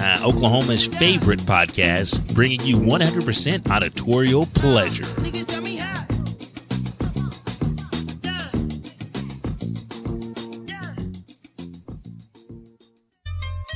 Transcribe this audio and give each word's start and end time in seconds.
uh, 0.00 0.22
Oklahoma's 0.24 0.86
favorite 0.86 1.40
podcast, 1.40 2.34
bringing 2.34 2.60
you 2.62 2.76
100% 2.76 3.70
auditorial 3.70 4.46
pleasure. 4.46 5.04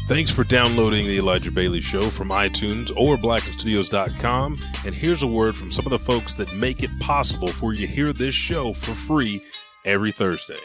Thanks 0.09 0.31
for 0.31 0.45
downloading 0.45 1.05
the 1.07 1.19
Elijah 1.19 1.51
Bailey 1.51 1.81
Show 1.81 2.11
from 2.11 2.29
iTunes 2.29 2.97
or 2.97 3.17
Blackstudios.com. 3.17 4.57
And 4.85 4.95
here's 4.95 5.25
a 5.25 5.27
word 5.27 5.57
from 5.57 5.73
some 5.73 5.85
of 5.85 5.91
the 5.91 5.99
folks 5.99 6.35
that 6.35 6.55
make 6.55 6.85
it 6.85 6.91
possible 7.01 7.49
for 7.49 7.73
you 7.73 7.89
to 7.89 7.93
hear 7.93 8.13
this 8.13 8.35
show 8.35 8.73
for 8.73 8.93
free 8.95 9.41
every 9.85 10.13
Thursday. 10.13 10.61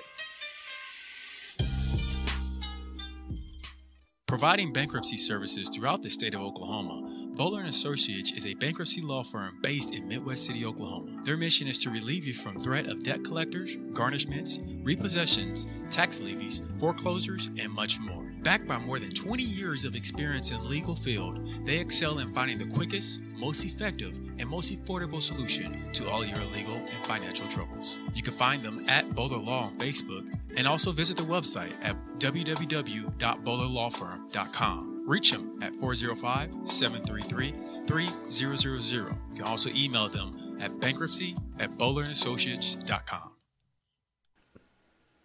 Providing 4.31 4.71
bankruptcy 4.71 5.17
services 5.17 5.67
throughout 5.67 6.01
the 6.01 6.09
state 6.09 6.33
of 6.33 6.39
Oklahoma, 6.39 7.01
Bowler 7.35 7.63
& 7.63 7.65
Associates 7.65 8.31
is 8.31 8.45
a 8.45 8.53
bankruptcy 8.53 9.01
law 9.01 9.25
firm 9.25 9.57
based 9.61 9.93
in 9.93 10.07
Midwest 10.07 10.45
City, 10.45 10.63
Oklahoma. 10.63 11.21
Their 11.25 11.35
mission 11.35 11.67
is 11.67 11.77
to 11.79 11.89
relieve 11.89 12.25
you 12.25 12.33
from 12.33 12.57
threat 12.57 12.85
of 12.85 13.03
debt 13.03 13.25
collectors, 13.25 13.75
garnishments, 13.91 14.61
repossessions, 14.85 15.65
tax 15.91 16.21
levies, 16.21 16.61
foreclosures, 16.79 17.51
and 17.59 17.73
much 17.73 17.99
more. 17.99 18.31
Backed 18.41 18.69
by 18.69 18.77
more 18.77 18.99
than 18.99 19.11
20 19.11 19.43
years 19.43 19.83
of 19.83 19.97
experience 19.97 20.49
in 20.49 20.63
the 20.63 20.69
legal 20.69 20.95
field, 20.95 21.65
they 21.65 21.79
excel 21.79 22.19
in 22.19 22.33
finding 22.33 22.57
the 22.57 22.73
quickest, 22.73 23.19
most 23.41 23.65
effective, 23.65 24.17
and 24.37 24.47
most 24.47 24.71
affordable 24.71 25.21
solution 25.21 25.83
to 25.93 26.07
all 26.07 26.23
your 26.23 26.37
legal 26.53 26.75
and 26.75 27.05
financial 27.05 27.47
troubles. 27.49 27.97
You 28.13 28.21
can 28.21 28.35
find 28.35 28.61
them 28.61 28.87
at 28.87 29.09
Bowler 29.15 29.39
Law 29.39 29.63
on 29.65 29.75
Facebook 29.79 30.31
and 30.55 30.67
also 30.67 30.91
visit 30.91 31.17
their 31.17 31.25
website 31.25 31.73
at 31.81 31.95
www.bowlerlawfirm.com. 32.19 35.03
Reach 35.07 35.31
them 35.31 35.57
at 35.63 35.73
405 35.75 36.51
733 36.65 37.55
3000. 37.87 38.91
You 38.91 39.09
can 39.35 39.45
also 39.45 39.71
email 39.71 40.07
them 40.07 40.57
at 40.61 40.79
bankruptcy 40.79 41.35
at 41.59 41.71
bowlerassociates.com. 41.71 43.30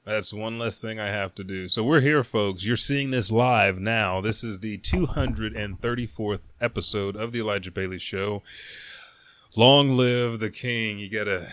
That's 0.07 0.33
one 0.33 0.57
less 0.59 0.81
thing 0.81 1.01
I 1.01 1.09
have 1.09 1.35
to 1.35 1.43
do. 1.45 1.67
So 1.67 1.83
we're 1.83 2.01
here, 2.01 2.23
folks. 2.23 2.65
You're 2.65 2.77
seeing 2.77 3.11
this 3.11 3.33
live 3.33 3.79
now. 3.81 4.21
This 4.21 4.45
is 4.45 4.61
the 4.61 4.79
234th 4.79 6.53
episode 6.61 7.17
of 7.17 7.33
the 7.33 7.41
Elijah 7.41 7.73
Bailey 7.73 7.99
Show. 7.99 8.45
Long 9.57 9.97
live 9.97 10.39
the 10.39 10.51
king. 10.51 11.01
You 11.01 11.11
gotta 11.11 11.49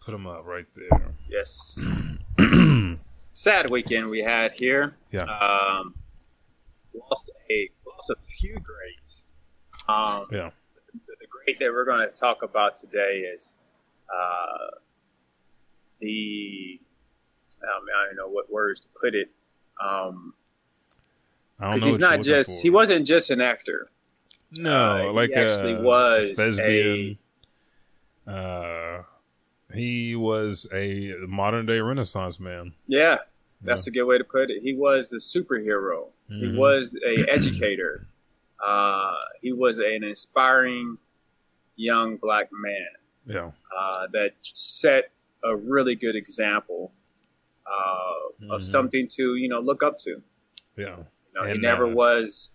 put 0.00 0.14
him 0.14 0.26
up 0.26 0.46
right 0.46 0.64
there. 0.74 1.12
Yes. 1.28 1.78
Sad 3.34 3.68
weekend 3.70 4.08
we 4.08 4.20
had 4.20 4.52
here. 4.52 4.94
Yeah. 5.10 5.24
Um, 5.24 5.94
lost 7.10 7.30
a 7.50 7.68
lost 7.86 8.08
a 8.10 8.16
few 8.40 8.54
greats. 8.54 9.24
Um, 9.88 10.24
Yeah. 10.30 10.50
the, 10.94 11.14
the 11.20 11.26
great 11.28 11.58
that 11.58 11.70
we're 11.70 11.84
going 11.84 12.08
to 12.08 12.14
talk 12.16 12.42
about 12.42 12.76
today 12.76 13.24
is 13.34 13.52
uh, 14.08 14.78
the 16.00 16.80
um, 17.64 17.84
I 18.02 18.06
don't 18.06 18.16
know 18.16 18.28
what 18.28 18.50
words 18.52 18.80
to 18.80 18.88
put 19.00 19.14
it. 19.14 19.30
Um, 19.84 20.34
because 21.58 21.82
he's 21.84 21.98
not 21.98 22.22
just 22.22 22.50
for. 22.50 22.62
he 22.62 22.70
wasn't 22.70 23.06
just 23.06 23.30
an 23.30 23.40
actor. 23.40 23.90
No, 24.58 25.08
Uh, 25.08 25.12
like 25.12 25.30
he 25.30 25.36
actually 25.36 25.74
a 25.74 25.80
was 25.80 26.36
lesbian. 26.38 27.18
uh, 28.26 29.02
he 29.74 30.14
was 30.16 30.66
a 30.72 31.14
modern 31.26 31.66
day 31.66 31.80
Renaissance 31.80 32.38
man. 32.38 32.72
Yeah, 32.86 33.18
that's 33.62 33.86
a 33.86 33.90
good 33.90 34.04
way 34.04 34.18
to 34.18 34.24
put 34.24 34.50
it. 34.50 34.62
He 34.62 34.74
was 34.74 35.12
a 35.12 35.16
superhero. 35.16 36.08
He 36.28 36.46
Mhm. 36.46 36.56
was 36.56 36.96
a 37.06 37.24
educator. 37.30 38.06
Uh, 38.64 39.16
he 39.40 39.52
was 39.52 39.78
an 39.78 40.02
inspiring 40.04 40.96
young 41.76 42.16
black 42.16 42.48
man 42.52 42.86
Yeah. 43.26 43.50
uh, 43.76 44.06
that 44.12 44.32
set 44.42 45.10
a 45.42 45.54
really 45.54 45.94
good 45.96 46.16
example 46.16 46.92
uh, 47.66 48.54
of 48.54 48.60
Mhm. 48.60 48.64
something 48.64 49.08
to 49.16 49.36
you 49.36 49.48
know 49.48 49.60
look 49.60 49.82
up 49.82 49.98
to. 50.00 50.22
Yeah. 50.76 50.96
You 50.98 51.40
know, 51.40 51.44
he 51.52 51.58
never 51.58 51.86
uh, 51.86 51.94
was 51.94 52.50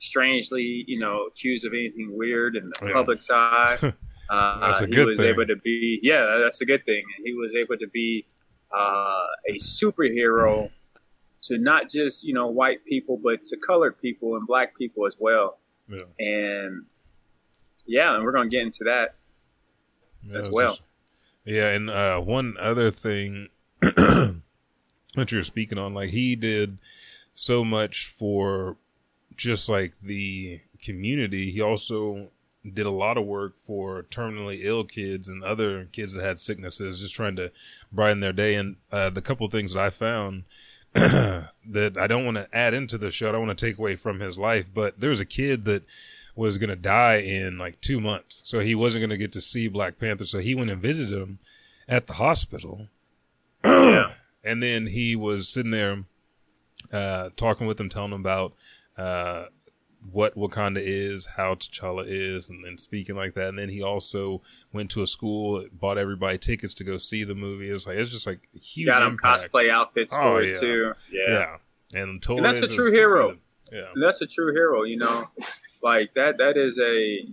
strangely 0.00 0.84
you 0.86 0.98
know 0.98 1.26
accused 1.26 1.64
of 1.66 1.72
anything 1.72 2.16
weird 2.16 2.56
in 2.56 2.62
the 2.64 2.86
Yeah. 2.86 2.92
public's 2.92 3.28
eye. 3.32 3.78
Uh, 4.30 4.60
That's 4.60 4.82
a 4.82 4.86
he 4.86 4.92
good 4.92 5.06
was 5.08 5.18
thing. 5.20 5.26
able 5.34 5.46
to 5.46 5.56
be, 5.56 5.98
yeah, 6.02 6.38
that's 6.42 6.58
a 6.62 6.64
good 6.64 6.82
thing. 6.86 7.04
And 7.18 7.26
he 7.26 7.34
was 7.34 7.54
able 7.54 7.76
to 7.76 7.86
be 7.88 8.24
uh, 8.74 9.26
a 9.50 9.52
superhero 9.58 10.70
to 11.42 11.58
not 11.58 11.90
just 11.90 12.24
you 12.24 12.32
know 12.32 12.46
white 12.46 12.84
people, 12.86 13.18
but 13.22 13.44
to 13.44 13.56
colored 13.58 14.00
people 14.00 14.36
and 14.36 14.46
black 14.46 14.76
people 14.78 15.06
as 15.06 15.16
well. 15.18 15.58
Yeah. 15.88 16.04
And 16.18 16.86
yeah, 17.86 18.14
and 18.14 18.24
we're 18.24 18.32
gonna 18.32 18.48
get 18.48 18.62
into 18.62 18.84
that. 18.84 19.16
Yeah, 20.26 20.38
as 20.38 20.48
well. 20.50 20.68
just- 20.70 20.82
yeah, 21.44 21.68
and 21.72 21.90
uh, 21.90 22.20
one 22.20 22.56
other 22.58 22.90
thing 22.90 23.48
that 25.20 25.32
you're 25.32 25.42
speaking 25.42 25.78
on, 25.78 25.94
like 25.94 26.10
he 26.10 26.36
did 26.36 26.78
so 27.34 27.64
much 27.64 28.06
for 28.06 28.76
just 29.36 29.68
like 29.68 29.94
the 30.02 30.60
community. 30.82 31.50
He 31.50 31.60
also 31.60 32.30
did 32.72 32.86
a 32.86 32.90
lot 32.90 33.18
of 33.18 33.26
work 33.26 33.58
for 33.66 34.04
terminally 34.04 34.60
ill 34.62 34.84
kids 34.84 35.28
and 35.28 35.44
other 35.44 35.84
kids 35.86 36.14
that 36.14 36.24
had 36.24 36.38
sicknesses, 36.38 37.00
just 37.00 37.14
trying 37.14 37.36
to 37.36 37.52
brighten 37.92 38.20
their 38.20 38.32
day. 38.32 38.54
And 38.54 38.76
uh, 38.90 39.10
the 39.10 39.22
couple 39.22 39.46
things 39.48 39.74
that 39.74 39.82
I 39.82 39.90
found 39.90 40.44
that 40.92 41.96
I 41.98 42.06
don't 42.06 42.24
want 42.24 42.38
to 42.38 42.48
add 42.56 42.72
into 42.72 42.96
the 42.96 43.10
show, 43.10 43.28
I 43.28 43.32
don't 43.32 43.46
want 43.46 43.58
to 43.58 43.66
take 43.66 43.78
away 43.78 43.96
from 43.96 44.20
his 44.20 44.38
life, 44.38 44.66
but 44.72 45.00
there 45.00 45.10
was 45.10 45.20
a 45.20 45.26
kid 45.26 45.64
that 45.66 45.84
was 46.36 46.58
going 46.58 46.70
to 46.70 46.76
die 46.76 47.16
in 47.16 47.58
like 47.58 47.80
two 47.80 48.00
months. 48.00 48.42
So 48.44 48.60
he 48.60 48.74
wasn't 48.74 49.02
going 49.02 49.10
to 49.10 49.16
get 49.18 49.32
to 49.32 49.40
see 49.40 49.68
Black 49.68 49.98
Panther. 49.98 50.24
So 50.24 50.38
he 50.38 50.54
went 50.54 50.70
and 50.70 50.80
visited 50.80 51.12
him 51.12 51.38
at 51.88 52.06
the 52.06 52.14
hospital. 52.14 52.88
and 54.44 54.62
then 54.62 54.86
he 54.88 55.16
was 55.16 55.48
sitting 55.48 55.70
there 55.70 56.04
uh, 56.92 57.30
talking 57.36 57.66
with 57.66 57.80
him, 57.80 57.88
telling 57.88 58.12
him 58.12 58.20
about 58.20 58.52
uh, 58.98 59.46
what 60.12 60.36
Wakanda 60.36 60.78
is, 60.80 61.26
how 61.36 61.54
T'Challa 61.54 62.04
is, 62.06 62.50
and 62.50 62.62
then 62.64 62.76
speaking 62.76 63.16
like 63.16 63.34
that. 63.34 63.48
And 63.48 63.58
then 63.58 63.70
he 63.70 63.82
also 63.82 64.42
went 64.72 64.90
to 64.92 65.02
a 65.02 65.06
school, 65.06 65.66
bought 65.72 65.96
everybody 65.98 66.36
tickets 66.38 66.74
to 66.74 66.84
go 66.84 66.98
see 66.98 67.24
the 67.24 67.34
movie. 67.34 67.70
It 67.70 67.72
was 67.72 67.86
like 67.86 67.96
it's 67.96 68.10
just 68.10 68.26
like 68.26 68.48
a 68.54 68.58
huge 68.58 68.88
Got 68.88 69.02
him 69.02 69.12
impact. 69.12 69.50
cosplay 69.50 69.70
outfits 69.70 70.12
Oh, 70.12 70.16
for 70.18 70.42
yeah. 70.42 70.52
it 70.52 70.60
too. 70.60 70.92
Yeah. 71.10 71.30
Yeah, 71.92 72.00
and 72.02 72.22
totally, 72.22 72.46
And 72.46 72.62
that's 72.62 72.70
a 72.72 72.74
true 72.74 72.86
it's 72.88 72.94
hero. 72.94 73.28
good. 73.30 73.38
Yeah, 73.72 73.86
And 73.94 74.02
that's 74.02 74.20
a 74.20 74.26
true 74.26 74.52
hero. 74.52 74.82
You 74.84 74.98
know, 74.98 75.26
like 75.82 76.12
that. 76.14 76.36
That 76.38 76.56
is 76.58 76.78
a 76.78 77.26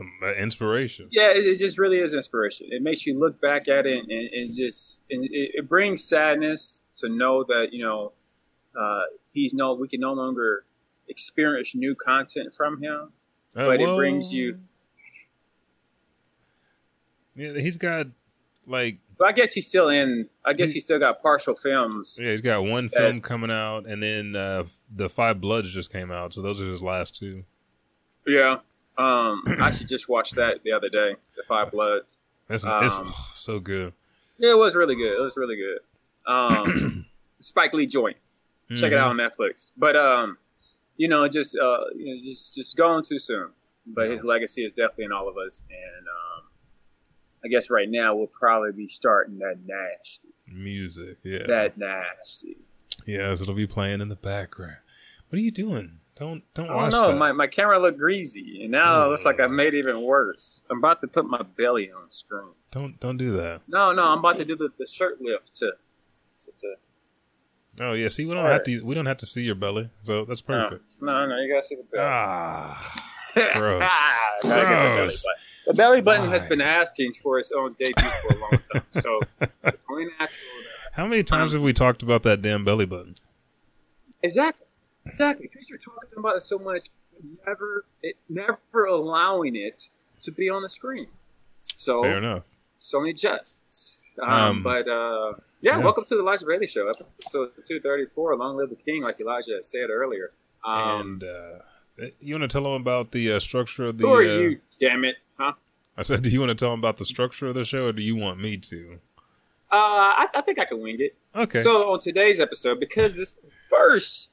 Um, 0.00 0.10
inspiration. 0.36 1.08
yeah. 1.12 1.30
It, 1.30 1.46
it 1.46 1.58
just 1.58 1.78
really 1.78 1.98
is 2.00 2.14
inspiration. 2.14 2.66
It 2.70 2.82
makes 2.82 3.06
you 3.06 3.18
look 3.18 3.40
back 3.40 3.68
at 3.68 3.86
it 3.86 4.04
and, 4.08 4.10
and 4.10 4.52
just 4.54 5.00
and 5.10 5.24
it, 5.24 5.50
it 5.54 5.68
brings 5.68 6.02
sadness 6.02 6.82
to 6.96 7.08
know 7.08 7.44
that 7.44 7.68
you 7.72 7.84
know 7.84 8.12
uh, 8.78 9.02
he's 9.32 9.54
no. 9.54 9.74
We 9.74 9.86
can 9.88 10.00
no 10.00 10.12
longer 10.12 10.64
experience 11.08 11.74
new 11.76 11.94
content 11.94 12.52
from 12.56 12.82
him. 12.82 13.12
Uh, 13.56 13.66
But 13.66 13.80
it 13.80 13.94
brings 13.96 14.32
you- 14.32 14.58
Yeah, 17.36 17.52
he's 17.58 17.76
got 17.76 18.06
like 18.66 18.98
But 19.18 19.28
I 19.28 19.32
guess 19.32 19.52
he's 19.52 19.66
still 19.66 19.88
in. 19.88 20.28
I 20.44 20.52
guess 20.54 20.68
He- 20.70 20.74
he's 20.74 20.84
still 20.84 20.98
got 20.98 21.22
partial 21.22 21.54
films. 21.54 22.18
yeah, 22.20 22.30
he's 22.30 22.40
got 22.40 22.62
one 22.64 22.86
That- 22.86 22.94
film 22.94 23.20
coming 23.20 23.50
out, 23.50 23.86
and 23.86 24.02
then 24.02 24.34
uh, 24.36 24.64
the 24.94 25.08
Five 25.08 25.40
Bloods 25.40 25.70
just 25.70 25.92
came 25.92 26.10
out, 26.10 26.32
so 26.34 26.42
those 26.42 26.60
are 26.60 26.64
his 26.68 26.82
last 26.82 27.16
two. 27.16 27.44
Yeah. 28.26 28.60
Um, 28.96 29.42
I 29.46 29.68
actually 29.68 29.86
just 29.86 30.08
watched 30.08 30.36
that 30.36 30.62
the 30.62 30.72
other 30.72 30.88
day, 30.88 31.16
The 31.36 31.42
Five 31.42 31.70
Bloods. 31.70 32.20
That's 32.46 32.64
it's 32.64 32.98
Um, 32.98 33.06
oh, 33.08 33.28
so 33.32 33.58
good. 33.58 33.92
Yeah, 34.38 34.50
it 34.50 34.58
was 34.58 34.74
really 34.74 34.94
good. 34.94 35.18
It 35.18 35.20
was 35.22 35.36
really 35.36 35.56
good. 35.56 35.78
Um, 36.26 37.06
Spike 37.40 37.72
Lee 37.72 37.86
joint. 37.86 38.16
Check 38.76 38.92
it 38.92 38.98
out 38.98 39.08
on 39.08 39.16
Netflix. 39.16 39.72
But 39.76 39.94
um, 39.94 40.38
you 40.96 41.08
know, 41.08 41.28
just 41.28 41.56
uh, 41.56 41.80
you 41.94 42.16
know, 42.16 42.22
just 42.24 42.54
just 42.54 42.76
gone 42.76 43.02
too 43.02 43.18
soon. 43.18 43.50
But 43.86 44.10
his 44.10 44.24
legacy 44.24 44.64
is 44.64 44.72
definitely 44.72 45.04
in 45.04 45.12
all 45.12 45.28
of 45.28 45.36
us, 45.36 45.62
and 45.68 46.06
um, 46.06 46.44
I 47.44 47.48
guess 47.48 47.68
right 47.68 47.88
now 47.88 48.14
we'll 48.14 48.28
probably 48.28 48.72
be 48.72 48.88
starting 48.88 49.38
that 49.40 49.58
nasty, 49.66 50.30
Music, 50.50 51.18
yeah, 51.22 51.46
that 51.46 51.76
nasty. 51.76 52.56
Yes, 53.06 53.42
it'll 53.42 53.54
be 53.54 53.66
playing 53.66 54.00
in 54.00 54.08
the 54.08 54.16
background. 54.16 54.78
What 55.28 55.36
are 55.36 55.42
you 55.42 55.50
doing? 55.50 55.98
Don't 56.16 56.42
don't 56.54 56.70
I 56.70 56.74
watch 56.74 56.92
don't 56.92 57.18
My 57.18 57.32
my 57.32 57.46
camera 57.48 57.78
looked 57.78 57.98
greasy, 57.98 58.62
and 58.62 58.70
now 58.70 59.04
it 59.04 59.08
looks 59.10 59.24
like 59.24 59.40
I 59.40 59.48
made 59.48 59.74
it 59.74 59.78
even 59.78 60.00
worse. 60.02 60.62
I'm 60.70 60.78
about 60.78 61.00
to 61.00 61.08
put 61.08 61.24
my 61.26 61.42
belly 61.42 61.90
on 61.90 62.10
screen. 62.10 62.52
Don't 62.70 63.00
don't 63.00 63.16
do 63.16 63.36
that. 63.36 63.62
No, 63.66 63.92
no, 63.92 64.04
I'm 64.04 64.18
about 64.20 64.36
to 64.36 64.44
do 64.44 64.54
the, 64.56 64.68
the 64.78 64.86
shirt 64.86 65.20
lift 65.20 65.54
to. 65.56 65.72
to, 66.44 66.50
to 66.60 66.74
Oh 67.80 67.92
yeah, 67.94 68.06
see, 68.08 68.24
we 68.24 68.30
don't 68.34 68.44
All 68.44 68.50
have 68.50 68.58
right. 68.58 68.64
to 68.66 68.82
we 68.84 68.94
don't 68.94 69.06
have 69.06 69.16
to 69.18 69.26
see 69.26 69.42
your 69.42 69.56
belly, 69.56 69.90
so 70.02 70.24
that's 70.24 70.40
perfect. 70.40 70.84
No, 71.00 71.26
no, 71.26 71.40
you 71.40 71.52
gotta 71.52 71.66
see 71.66 71.74
the 71.74 71.82
belly. 71.82 72.04
Ah, 72.08 72.94
gross. 73.34 73.90
The 74.42 74.48
belly 74.48 74.96
Gross. 74.96 75.24
button. 75.24 75.40
The 75.66 75.74
belly 75.74 76.00
button 76.00 76.30
has 76.30 76.44
been 76.44 76.60
asking 76.60 77.14
for 77.14 77.40
its 77.40 77.50
own 77.50 77.72
debut 77.72 77.94
for 77.96 78.36
a 78.36 78.40
long 78.40 78.50
time, 78.72 78.82
so 79.02 79.20
it's 79.64 79.82
only 79.90 80.04
natural. 80.20 80.28
How 80.92 81.06
many 81.08 81.24
times 81.24 81.54
have 81.54 81.62
we 81.62 81.72
talked 81.72 82.04
about 82.04 82.22
that 82.22 82.40
damn 82.42 82.64
belly 82.64 82.84
button? 82.86 83.16
exactly. 84.22 84.63
Exactly, 85.06 85.48
because 85.52 85.68
you're 85.68 85.78
talking 85.78 86.18
about 86.18 86.36
it 86.36 86.42
so 86.42 86.58
much, 86.58 86.88
never, 87.46 87.84
it 88.02 88.16
never 88.28 88.84
allowing 88.84 89.56
it 89.56 89.88
to 90.20 90.32
be 90.32 90.48
on 90.48 90.62
the 90.62 90.68
screen. 90.68 91.08
So 91.60 92.02
Fair 92.02 92.18
enough. 92.18 92.46
So 92.78 93.00
Sony 93.00 93.18
Just. 93.18 94.04
Um, 94.22 94.30
Um, 94.30 94.62
but 94.62 94.88
uh, 94.88 95.34
yeah, 95.60 95.76
yeah. 95.76 95.78
welcome 95.78 96.04
to 96.04 96.14
the 96.14 96.20
Elijah 96.20 96.46
Bailey 96.46 96.66
Show, 96.66 96.88
episode 96.88 97.50
two 97.66 97.80
thirty 97.80 98.06
four. 98.06 98.36
Long 98.36 98.56
live 98.56 98.70
the 98.70 98.76
king, 98.76 99.02
like 99.02 99.20
Elijah 99.20 99.62
said 99.62 99.90
earlier. 99.90 100.30
Um, 100.64 101.00
and 101.00 101.24
uh, 101.24 102.06
you 102.20 102.34
want 102.34 102.42
to 102.42 102.48
tell 102.48 102.62
them 102.62 102.80
about 102.80 103.10
the 103.10 103.32
uh, 103.32 103.40
structure 103.40 103.86
of 103.86 103.98
the? 103.98 104.04
who 104.04 104.12
are 104.12 104.22
uh, 104.22 104.38
you? 104.38 104.60
Damn 104.80 105.04
it, 105.04 105.16
huh? 105.38 105.54
I 105.96 106.02
said, 106.02 106.22
do 106.22 106.30
you 106.30 106.40
want 106.40 106.50
to 106.50 106.54
tell 106.54 106.70
them 106.70 106.80
about 106.80 106.98
the 106.98 107.04
structure 107.04 107.46
of 107.46 107.54
the 107.54 107.64
show, 107.64 107.86
or 107.86 107.92
do 107.92 108.02
you 108.02 108.16
want 108.16 108.40
me 108.40 108.56
to? 108.56 108.98
Uh, 109.70 109.76
I, 109.76 110.26
I 110.34 110.42
think 110.42 110.58
I 110.58 110.64
can 110.64 110.80
wing 110.80 110.96
it. 111.00 111.16
Okay. 111.34 111.62
So 111.62 111.92
on 111.92 112.00
today's 112.00 112.40
episode, 112.40 112.78
because 112.78 113.16
this 113.16 113.36
first 113.68 114.28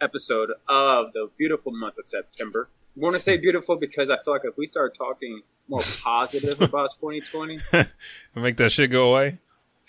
episode 0.00 0.50
of 0.68 1.12
the 1.12 1.28
beautiful 1.38 1.72
month 1.72 1.98
of 1.98 2.06
September, 2.06 2.68
I 2.96 3.00
want 3.00 3.14
to 3.14 3.20
say 3.20 3.36
beautiful 3.36 3.76
because 3.76 4.10
I 4.10 4.16
feel 4.24 4.34
like 4.34 4.44
if 4.44 4.56
we 4.56 4.66
start 4.66 4.94
talking 4.96 5.42
more 5.68 5.80
positive 6.02 6.60
about 6.60 6.92
2020, 6.98 7.58
make 8.34 8.56
that 8.58 8.70
shit 8.72 8.90
go 8.90 9.10
away. 9.14 9.38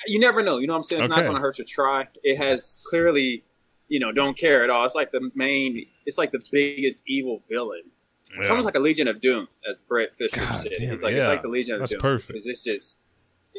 you 0.06 0.19
never 0.19 0.44
know. 0.44 0.57
You 0.57 0.68
know 0.68 0.74
what 0.74 0.77
I'm 0.77 0.83
saying? 0.83 1.04
It's 1.04 1.09
not 1.09 1.21
going 1.21 1.36
to 1.36 1.39
hurt 1.42 1.56
to 1.57 1.63
try. 1.63 2.07
It 2.24 2.38
has 2.38 2.83
clearly, 2.89 3.44
you 3.88 4.00
know, 4.00 4.12
don't 4.12 4.38
care 4.38 4.63
at 4.63 4.69
all. 4.69 4.86
It's 4.86 4.95
like 4.95 5.12
the 5.12 5.31
main. 5.36 5.86
It's 6.06 6.18
like 6.18 6.31
the 6.31 6.42
biggest 6.51 7.03
evil 7.07 7.42
villain. 7.50 7.83
It's 8.38 8.50
almost 8.50 8.65
like 8.65 8.75
a 8.75 8.80
Legion 8.80 9.07
of 9.07 9.21
Doom, 9.21 9.48
as 9.69 9.77
Brett 9.77 10.13
Fisher 10.15 10.42
God 10.42 10.56
said. 10.56 10.74
damn, 10.77 10.94
it's 10.94 11.01
like 11.03 11.13
it's 11.13 11.27
like 11.27 11.42
the 11.42 11.48
Legion 11.48 11.75
of 11.75 11.80
That's 11.80 11.92
Doom. 11.92 12.01
perfect. 12.01 12.27
because 12.33 12.45
it's 12.48 12.62
just 12.63 12.98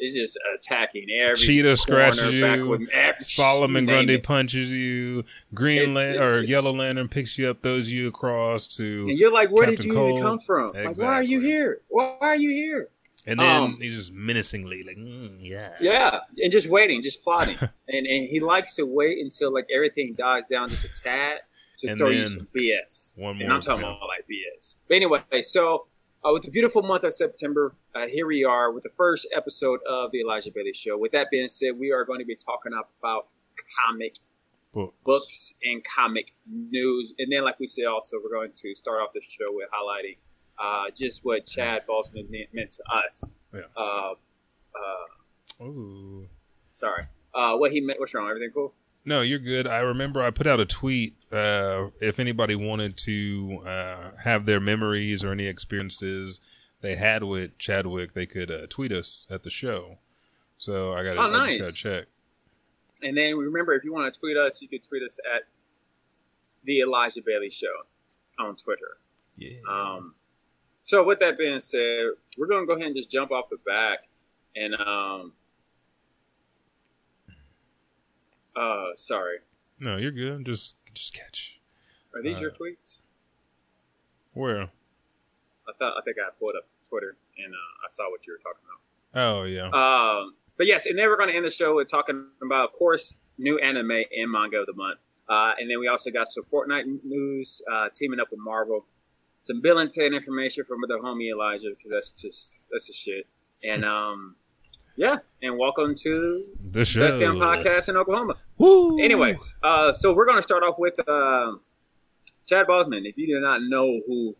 it's 0.01 0.15
just 0.15 0.39
attacking 0.55 1.07
every 1.21 1.37
Cheetah 1.37 1.77
scratches 1.77 2.33
you, 2.33 2.87
Solomon 3.19 3.87
Grundy 3.87 4.19
punches 4.19 4.71
you. 4.71 5.25
Green 5.55 5.97
or 5.97 6.41
Yellow 6.43 6.73
Lantern 6.73 7.09
picks 7.09 7.39
you 7.39 7.49
up, 7.51 7.63
throws 7.63 7.91
you 7.91 8.09
across 8.09 8.69
to, 8.77 9.07
And 9.09 9.19
you're 9.19 9.33
like, 9.33 9.51
where 9.51 9.67
did 9.67 9.85
you 9.85 9.93
Cold. 9.93 10.11
even 10.11 10.23
come 10.23 10.39
from? 10.41 10.73
Like, 10.73 10.99
why 10.99 11.15
are 11.15 11.23
you 11.23 11.41
here? 11.41 11.81
Why 11.89 12.17
are 12.21 12.37
you 12.37 12.51
here? 12.51 12.89
and 13.27 13.39
then 13.41 13.63
um, 13.63 13.79
he's 13.81 13.95
just 13.95 14.13
menacingly 14.13 14.83
like, 14.85 14.97
mm, 14.97 15.37
yeah, 15.41 15.75
Yeah, 15.81 16.21
and 16.39 16.51
just 16.51 16.69
waiting, 16.69 17.03
just 17.03 17.23
plotting, 17.23 17.57
and 17.89 18.07
and 18.07 18.29
he 18.29 18.41
likes 18.41 18.75
to 18.77 18.85
wait 18.85 19.19
until 19.19 19.53
like 19.53 19.67
everything 19.75 20.15
dies 20.17 20.45
down 20.51 20.69
just 20.71 20.85
a 20.85 21.03
tad 21.03 21.39
to 21.79 21.89
And 21.89 21.99
throw 21.99 22.09
you 22.09 22.27
some 22.27 22.49
BS. 22.59 23.17
one 23.19 23.37
more, 23.37 23.45
and 23.45 23.53
I'm 23.53 23.61
talking 23.61 23.85
about 23.85 24.01
like 24.09 24.25
BS. 24.31 24.77
But 24.89 24.95
anyway, 24.95 25.43
so 25.43 25.87
uh, 26.25 26.33
with 26.33 26.43
the 26.43 26.51
beautiful 26.51 26.83
month 26.83 27.05
of 27.05 27.15
September, 27.15 27.75
uh, 27.95 28.07
here 28.07 28.27
we 28.27 28.45
are 28.45 28.73
with 28.73 28.83
the 28.83 28.91
first 28.97 29.27
episode 29.35 29.81
of 29.89 30.11
the 30.11 30.21
Elijah 30.21 30.51
Bailey 30.53 30.73
Show. 30.73 30.99
With 30.99 31.13
that 31.13 31.29
being 31.31 31.49
said, 31.49 31.79
we 31.79 31.93
are 31.93 32.05
going 32.05 32.19
to 32.19 32.25
be 32.25 32.35
talking 32.35 32.73
about 32.73 33.33
comic 33.87 34.17
books. 34.73 34.95
books 35.05 35.55
and 35.65 35.83
comic 35.85 36.33
news. 36.47 37.15
And 37.19 37.31
then, 37.31 37.45
like 37.45 37.61
we 37.61 37.67
said, 37.67 37.85
also, 37.85 38.17
we're 38.23 38.35
going 38.35 38.53
to 38.53 38.75
start 38.75 39.01
off 39.01 39.13
the 39.13 39.21
show 39.21 39.47
with 39.51 39.69
highlighting 39.71 40.17
uh, 40.59 40.91
just 40.95 41.25
what 41.25 41.47
Chad 41.47 41.83
Boseman 41.89 42.29
meant, 42.31 42.49
meant 42.53 42.73
to 42.73 42.83
us. 42.93 43.35
Yeah. 43.55 43.61
Uh, 43.77 44.15
uh, 44.75 45.65
Ooh. 45.65 46.27
sorry. 46.71 47.05
Uh, 47.35 47.57
what 47.57 47.71
he 47.71 47.81
meant. 47.81 48.01
What's 48.01 48.15
wrong? 48.15 48.29
Everything 48.29 48.51
cool? 48.53 48.75
No, 49.09 49.23
you're 49.23 49.39
good. 49.39 49.67
I 49.67 49.79
remember 49.79 50.23
I 50.23 50.31
put 50.31 50.47
out 50.47 50.61
a 50.61 50.67
tweet. 50.67 51.15
Uh, 51.33 51.87
if 51.99 52.19
anybody 52.21 52.55
wanted 52.55 52.99
to 52.99 53.63
uh, 53.67 54.11
have 54.23 54.45
their 54.45 54.61
memories 54.61 55.25
or 55.25 55.33
any 55.33 55.47
experiences 55.47 56.41
they 56.83 56.95
had 56.95 57.25
with 57.25 57.57
Chadwick, 57.57 58.13
they 58.13 58.27
could 58.27 58.51
uh, 58.51 58.67
tweet 58.69 58.93
us 58.93 59.27
at 59.31 59.45
the 59.45 59.51
show. 59.51 59.97
So 60.59 60.93
I 60.93 61.05
got 61.05 61.15
to 61.15 61.21
Oh, 61.21 61.23
I 61.23 61.31
nice. 61.31 61.57
just 61.57 61.59
got 61.59 61.67
to 61.67 61.73
check. 62.01 62.09
And 63.03 63.17
then 63.17 63.35
remember, 63.39 63.73
if 63.73 63.83
you 63.83 63.95
want 63.95 64.13
to 64.13 64.21
tweet 64.21 64.37
us, 64.37 64.61
you 64.61 64.69
can 64.69 64.81
tweet 64.81 65.03
us 65.03 65.19
at 65.35 65.43
the 66.65 66.81
Elijah 66.81 67.23
Bailey 67.25 67.49
Show 67.51 67.67
on 68.39 68.57
Twitter. 68.57 68.99
Yeah. 69.37 69.57
Um, 69.71 70.15
so 70.83 71.03
with 71.03 71.21
that 71.21 71.39
being 71.39 71.61
said, 71.61 72.11
we're 72.37 72.47
going 72.47 72.63
to 72.63 72.67
go 72.67 72.75
ahead 72.75 72.89
and 72.89 72.97
just 72.97 73.11
jump 73.11 73.31
off 73.31 73.47
the 73.51 73.57
back 73.67 74.01
and 74.55 74.75
um, 74.75 75.33
uh, 78.59 78.97
sorry, 78.97 79.39
no, 79.79 79.97
you're 79.97 80.11
good. 80.13 80.45
Just 80.47 80.77
just 80.95 81.15
catch. 81.15 81.61
are 82.15 82.23
these 82.23 82.39
Uh, 82.39 82.41
your 82.41 82.51
tweets? 82.51 82.99
Where? 84.33 84.63
I 84.63 85.73
thought 85.79 85.95
I 85.99 86.03
think 86.05 86.17
I 86.19 86.31
pulled 86.39 86.53
up 86.57 86.67
Twitter 86.89 87.17
and 87.37 87.53
uh, 87.53 87.87
I 87.87 87.89
saw 87.91 88.11
what 88.11 88.27
you 88.27 88.33
were 88.33 88.39
talking 88.39 88.63
about. 88.65 88.81
Oh 89.15 89.43
yeah. 89.45 89.69
Um, 89.69 90.35
but 90.57 90.67
yes, 90.67 90.87
and 90.87 90.99
then 90.99 91.07
we're 91.07 91.17
going 91.17 91.29
to 91.29 91.37
end 91.37 91.45
the 91.45 91.51
show 91.51 91.77
with 91.77 91.89
talking 91.89 92.27
about, 92.43 92.65
of 92.71 92.73
course, 92.73 93.17
new 93.39 93.59
anime 93.59 93.91
and 93.91 94.31
manga 94.31 94.59
of 94.59 94.67
the 94.67 94.73
month. 94.73 94.99
Uh, 95.29 95.53
and 95.59 95.71
then 95.71 95.79
we 95.79 95.87
also 95.89 96.11
got 96.11 96.27
some 96.27 96.43
Fortnite 96.53 97.05
news, 97.05 97.63
uh, 97.71 97.89
teaming 97.95 98.19
up 98.19 98.29
with 98.31 98.41
Marvel, 98.41 98.85
some 99.43 99.61
Bill 99.61 99.79
and 99.79 99.91
Ted 99.91 100.13
information 100.13 100.65
from 100.65 100.81
the 100.89 100.95
homie 100.99 101.31
Elijah 101.31 101.69
because 101.71 101.91
that's 101.91 102.11
just 102.11 102.65
that's 102.71 102.87
just 102.87 102.99
shit. 102.99 103.27
And 103.63 103.85
um, 103.97 104.37
yeah, 104.99 105.17
and 105.43 105.57
welcome 105.57 105.95
to 105.95 106.45
the 106.73 106.85
show. 106.85 107.07
Best 107.07 107.19
Damn 107.21 107.37
Podcast 107.37 107.89
in 107.89 107.97
Oklahoma. 107.97 108.35
Woo! 108.59 108.99
Anyways, 109.01 109.55
uh, 109.63 109.93
so 109.93 110.13
we're 110.13 110.27
going 110.27 110.39
to 110.39 110.43
start 110.43 110.63
off 110.65 110.75
with 110.79 110.95
um 111.09 111.61
Chad 112.47 112.67
Boseman. 112.67 113.03
If 113.09 113.17
you 113.17 113.29
do 113.29 113.41
not 113.41 113.61
know 113.63 114.01
who 114.07 114.35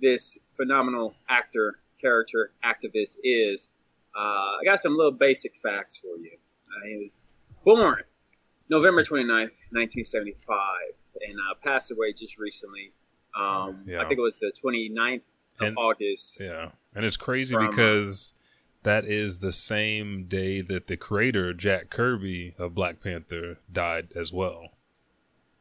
this 0.00 0.38
phenomenal 0.56 1.14
actor, 1.28 1.80
character, 2.00 2.52
activist 2.64 3.16
is, 3.24 3.70
uh, 4.16 4.20
I 4.20 4.60
got 4.64 4.78
some 4.80 4.96
little 4.96 5.12
basic 5.12 5.54
facts 5.56 5.96
for 5.96 6.16
you. 6.16 6.30
Uh, 6.68 6.86
he 6.88 6.96
was 6.98 7.10
born 7.64 8.02
November 8.70 9.02
29th, 9.02 9.50
1975, 9.72 10.58
and 11.28 11.34
uh, 11.38 11.54
passed 11.62 11.90
away 11.90 12.12
just 12.12 12.38
recently. 12.38 12.92
Um, 13.36 13.82
Yeah. 13.86 14.00
I 14.00 14.06
think 14.06 14.18
it 14.18 14.22
was 14.22 14.38
the 14.38 14.52
29th 14.62 15.22
of 15.60 15.66
And- 15.68 15.76
August. 15.76 16.38
Yeah, 16.40 16.70
and 16.94 17.04
it's 17.04 17.16
crazy 17.16 17.54
From- 17.56 17.68
because 17.70 18.33
that 18.84 19.04
is 19.04 19.40
the 19.40 19.52
same 19.52 20.24
day 20.24 20.60
that 20.62 20.86
the 20.86 20.96
creator 20.96 21.52
Jack 21.52 21.90
Kirby 21.90 22.54
of 22.58 22.74
Black 22.74 23.02
Panther 23.02 23.58
died 23.72 24.08
as 24.14 24.32
well. 24.32 24.68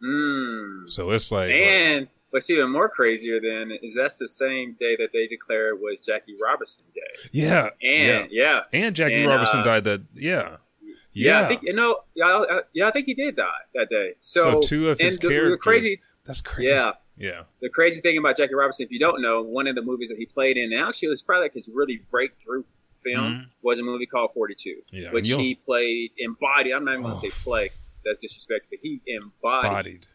Mm. 0.04 0.88
So 0.90 1.12
it's 1.12 1.32
like, 1.32 1.50
And 1.52 2.08
what's 2.30 2.50
even 2.50 2.70
more 2.72 2.90
crazier 2.90 3.40
than 3.40 3.72
is 3.82 3.96
that's 3.96 4.18
the 4.18 4.28
same 4.28 4.76
day 4.80 4.96
that 4.98 5.10
they 5.14 5.28
declared 5.28 5.80
was 5.80 6.00
Jackie 6.00 6.36
Robinson 6.42 6.84
Day. 6.94 7.02
yeah, 7.32 7.70
And 7.82 8.30
yeah, 8.32 8.60
yeah, 8.74 8.80
and 8.86 8.96
Jackie 8.96 9.22
And, 9.22 9.28
Robinson 9.28 9.62
uh, 9.62 9.64
died 9.64 9.84
that. 9.86 10.02
Yeah, 10.14 10.58
yeah, 10.82 11.40
yeah. 11.40 11.42
I 11.42 11.48
think 11.48 11.64
you 11.64 11.74
know, 11.74 12.00
yeah, 12.16 12.26
I, 12.26 12.60
yeah, 12.74 12.88
I 12.88 12.92
think 12.92 13.06
he 13.06 13.14
did 13.14 13.36
die 13.36 13.46
that 13.76 13.90
day. 13.90 14.14
So, 14.20 14.42
So, 14.42 14.62
two 14.62 14.90
of 14.90 15.00
his 15.00 15.18
the, 15.18 15.28
characters. 15.30 15.52
the 15.52 15.58
crazy, 15.58 16.02
That's 16.26 16.42
crazy. 16.42 16.70
Yeah. 16.72 16.92
yeah, 17.16 17.44
the 17.62 17.70
crazy 17.70 18.02
thing 18.02 18.18
about 18.18 18.36
Jackie 18.36 18.56
Robinson, 18.56 18.86
if 18.86 18.92
you 18.92 19.00
don't 19.00 19.22
know, 19.22 19.42
one 19.42 19.68
of 19.68 19.76
the 19.76 19.82
movies 19.82 20.10
that 20.10 20.18
he 20.18 20.26
played 20.26 20.58
in, 20.58 20.74
and 20.74 20.82
actually 20.84 21.08
it 21.08 21.12
was 21.12 21.24
probably 21.24 21.46
like 21.46 21.54
his 21.54 21.70
really 21.74 22.02
breakthrough 22.12 22.64
film, 23.04 23.34
Mhm. 23.34 23.46
was 23.62 23.80
a 23.80 23.84
movie 23.84 24.06
called 24.06 24.32
Forty 24.34 24.56
Two, 24.58 24.82
yeah. 24.92 25.12
which 25.12 25.28
he 25.30 25.56
played 25.56 26.12
embodied. 26.18 26.74
I'm 26.74 26.86
not 26.86 26.92
even 26.94 27.04
going 27.04 27.16
Oh. 27.18 27.22
to 27.22 27.30
say 27.32 27.44
play. 27.44 27.70
That's 28.06 28.20
disrespectful. 28.20 28.70
But 28.72 28.80
he 28.82 29.02
embodied 29.08 29.72
bodied. 29.72 30.08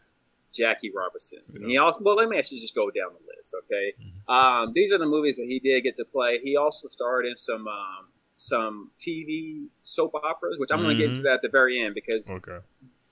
Jackie 0.53 0.91
Robinson. 0.91 1.39
Yeah. 1.51 1.61
And 1.61 1.71
he 1.71 1.77
also 1.77 2.01
well, 2.03 2.15
let 2.15 2.27
me 2.29 2.37
actually 2.37 2.59
just 2.59 2.75
go 2.75 2.89
down 2.89 3.09
the 3.13 3.35
list, 3.35 3.53
okay? 3.65 3.93
Mm-hmm. 3.99 4.31
Um, 4.31 4.73
these 4.73 4.91
are 4.91 4.97
the 4.97 5.05
movies 5.05 5.37
that 5.37 5.45
he 5.47 5.59
did 5.59 5.81
get 5.83 5.95
to 5.97 6.05
play. 6.05 6.39
He 6.43 6.55
also 6.57 6.87
starred 6.87 7.25
in 7.25 7.37
some 7.37 7.67
um, 7.67 8.07
some 8.35 8.91
TV 8.97 9.67
soap 9.83 10.15
operas, 10.15 10.57
which 10.59 10.69
I'm 10.71 10.81
going 10.81 10.97
to 10.97 11.07
get 11.07 11.13
to 11.15 11.21
that 11.23 11.33
at 11.35 11.41
the 11.41 11.49
very 11.49 11.79
end 11.81 11.93
because 11.93 12.29
Okay. 12.29 12.59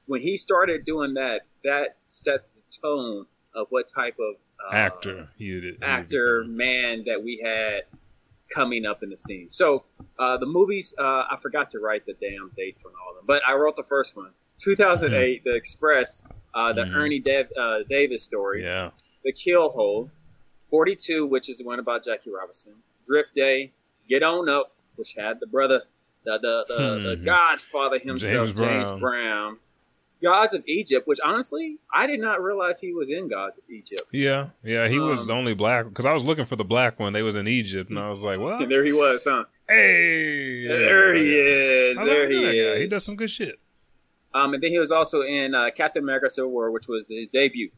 when 0.05 0.21
he 0.21 0.37
started 0.37 0.85
doing 0.85 1.13
that, 1.15 1.41
that 1.63 1.97
set 2.05 2.47
the 2.55 2.61
tone 2.81 3.25
of 3.53 3.67
what 3.69 3.87
type 3.87 4.15
of 4.19 4.35
uh, 4.71 4.75
Actor. 4.75 5.29
He 5.37 5.59
did. 5.59 5.83
actor 5.83 6.43
man 6.45 7.03
that 7.05 7.21
we 7.23 7.41
had 7.43 7.83
coming 8.49 8.85
up 8.85 9.03
in 9.03 9.09
the 9.09 9.17
scene. 9.17 9.49
So 9.49 9.83
uh, 10.19 10.37
the 10.37 10.45
movies, 10.45 10.93
uh, 10.97 11.01
I 11.31 11.37
forgot 11.41 11.69
to 11.71 11.79
write 11.79 12.05
the 12.05 12.13
damn 12.13 12.49
dates 12.55 12.83
on 12.85 12.91
all 13.03 13.11
of 13.11 13.17
them, 13.17 13.25
but 13.27 13.41
I 13.47 13.53
wrote 13.55 13.75
the 13.75 13.83
first 13.83 14.15
one, 14.15 14.31
2008, 14.59 15.43
The 15.43 15.53
Express, 15.55 16.23
uh, 16.53 16.73
the 16.73 16.83
Mhm. 16.83 16.95
Ernie 16.95 17.19
Dav- 17.19 17.51
uh, 17.59 17.83
Davis 17.89 18.23
story, 18.23 18.63
Yeah. 18.63 18.91
The 19.23 19.31
Kill 19.33 19.69
Hole, 19.69 20.09
42, 20.69 21.25
which 21.25 21.49
is 21.49 21.57
the 21.59 21.63
one 21.65 21.79
about 21.79 22.03
Jackie 22.03 22.29
Robinson, 22.31 22.73
Draft 23.05 23.33
Day, 23.33 23.71
Get 24.09 24.23
On 24.23 24.47
Up, 24.49 24.73
which 24.95 25.13
had 25.13 25.39
the 25.39 25.47
brother, 25.47 25.83
the 26.23 26.37
the, 26.39 26.65
the, 26.67 26.75
the 27.09 27.15
Mhm. 27.17 27.25
Godfather 27.25 27.99
himself, 27.99 28.47
James 28.55 28.59
James, 28.59 28.99
Brown. 28.99 29.59
Gods 30.21 30.53
of 30.53 30.63
Egypt, 30.67 31.07
which 31.07 31.19
honestly 31.23 31.77
I 31.93 32.07
did 32.07 32.19
not 32.19 32.41
realize 32.41 32.79
he 32.79 32.93
was 32.93 33.09
in 33.09 33.27
Gods 33.27 33.57
of 33.57 33.63
Egypt. 33.69 34.01
Yeah. 34.11 34.49
Yeah. 34.63 34.87
He 34.87 34.99
was 34.99 35.21
Um, 35.21 35.27
the 35.27 35.33
only 35.33 35.53
black 35.53 35.85
because 35.89 36.05
I 36.05 36.13
was 36.13 36.23
looking 36.25 36.45
for 36.45 36.55
the 36.55 36.65
black 36.65 36.99
one. 36.99 37.13
They 37.13 37.21
was 37.23 37.35
in 37.35 37.47
Egypt, 37.47 37.89
and 37.89 37.99
I 37.99 38.09
was 38.09 38.23
like, 38.23 38.39
"What? 38.39 38.61
And 38.61 38.71
there 38.71 38.83
he 38.83 38.93
was, 38.93 39.23
huh? 39.23 39.45
Hey, 39.69 40.67
there 40.67 41.13
he 41.13 41.35
is. 41.39 41.97
There 41.97 42.29
he 42.29 42.41
"Yeah, 42.43 42.73
is. 42.73 42.81
He 42.81 42.87
does 42.87 43.03
some 43.03 43.15
good 43.15 43.29
shit. 43.29 43.59
Um, 44.33 44.53
and 44.53 44.61
then 44.63 44.71
he 44.71 44.79
was 44.79 44.91
also 44.91 45.21
in 45.21 45.53
uh, 45.55 45.69
Captain 45.75 46.03
America: 46.03 46.29
Civil 46.29 46.51
War, 46.51 46.71
which 46.71 46.87
was 46.87 47.05
his 47.09 47.27
debut 47.29 47.69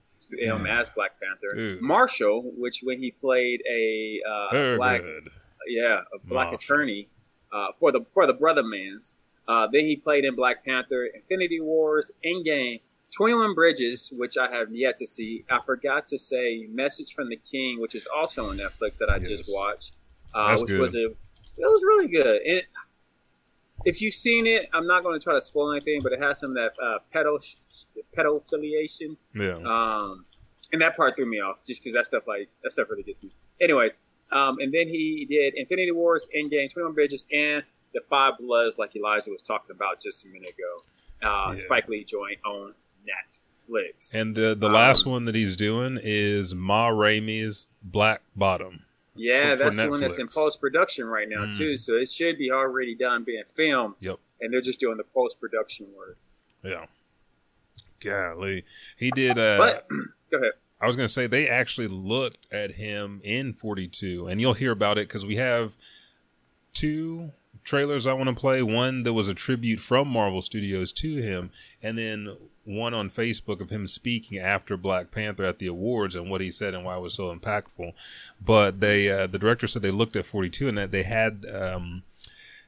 um, 0.52 0.66
as 0.68 0.90
Black 0.90 1.12
Panther. 1.22 1.56
Dude. 1.56 1.82
Marshall, 1.82 2.52
which 2.58 2.82
when 2.84 3.00
he 3.00 3.12
played 3.12 3.62
a 3.70 4.20
uh, 4.30 4.76
black, 4.78 5.02
good. 5.02 5.28
yeah, 5.68 6.02
a 6.14 6.20
black 6.28 6.52
Marshall. 6.52 6.56
attorney 6.56 7.08
uh, 7.52 7.68
for 7.80 7.92
the 7.92 8.02
for 8.14 8.26
the 8.28 8.34
Brother 8.34 8.64
Mans. 8.64 9.16
Uh, 9.50 9.68
then 9.74 9.84
he 9.86 9.96
played 9.96 10.24
in 10.26 10.36
Black 10.36 10.64
Panther, 10.64 11.06
Infinity 11.08 11.60
Wars, 11.60 12.12
Endgame, 12.24 12.80
21 13.16 13.56
Bridges, 13.56 14.12
which 14.16 14.38
I 14.38 14.48
have 14.56 14.72
yet 14.72 14.96
to 14.98 15.08
see. 15.08 15.44
I 15.50 15.60
forgot 15.66 16.06
to 16.08 16.20
say 16.20 16.68
Message 16.70 17.14
from 17.16 17.30
the 17.30 17.38
King, 17.38 17.82
which 17.82 17.96
is 17.96 18.06
also 18.16 18.50
on 18.50 18.58
Netflix 18.58 19.00
that 19.00 19.10
I 19.10 19.16
Yes. 19.18 19.28
just 19.28 19.46
watched, 19.52 19.94
uh, 20.36 20.50
That's 20.50 20.62
which 20.62 20.70
good. 20.72 20.80
was 20.82 20.96
a 20.96 21.06
it 21.06 21.66
was 21.66 21.82
really 21.84 22.08
good. 22.08 22.42
And 22.44 22.62
if 23.86 24.02
you've 24.02 24.14
seen 24.14 24.46
it, 24.48 24.70
I'm 24.72 24.86
not 24.88 25.04
going 25.04 25.20
to 25.20 25.24
try 25.24 25.34
to 25.34 25.42
spoil 25.42 25.72
anything, 25.72 26.00
but 26.04 26.12
it 26.14 26.22
has 26.22 26.40
some 26.40 26.52
of 26.52 26.56
that 26.56 26.74
uh, 26.82 27.00
pedo 27.14 27.40
pedophiliation. 28.16 29.18
Yeah. 29.36 29.56
Um, 29.66 30.26
and 30.72 30.82
that 30.82 30.96
part 30.96 31.16
threw 31.16 31.26
me 31.26 31.40
off 31.40 31.58
just 31.66 31.84
because 31.84 31.96
that 31.96 32.06
stuff 32.06 32.24
like 32.28 32.50
that 32.64 32.72
stuff 32.72 32.88
really 32.90 33.04
gets 33.04 33.24
me. 33.24 33.32
Anyways, 33.60 34.00
um, 34.32 34.60
and 34.60 34.72
then 34.74 34.88
he 34.88 35.26
did 35.30 35.56
Infinity 35.56 35.92
Wars, 35.92 36.28
Endgame, 36.36 36.72
Twenty 36.72 36.84
One 36.86 36.94
Bridges, 36.94 37.26
and 37.32 37.64
The 37.94 38.02
Five 38.10 38.34
Bloods, 38.40 38.78
like 38.78 38.96
Elijah 38.96 39.32
was 39.32 39.42
talking 39.42 39.76
about 39.76 40.00
just 40.02 40.26
a 40.26 40.28
minute 40.28 40.50
ago. 40.50 40.84
Uh, 41.28 41.52
Yeah. 41.52 41.56
Spike 41.64 41.88
Lee 41.88 42.04
joint 42.04 42.40
on 42.46 42.74
Netflix. 43.06 44.14
and 44.16 44.36
the 44.36 44.56
the 44.56 44.68
um, 44.68 44.74
last 44.74 45.06
one 45.06 45.26
that 45.26 45.36
he's 45.36 45.56
doing 45.56 46.00
is 46.02 46.54
Ma 46.56 46.88
Rainey's 46.90 47.68
Black 47.84 48.22
Bottom. 48.36 48.84
yeah, 49.16 49.52
for- 49.52 49.58
for 49.58 49.64
that's 49.66 49.76
the 49.78 49.90
one 49.90 50.00
that's 50.00 50.18
in 50.18 50.28
post 50.28 50.60
production 50.62 51.06
right 51.06 51.28
now 51.28 51.46
Mm. 51.46 51.58
too. 51.58 51.78
So 51.78 51.96
it 51.96 52.10
should 52.10 52.38
be 52.38 52.52
already 52.52 52.96
done 52.96 53.24
being 53.26 53.44
filmed, 53.54 53.96
Yep. 54.02 54.18
and 54.42 54.54
they're 54.54 54.62
just 54.62 54.80
doing 54.80 54.98
the 54.98 55.04
post 55.04 55.40
production 55.42 55.88
work. 55.96 56.18
Yeah. 56.64 56.86
Golly, 58.00 58.64
he 58.98 59.12
did. 59.12 59.38
Uh, 59.38 59.58
But 59.58 59.88
go 60.32 60.38
ahead. 60.38 60.52
I 60.82 60.88
was 60.88 60.96
going 60.96 61.08
to 61.08 61.14
say 61.14 61.28
they 61.28 61.50
actually 61.50 61.90
looked 61.90 62.48
at 62.54 62.72
him 62.72 63.20
in 63.24 63.52
42, 63.54 64.28
and 64.28 64.40
you'll 64.40 64.54
hear 64.54 64.72
about 64.72 64.98
it 64.98 65.08
because 65.10 65.26
we 65.26 65.36
have 65.36 65.76
two 66.74 67.34
trailers 67.64 68.08
I 68.08 68.14
want 68.14 68.30
to 68.30 68.36
play. 68.36 68.62
One 68.62 69.04
that 69.04 69.14
was 69.14 69.28
a 69.28 69.34
tribute 69.34 69.80
from 69.80 70.08
Marvel 70.08 70.42
Studios 70.42 70.92
to 70.94 71.18
him, 71.18 71.52
and 71.82 71.98
then 71.98 72.36
one 72.64 72.94
on 72.94 73.10
Facebook 73.10 73.62
of 73.62 73.70
him 73.70 73.88
speaking 73.88 74.38
after 74.38 74.78
Black 74.78 75.12
Panther 75.12 75.44
at 75.46 75.60
the 75.60 75.68
awards 75.68 76.16
and 76.16 76.30
what 76.30 76.42
he 76.42 76.52
said 76.52 76.74
and 76.74 76.86
why 76.86 76.96
it 76.96 77.02
was 77.02 77.16
so 77.16 77.36
impactful. 77.36 77.94
But 78.40 78.80
they, 78.80 79.10
uh, 79.10 79.28
the 79.28 79.40
director 79.40 79.68
said 79.68 79.82
they 79.82 79.92
looked 79.92 80.16
at 80.16 80.26
42 80.26 80.68
and 80.68 80.78
that 80.78 80.92
they 80.92 81.04
had 81.04 81.46
um, 81.52 82.04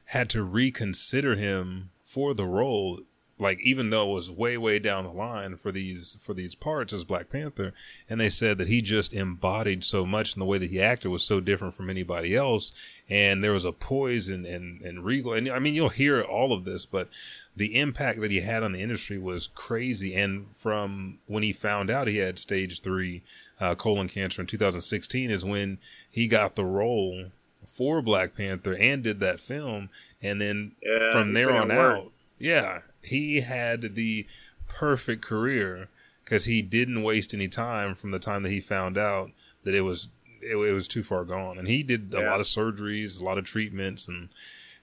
had 0.06 0.28
to 0.30 0.42
reconsider 0.42 1.36
him 1.36 1.90
for 2.02 2.34
the 2.34 2.46
role 2.46 3.00
like 3.42 3.60
even 3.60 3.90
though 3.90 4.10
it 4.10 4.14
was 4.14 4.30
way 4.30 4.56
way 4.56 4.78
down 4.78 5.04
the 5.04 5.10
line 5.10 5.56
for 5.56 5.70
these 5.72 6.16
for 6.20 6.32
these 6.32 6.54
parts 6.54 6.92
as 6.92 7.04
Black 7.04 7.28
Panther 7.28 7.74
and 8.08 8.20
they 8.20 8.30
said 8.30 8.56
that 8.58 8.68
he 8.68 8.80
just 8.80 9.12
embodied 9.12 9.84
so 9.84 10.06
much 10.06 10.34
and 10.34 10.40
the 10.40 10.46
way 10.46 10.56
that 10.58 10.70
he 10.70 10.80
acted 10.80 11.10
was 11.10 11.22
so 11.22 11.40
different 11.40 11.74
from 11.74 11.90
anybody 11.90 12.34
else 12.34 12.72
and 13.10 13.42
there 13.44 13.52
was 13.52 13.64
a 13.64 13.72
poise 13.72 14.28
and 14.28 14.46
and, 14.46 14.80
and 14.80 15.04
regal 15.04 15.32
and 15.34 15.48
I 15.50 15.58
mean 15.58 15.74
you'll 15.74 15.90
hear 15.90 16.22
all 16.22 16.52
of 16.52 16.64
this 16.64 16.86
but 16.86 17.08
the 17.54 17.78
impact 17.78 18.20
that 18.20 18.30
he 18.30 18.40
had 18.40 18.62
on 18.62 18.72
the 18.72 18.80
industry 18.80 19.18
was 19.18 19.48
crazy 19.54 20.14
and 20.14 20.46
from 20.56 21.18
when 21.26 21.42
he 21.42 21.52
found 21.52 21.90
out 21.90 22.08
he 22.08 22.16
had 22.18 22.38
stage 22.38 22.80
3 22.80 23.22
uh, 23.60 23.74
colon 23.74 24.08
cancer 24.08 24.40
in 24.40 24.46
2016 24.46 25.30
is 25.30 25.44
when 25.44 25.78
he 26.10 26.26
got 26.26 26.54
the 26.54 26.64
role 26.64 27.26
for 27.66 28.02
Black 28.02 28.34
Panther 28.36 28.74
and 28.74 29.02
did 29.02 29.20
that 29.20 29.40
film 29.40 29.88
and 30.22 30.40
then 30.40 30.72
Yeah, 30.82 31.12
from 31.12 31.32
there 31.32 31.50
on 31.52 31.68
work. 31.68 31.96
out 31.98 32.12
yeah, 32.38 32.80
he 33.02 33.40
had 33.40 33.94
the 33.94 34.26
perfect 34.68 35.22
career 35.22 35.88
because 36.24 36.44
he 36.44 36.62
didn't 36.62 37.02
waste 37.02 37.34
any 37.34 37.48
time 37.48 37.94
from 37.94 38.10
the 38.10 38.18
time 38.18 38.42
that 38.42 38.50
he 38.50 38.60
found 38.60 38.96
out 38.96 39.30
that 39.64 39.74
it 39.74 39.82
was 39.82 40.08
it, 40.40 40.56
it 40.56 40.72
was 40.72 40.88
too 40.88 41.02
far 41.02 41.24
gone, 41.24 41.58
and 41.58 41.68
he 41.68 41.82
did 41.82 42.14
a 42.14 42.22
lot 42.22 42.40
of 42.40 42.46
surgeries, 42.46 43.20
a 43.20 43.24
lot 43.24 43.38
of 43.38 43.44
treatments, 43.44 44.08
and 44.08 44.28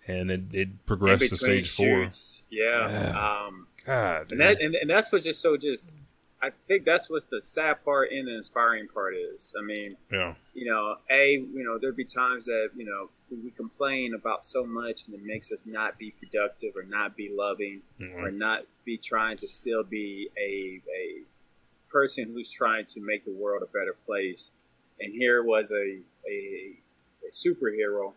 and 0.07 0.31
it, 0.31 0.41
it 0.51 0.85
progressed 0.85 1.29
to 1.29 1.37
stage 1.37 1.69
four. 1.69 2.09
Yeah. 2.49 2.89
Yeah. 2.89 3.43
Um, 3.45 3.67
God, 3.85 4.31
and 4.31 4.41
that 4.41 4.61
and, 4.61 4.75
and 4.75 4.89
that's 4.89 5.11
what's 5.11 5.25
just 5.25 5.41
so 5.41 5.57
just 5.57 5.95
I 6.41 6.51
think 6.67 6.85
that's 6.85 7.09
what's 7.09 7.25
the 7.25 7.41
sad 7.43 7.83
part 7.83 8.11
and 8.11 8.27
the 8.27 8.35
inspiring 8.37 8.87
part 8.87 9.13
is. 9.15 9.53
I 9.59 9.61
mean, 9.61 9.97
yeah, 10.09 10.35
you 10.53 10.65
know, 10.71 10.95
a 11.11 11.31
you 11.33 11.63
know 11.63 11.77
there'd 11.77 11.95
be 11.97 12.05
times 12.05 12.45
that 12.45 12.69
you 12.75 12.85
know 12.85 13.09
we 13.29 13.51
complain 13.51 14.13
about 14.13 14.43
so 14.43 14.65
much 14.65 15.05
and 15.05 15.15
it 15.15 15.23
makes 15.23 15.51
us 15.51 15.63
not 15.65 15.97
be 15.99 16.11
productive 16.11 16.75
or 16.75 16.83
not 16.83 17.15
be 17.15 17.29
loving 17.29 17.81
Mhm. 17.99 18.15
or 18.23 18.31
not 18.31 18.63
be 18.85 18.97
trying 18.97 19.37
to 19.37 19.47
still 19.47 19.83
be 19.83 20.29
a 20.37 20.81
a 20.91 21.23
person 21.91 22.31
who's 22.33 22.49
trying 22.49 22.85
to 22.85 23.01
make 23.01 23.25
the 23.25 23.31
world 23.33 23.61
a 23.61 23.67
better 23.67 23.95
place. 24.05 24.51
And 25.01 25.13
here 25.13 25.43
was 25.43 25.71
a 25.71 25.99
a, 26.27 26.73
a 27.27 27.31
superhero 27.31 28.13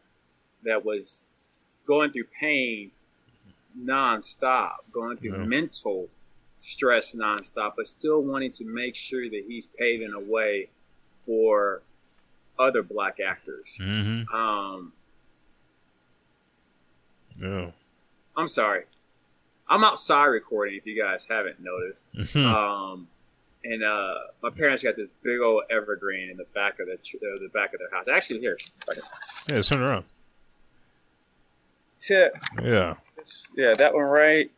that 0.64 0.85
was 0.85 1.25
going 1.87 2.12
through 2.12 2.29
pain 2.38 2.93
nonstop, 3.79 4.76
going 4.93 5.17
through 5.17 5.33
Yeah. 5.38 5.45
mental 5.45 6.09
stress 6.62 7.12
nonstop, 7.14 7.73
but 7.76 7.88
still 7.88 8.23
wanting 8.23 8.52
to 8.52 8.64
make 8.64 8.95
sure 8.95 9.28
that 9.28 9.42
he's 9.49 9.66
paving 9.66 10.12
a 10.14 10.21
way 10.31 10.71
for 11.26 11.83
other 12.59 12.83
black 12.83 13.19
actors. 13.21 13.75
hmm 13.76 14.23
Um, 14.33 14.92
yeah. 17.40 17.71
I'm 18.37 18.49
sorry. 18.49 18.85
I'm 19.69 19.83
outside 19.85 20.26
recording 20.26 20.76
if 20.76 20.87
you 20.87 21.00
guys 21.02 21.26
haven't 21.28 21.57
noticed. 21.61 22.07
Hmm. 22.33 22.47
Um, 22.47 23.09
and 23.64 23.83
uh, 23.83 24.14
my 24.42 24.50
parents 24.50 24.83
got 24.83 24.97
this 24.97 25.09
big 25.23 25.40
old 25.40 25.62
evergreen 25.71 26.31
in 26.31 26.37
the 26.37 26.47
back 26.54 26.78
of 26.78 26.87
the 26.87 26.97
tr- 27.02 27.16
uh, 27.16 27.38
the 27.40 27.49
back 27.52 27.73
of 27.73 27.81
their 27.81 27.90
house. 27.90 28.07
Actually, 28.09 28.40
here, 28.40 28.57
yeah, 29.52 29.61
turn 29.62 29.81
around. 29.83 30.04
yeah, 32.11 32.28
Yeah, 32.62 32.95
yeah, 33.57 33.73
that 33.78 33.95
one 33.95 34.04
right 34.04 34.50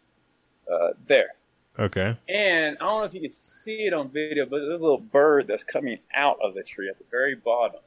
uh, 0.70 0.88
there. 1.06 1.28
Okay. 1.78 2.16
And 2.28 2.76
I 2.80 2.88
don't 2.88 2.98
know 3.00 3.04
if 3.04 3.14
you 3.14 3.20
can 3.20 3.32
see 3.32 3.86
it 3.86 3.92
on 3.92 4.08
video, 4.10 4.44
but 4.44 4.58
there's 4.58 4.80
a 4.80 4.82
little 4.82 4.98
bird 4.98 5.46
that's 5.46 5.64
coming 5.64 5.98
out 6.14 6.38
of 6.42 6.54
the 6.54 6.62
tree 6.62 6.88
at 6.88 6.98
the 6.98 7.04
very 7.10 7.34
bottom. 7.34 7.80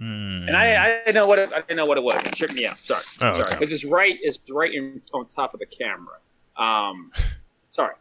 Mm. 0.00 0.48
And 0.48 0.56
I, 0.56 0.84
I 0.84 1.02
didn't 1.06 1.14
know 1.14 1.26
what 1.26 1.38
it, 1.38 1.52
I 1.52 1.60
didn't 1.62 1.76
know 1.78 1.86
what 1.86 1.96
it 1.96 2.02
was. 2.04 2.22
It 2.24 2.32
tripped 2.34 2.54
me 2.54 2.66
out. 2.66 2.78
Sorry, 2.78 3.02
Oh, 3.16 3.18
sorry, 3.18 3.40
okay. 3.40 3.50
because 3.58 3.72
it's 3.72 3.84
right, 3.84 4.18
it's 4.22 4.38
right 4.50 4.72
in, 4.72 5.00
on 5.14 5.26
top 5.26 5.54
of 5.54 5.60
the 5.60 5.66
camera. 5.66 6.16
Um, 6.56 7.12
sorry, 7.70 7.94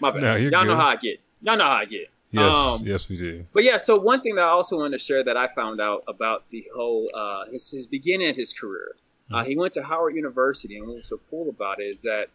my 0.00 0.10
bad. 0.10 0.22
No, 0.22 0.34
you're 0.36 0.50
Y'all 0.50 0.64
know 0.64 0.76
how 0.76 0.86
I 0.86 0.96
get. 0.96 1.20
Y'all 1.42 1.56
know 1.58 1.64
how 1.64 1.72
I 1.72 1.84
get. 1.84 2.08
yes, 2.30 2.54
um, 2.54 2.80
yes, 2.86 3.08
we 3.10 3.18
do. 3.18 3.44
But 3.52 3.64
yeah, 3.64 3.76
so 3.76 3.98
one 3.98 4.22
thing 4.22 4.36
that 4.36 4.42
I 4.44 4.48
also 4.48 4.78
wanted 4.78 4.98
to 4.98 5.04
share 5.04 5.22
that 5.24 5.36
I 5.36 5.48
found 5.48 5.78
out 5.80 6.04
about 6.08 6.44
the 6.50 6.64
whole 6.74 7.10
uh, 7.14 7.44
his 7.50 7.70
his 7.70 7.86
beginning 7.86 8.30
of 8.30 8.36
his 8.36 8.52
career. 8.54 8.96
Uh, 9.30 9.44
he 9.44 9.56
went 9.56 9.72
to 9.74 9.82
Howard 9.82 10.14
University, 10.14 10.76
and 10.78 10.86
what 10.86 10.96
was 10.96 11.08
so 11.08 11.18
cool 11.30 11.48
about 11.48 11.80
it 11.80 11.84
is 11.86 12.02
that 12.02 12.26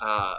uh, 0.00 0.36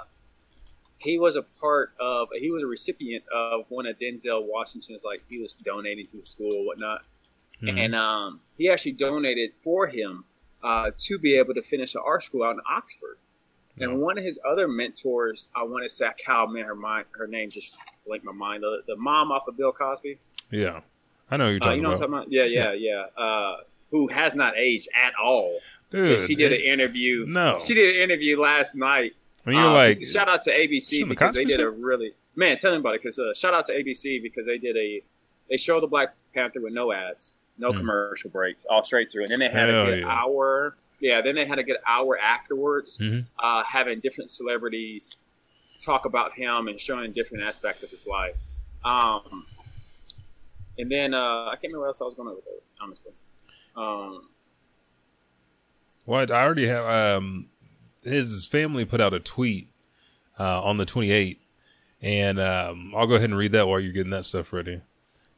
he 1.00 1.20
was 1.20 1.36
a 1.36 1.44
part 1.44 1.92
of 2.00 2.30
he 2.38 2.50
was 2.51 2.63
a 2.63 2.68
recipient 2.68 3.24
of 3.34 3.66
one 3.70 3.86
of 3.86 3.98
Denzel 4.00 4.46
Washington's 4.46 5.04
like 5.04 5.22
he 5.30 5.39
was 5.39 5.54
donating 5.54 6.08
to 6.08 6.18
the 6.18 6.25
school 6.25 6.54
or 6.54 6.66
whatnot, 6.66 7.01
Mhm. 7.62 7.77
and 7.86 7.96
um, 7.96 8.42
he 8.58 8.70
actually 8.70 8.94
donated 8.94 9.51
for 9.63 9.88
him 9.88 10.25
uh, 10.63 10.89
to 10.98 11.20
be 11.20 11.36
able 11.36 11.54
to 11.54 11.62
finish 11.62 11.94
an 11.96 12.01
art 12.04 12.24
school 12.24 12.44
out 12.44 12.56
in 12.56 12.62
Oxford. 12.70 13.18
And 13.80 13.92
Yeah. 13.92 13.98
one 13.98 14.18
of 14.18 14.24
his 14.24 14.39
other 14.50 14.68
mentors, 14.68 15.50
I 15.56 15.62
want 15.63 15.84
to 15.84 15.89
say, 15.89 16.08
Cal, 16.18 16.48
man, 16.48 16.66
her 16.66 16.74
mind, 16.74 17.06
her 17.12 17.27
name 17.27 17.50
just 17.51 17.77
blinked 18.08 18.25
my 18.25 18.32
mind. 18.32 18.63
The, 18.63 18.82
the 18.88 18.96
mom 18.96 19.32
off 19.32 19.48
of 19.48 19.56
Bill 19.56 19.72
Cosby. 19.72 20.18
yeah, 20.51 20.82
I 21.30 21.38
know 21.38 21.48
you're 21.50 21.58
Uh, 21.58 21.60
talking 21.60 21.75
you 21.77 21.82
know 21.84 21.89
about. 21.94 22.10
what 22.10 22.20
I'm 22.20 22.25
talking 22.25 22.34
about? 22.42 22.51
Yeah, 22.51 22.74
yeah, 22.74 23.06
yeah. 23.18 23.24
Uh, 23.24 23.58
who 23.92 24.08
has 24.08 24.34
not 24.34 24.58
aged 24.58 24.88
at 24.96 25.13
all. 25.24 25.60
Dude, 25.92 26.27
she 26.27 26.34
did 26.36 26.51
it- 26.51 26.62
an 26.66 26.66
interview. 26.74 27.25
No. 27.27 27.60
She 27.66 27.74
did 27.75 27.96
an 27.96 28.01
interview 28.01 28.42
last 28.42 28.75
night. 28.75 29.13
When 29.48 29.56
you're 29.56 29.66
Uh, 29.66 29.74
like, 29.74 30.06
shout 30.06 30.27
out 30.27 30.42
to 30.42 30.51
ABC 30.51 30.89
the 31.00 31.04
because 31.06 31.34
they 31.34 31.46
did 31.46 31.62
a 31.62 31.70
really 31.70 32.12
man. 32.36 32.58
Tell 32.58 32.72
them 32.72 32.82
about 32.82 32.96
it 32.96 33.01
because 33.01 33.18
uh, 33.18 33.34
shout 33.34 33.54
out 33.54 33.66
to 33.68 33.72
ABC 33.74 34.22
because 34.22 34.46
they 34.46 34.58
did 34.58 34.75
a 34.75 35.01
they 35.50 35.56
showed 35.56 35.82
the 35.82 35.88
Black 35.88 36.13
Panther 36.34 36.60
with 36.60 36.74
no 36.74 36.92
ads, 36.92 37.38
no 37.58 37.72
Hmm. 37.72 37.77
commercial 37.77 38.30
breaks, 38.30 38.66
all 38.66 38.84
straight 38.84 39.10
through, 39.10 39.24
and 39.24 39.32
then 39.32 39.39
they 39.39 39.48
had 39.50 39.70
Hell 39.70 39.84
a 39.84 39.86
good 39.86 40.00
yeah. 40.01 40.10
hour. 40.22 40.75
Yeah, 41.00 41.22
then 41.22 41.36
they 41.36 41.46
had 41.46 41.60
a 41.60 41.63
good 41.63 41.77
hour 41.88 42.18
afterwards, 42.20 42.98
Mhm. 42.98 43.25
uh, 43.39 43.63
having 43.63 44.01
different 44.01 44.30
celebrities 44.30 45.16
talk 45.80 46.04
about 46.06 46.34
him 46.34 46.68
and 46.68 46.77
showing 46.77 47.13
different 47.13 47.44
aspects 47.46 47.84
of 47.84 47.89
his 47.89 48.06
life. 48.06 48.36
Um, 48.84 49.46
and 50.77 50.92
then 50.92 51.13
uh, 51.13 51.46
I 51.46 51.51
can't 51.51 51.72
remember 51.72 51.82
what 51.82 51.88
else 51.88 52.01
I 52.01 52.04
was 52.04 52.16
going 52.16 52.27
to 52.27 52.36
with 52.36 52.48
it, 52.48 52.63
honestly. 52.82 53.13
Um, 53.77 54.27
What 56.06 56.32
I 56.32 56.42
already 56.44 56.68
have. 56.68 56.86
Um, 57.22 57.50
his 58.04 58.46
family 58.46 58.86
put 58.86 59.01
out 59.01 59.13
a 59.13 59.20
tweet 59.20 59.70
uh, 60.39 60.63
on 60.63 60.77
the 60.77 60.86
28th, 60.86 61.39
and 62.01 62.39
um, 62.39 62.94
I'll 62.96 63.08
go 63.08 63.16
ahead 63.16 63.30
and 63.30 63.38
read 63.38 63.51
that 63.54 63.68
while 63.68 63.80
you're 63.80 63.94
getting 63.94 64.12
that 64.12 64.25
stuff 64.25 64.54
ready. 64.54 64.82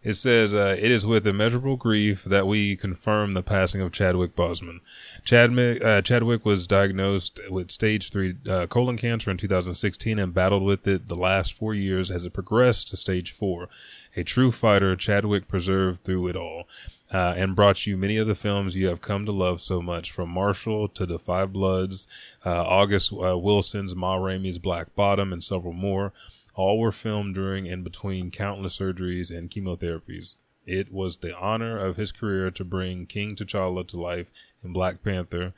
It 0.01 0.13
says, 0.13 0.55
uh, 0.55 0.77
"It 0.79 0.91
is 0.91 1.05
with 1.05 1.27
immeasurable 1.27 1.75
grief 1.75 2.23
that 2.23 2.47
we 2.47 2.77
confirm 2.77 3.33
the 3.33 3.43
passing 3.43 3.81
of 3.81 3.91
Chadwick 3.91 4.35
Boseman. 4.35 4.79
Chadwick, 5.25 5.83
uh, 5.83 6.01
Chadwick 6.01 6.45
was 6.45 6.67
diagnosed 6.67 7.39
with 7.49 7.69
stage 7.69 8.09
three 8.09 8.35
uh, 8.47 8.67
colon 8.67 8.97
cancer 8.97 9.29
in 9.29 9.37
2016 9.37 10.17
and 10.17 10.33
battled 10.33 10.63
with 10.63 10.87
it 10.87 11.09
the 11.09 11.15
last 11.15 11.53
four 11.53 11.73
years 11.73 12.11
as 12.11 12.25
it 12.25 12.33
progressed 12.33 12.87
to 12.89 12.97
stage 12.97 13.33
four. 13.33 13.67
A 14.15 14.23
true 14.23 14.51
fighter, 14.51 14.95
Chadwick 14.95 15.47
preserved 15.47 16.03
through 16.03 16.27
it 16.27 16.35
all." 16.37 16.65
uh, 17.11 17.33
and 17.35 17.55
brought 17.55 17.87
you 17.87 17.97
many 17.97 18.17
of 18.17 18.27
the 18.27 18.35
films 18.35 18.75
you 18.75 18.87
have 18.87 19.01
come 19.01 19.25
to 19.25 19.31
love 19.31 19.61
so 19.61 19.81
much, 19.81 20.11
from 20.11 20.29
Marshall 20.29 20.87
to 20.89 21.05
The 21.05 21.19
Five 21.19 21.51
Bloods, 21.51 22.07
uh, 22.45 22.63
August 22.63 23.11
uh, 23.13 23.37
Wilson's 23.37 23.95
Ma 23.95 24.15
Rainey's 24.15 24.59
Black 24.59 24.93
Bottom, 24.95 25.33
and 25.33 25.43
several 25.43 25.73
more. 25.73 26.13
All 26.59 26.77
were 26.77 26.91
filmed 26.91 27.35
during 27.35 27.69
and 27.69 27.85
between 27.85 28.31
countless 28.31 28.77
surgeries 28.77 29.31
and 29.31 29.49
chemotherapies. 29.49 30.35
It 30.65 30.91
was 30.91 31.19
the 31.19 31.33
honor 31.33 31.77
of 31.77 31.95
his 31.95 32.11
career 32.11 32.51
to 32.51 32.65
bring 32.65 33.05
King 33.05 33.33
T'Challa 33.33 33.87
to 33.87 33.97
life 33.97 34.29
in 34.61 34.73
Black 34.73 35.01
Panther. 35.01 35.53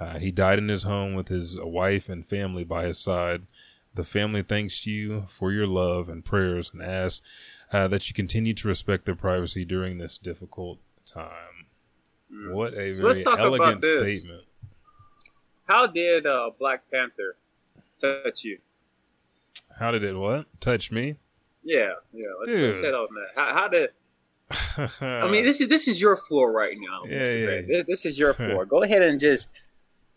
Uh, 0.00 0.18
he 0.18 0.30
died 0.30 0.58
in 0.58 0.68
his 0.68 0.84
home 0.84 1.12
with 1.12 1.28
his 1.28 1.60
wife 1.60 2.08
and 2.08 2.26
family 2.26 2.64
by 2.64 2.86
his 2.86 2.98
side. 2.98 3.42
The 3.96 4.02
family 4.02 4.42
thanks 4.42 4.86
you 4.86 5.26
for 5.28 5.52
your 5.52 5.66
love 5.66 6.08
and 6.08 6.24
prayers 6.24 6.70
and 6.72 6.82
asks 6.82 7.20
uh, 7.70 7.86
that 7.88 8.08
you 8.08 8.14
continue 8.14 8.54
to 8.54 8.66
respect 8.66 9.04
their 9.04 9.14
privacy 9.14 9.66
during 9.66 9.98
this 9.98 10.16
difficult 10.16 10.78
time. 11.04 11.66
What 12.48 12.72
a 12.72 12.96
So 12.96 13.12
very 13.12 13.26
elegant 13.26 13.84
statement. 13.84 14.44
How 15.64 15.86
did 15.86 16.26
uh, 16.26 16.48
Black 16.58 16.90
Panther 16.90 17.36
touch 18.00 18.44
you? 18.44 18.56
How 19.78 19.90
did 19.90 20.04
it 20.04 20.16
what? 20.16 20.46
Touch 20.60 20.90
me? 20.90 21.16
Yeah, 21.62 21.90
yeah. 22.12 22.26
Let's, 22.40 22.52
let's 22.52 22.74
hit 22.76 22.94
on 22.94 23.08
that. 23.14 23.28
How, 23.34 23.54
how 23.54 23.68
did? 23.68 23.90
I 25.00 25.28
mean, 25.28 25.44
this 25.44 25.60
is 25.60 25.68
this 25.68 25.88
is 25.88 26.00
your 26.00 26.16
floor 26.16 26.52
right 26.52 26.76
now. 26.78 27.04
Yeah, 27.08 27.32
yeah, 27.32 27.60
yeah. 27.66 27.82
This- 27.86 28.06
is 28.06 28.18
your 28.18 28.32
floor. 28.34 28.64
Go 28.64 28.82
ahead 28.82 29.02
and 29.02 29.18
just 29.18 29.48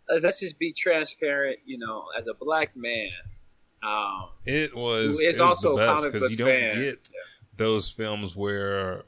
let's, 0.07 0.39
just 0.39 0.59
be 0.59 0.71
transparent. 0.71 1.59
You 1.65 1.79
know, 1.79 2.05
as 2.17 2.27
a 2.27 2.33
black 2.33 2.75
man, 2.75 3.09
um, 3.81 4.29
it 4.45 4.75
was, 4.75 5.19
it's 5.19 5.39
it 5.39 5.41
also 5.41 5.75
the 5.75 5.85
best 5.85 6.05
because 6.05 6.29
you 6.29 6.37
don't 6.37 6.47
fan. 6.47 6.75
get 6.79 7.09
those 7.57 7.89
films 7.89 8.35
where 8.35 9.03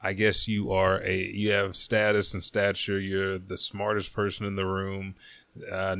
I 0.00 0.12
guess 0.12 0.46
you 0.46 0.72
are 0.72 1.02
a 1.02 1.16
you 1.16 1.50
have 1.50 1.76
status 1.76 2.34
and 2.34 2.42
stature. 2.42 2.98
You're 2.98 3.38
the 3.38 3.58
smartest 3.58 4.12
person 4.12 4.46
in 4.46 4.56
the 4.56 4.66
room, 4.66 5.14
uh, 5.70 5.96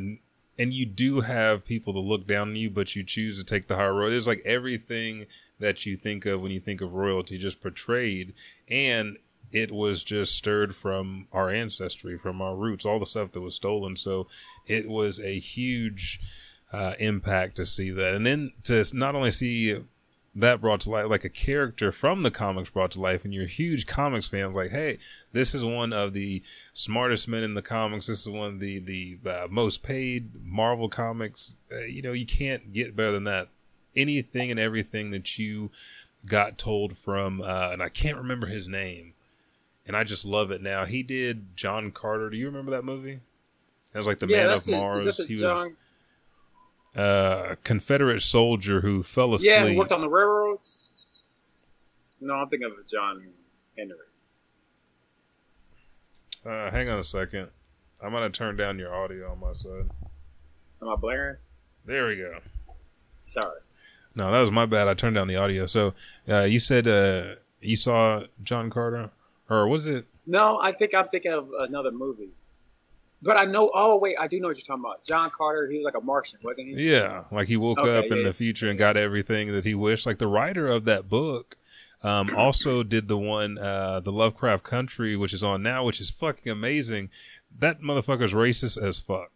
and 0.58 0.72
you 0.72 0.84
do 0.84 1.20
have 1.20 1.64
people 1.64 1.92
to 1.92 2.00
look 2.00 2.26
down 2.26 2.48
on 2.48 2.56
you, 2.56 2.68
but 2.70 2.96
you 2.96 3.04
choose 3.04 3.38
to 3.38 3.44
take 3.44 3.68
the 3.68 3.76
high 3.76 3.88
road. 3.88 4.12
It's 4.12 4.26
like 4.26 4.42
everything 4.44 5.26
that 5.60 5.86
you 5.86 5.96
think 5.96 6.26
of 6.26 6.40
when 6.40 6.52
you 6.52 6.60
think 6.60 6.80
of 6.80 6.94
royalty, 6.94 7.38
just 7.38 7.60
portrayed, 7.60 8.34
and 8.68 9.18
it 9.52 9.70
was 9.70 10.04
just 10.04 10.34
stirred 10.34 10.74
from 10.74 11.26
our 11.32 11.48
ancestry, 11.48 12.18
from 12.18 12.42
our 12.42 12.54
roots, 12.54 12.84
all 12.84 12.98
the 12.98 13.06
stuff 13.06 13.30
that 13.32 13.40
was 13.40 13.54
stolen. 13.54 13.96
So 13.96 14.26
it 14.66 14.88
was 14.88 15.18
a 15.20 15.38
huge 15.38 16.20
uh, 16.72 16.94
impact 16.98 17.56
to 17.56 17.66
see 17.66 17.90
that, 17.90 18.14
and 18.14 18.26
then 18.26 18.52
to 18.64 18.84
not 18.92 19.14
only 19.14 19.30
see 19.30 19.80
that 20.40 20.60
brought 20.60 20.80
to 20.82 20.90
life, 20.90 21.06
like 21.08 21.24
a 21.24 21.28
character 21.28 21.90
from 21.90 22.22
the 22.22 22.30
comics 22.30 22.70
brought 22.70 22.92
to 22.92 23.00
life, 23.00 23.24
and 23.24 23.34
you're 23.34 23.46
huge 23.46 23.86
comics 23.86 24.28
fans, 24.28 24.54
like, 24.54 24.70
hey, 24.70 24.98
this 25.32 25.54
is 25.54 25.64
one 25.64 25.92
of 25.92 26.12
the 26.12 26.42
smartest 26.72 27.28
men 27.28 27.42
in 27.42 27.54
the 27.54 27.62
comics. 27.62 28.06
This 28.06 28.20
is 28.20 28.28
one 28.28 28.48
of 28.54 28.60
the 28.60 28.78
the 28.78 29.18
uh, 29.28 29.46
most 29.50 29.82
paid 29.82 30.30
Marvel 30.44 30.88
comics. 30.88 31.56
Uh, 31.72 31.80
you 31.80 32.02
know, 32.02 32.12
you 32.12 32.26
can't 32.26 32.72
get 32.72 32.94
better 32.96 33.12
than 33.12 33.24
that. 33.24 33.48
Anything 33.96 34.50
and 34.50 34.60
everything 34.60 35.10
that 35.10 35.38
you 35.38 35.70
got 36.26 36.56
told 36.56 36.96
from, 36.96 37.40
uh, 37.40 37.70
and 37.72 37.82
I 37.82 37.88
can't 37.88 38.16
remember 38.16 38.46
his 38.46 38.68
name, 38.68 39.14
and 39.86 39.96
I 39.96 40.04
just 40.04 40.24
love 40.24 40.50
it 40.52 40.62
now. 40.62 40.84
He 40.84 41.02
did 41.02 41.56
John 41.56 41.90
Carter. 41.90 42.30
Do 42.30 42.36
you 42.36 42.46
remember 42.46 42.70
that 42.72 42.84
movie? 42.84 43.20
It 43.92 43.96
was 43.96 44.06
like 44.06 44.20
the 44.20 44.28
yeah, 44.28 44.46
Man 44.46 44.50
of 44.50 44.68
Mars. 44.68 45.04
that 45.04 45.16
the 45.16 45.24
He 45.26 45.32
was 45.32 45.40
John- 45.40 45.76
uh, 46.98 47.50
a 47.50 47.56
Confederate 47.56 48.20
soldier 48.20 48.80
who 48.80 49.02
fell 49.02 49.32
asleep. 49.34 49.50
yeah, 49.50 49.66
who 49.66 49.76
worked 49.76 49.92
on 49.92 50.00
the 50.00 50.08
railroads. 50.08 50.90
No, 52.20 52.34
I'm 52.34 52.48
thinking 52.48 52.68
of 52.76 52.86
John 52.86 53.22
Henry. 53.76 53.94
Uh, 56.44 56.70
hang 56.70 56.88
on 56.88 56.98
a 56.98 57.04
second. 57.04 57.48
I'm 58.02 58.12
gonna 58.12 58.30
turn 58.30 58.56
down 58.56 58.78
your 58.78 58.94
audio 58.94 59.30
on 59.32 59.40
my 59.40 59.52
side. 59.52 59.88
Am 60.82 60.88
I 60.88 60.96
blaring? 60.96 61.36
There 61.84 62.06
we 62.08 62.16
go. 62.16 62.38
Sorry. 63.26 63.60
No, 64.14 64.30
that 64.32 64.38
was 64.38 64.50
my 64.50 64.66
bad. 64.66 64.88
I 64.88 64.94
turned 64.94 65.14
down 65.16 65.28
the 65.28 65.36
audio. 65.36 65.66
So 65.66 65.94
uh, 66.28 66.42
you 66.42 66.58
said 66.58 66.88
uh, 66.88 67.36
you 67.60 67.76
saw 67.76 68.24
John 68.42 68.70
Carter, 68.70 69.10
or 69.48 69.68
was 69.68 69.86
it? 69.86 70.06
No, 70.26 70.58
I 70.60 70.72
think 70.72 70.94
I'm 70.94 71.08
thinking 71.08 71.32
of 71.32 71.50
another 71.58 71.90
movie. 71.90 72.30
But 73.20 73.36
I 73.36 73.44
know. 73.44 73.70
Oh 73.74 73.98
wait, 73.98 74.16
I 74.18 74.28
do 74.28 74.38
know 74.40 74.48
what 74.48 74.56
you're 74.56 74.64
talking 74.64 74.84
about. 74.84 75.04
John 75.04 75.30
Carter. 75.30 75.68
He 75.68 75.78
was 75.78 75.84
like 75.84 76.00
a 76.00 76.04
Martian, 76.04 76.38
wasn't 76.42 76.68
he? 76.68 76.90
Yeah, 76.90 77.24
like 77.32 77.48
he 77.48 77.56
woke 77.56 77.80
Okay, 77.80 77.98
up 77.98 78.04
in 78.12 78.22
the 78.22 78.32
future 78.32 78.68
and 78.68 78.78
got 78.78 78.96
everything 78.96 79.52
that 79.52 79.64
he 79.64 79.74
wished. 79.74 80.06
Like 80.06 80.18
the 80.18 80.28
writer 80.28 80.68
of 80.68 80.84
that 80.84 81.08
book 81.08 81.56
um, 82.04 82.30
also 82.36 82.84
did 82.84 83.08
the 83.08 83.18
one, 83.18 83.58
uh, 83.58 83.98
the 84.00 84.12
Lovecraft 84.12 84.62
Country, 84.62 85.16
which 85.16 85.32
is 85.32 85.42
on 85.42 85.62
now, 85.62 85.84
which 85.84 86.00
is 86.00 86.10
fucking 86.10 86.50
amazing. 86.50 87.10
That 87.58 87.80
motherfucker's 87.80 88.34
racist 88.34 88.80
as 88.80 89.00
fuck. 89.00 89.32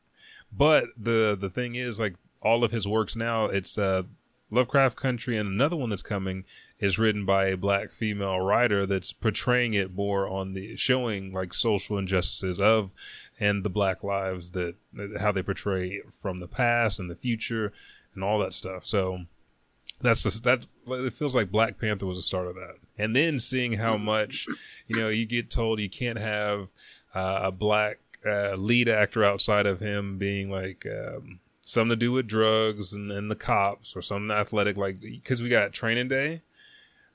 But 0.53 0.85
the 0.97 1.37
the 1.38 1.51
thing 1.51 1.75
is, 1.75 1.99
like 1.99 2.14
all 2.42 2.62
of 2.62 2.71
his 2.71 2.87
works 2.87 3.16
now, 3.16 3.47
it's 3.47 3.79
uh, 3.79 4.03
Lovecraft 4.52 4.96
Country, 4.96 5.38
and 5.38 5.48
another 5.48 5.76
one 5.76 5.90
that's 5.90 6.02
coming 6.02 6.44
is 6.78 6.98
written 6.98 7.24
by 7.24 7.46
a 7.46 7.56
black 7.56 7.90
female 7.90 8.38
writer 8.38 8.84
that's 8.84 9.12
portraying 9.12 9.72
it 9.72 9.94
more 9.94 10.28
on 10.28 10.52
the 10.52 10.76
showing 10.76 11.32
like 11.32 11.54
social 11.54 11.96
injustices 11.96 12.60
of 12.60 12.92
and 13.40 13.64
the 13.64 13.70
black 13.70 14.04
lives 14.04 14.50
that 14.50 14.76
how 15.18 15.32
they 15.32 15.42
portray 15.42 16.00
from 16.10 16.38
the 16.38 16.46
past 16.46 17.00
and 17.00 17.10
the 17.10 17.16
future 17.16 17.72
and 18.14 18.22
all 18.22 18.38
that 18.40 18.52
stuff. 18.52 18.84
So 18.84 19.20
that's 20.02 20.24
just, 20.24 20.44
that 20.44 20.66
it 20.86 21.12
feels 21.14 21.34
like 21.34 21.50
Black 21.50 21.80
Panther 21.80 22.06
was 22.06 22.18
the 22.18 22.22
start 22.22 22.46
of 22.46 22.54
that. 22.56 22.74
And 22.98 23.16
then 23.16 23.38
seeing 23.38 23.72
how 23.72 23.96
much 23.96 24.46
you 24.86 24.96
know 24.96 25.08
you 25.08 25.24
get 25.24 25.50
told 25.50 25.80
you 25.80 25.88
can't 25.88 26.18
have 26.18 26.68
uh, 27.14 27.40
a 27.44 27.52
black 27.52 28.00
uh, 28.26 28.54
lead 28.54 28.88
actor 28.88 29.24
outside 29.24 29.66
of 29.66 29.80
him 29.80 30.18
being 30.18 30.50
like 30.50 30.86
um, 30.86 31.40
something 31.64 31.90
to 31.90 31.96
do 31.96 32.12
with 32.12 32.27
drugs 32.27 32.92
and, 32.92 33.11
and 33.12 33.31
the 33.31 33.37
cops 33.37 33.94
or 33.96 34.03
something 34.03 34.31
athletic 34.31 34.77
like 34.77 35.01
because 35.01 35.40
we 35.40 35.48
got 35.48 35.72
Training 35.72 36.09
Day, 36.09 36.42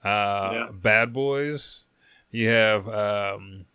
uh, 0.04 0.50
Yeah. 0.54 0.68
Bad 0.74 1.14
Boys. 1.14 1.86
You 2.32 2.50
have 2.50 2.88
um, 2.90 3.66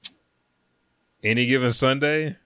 any 1.24 1.46
given 1.46 1.72
Sunday, 1.72 2.36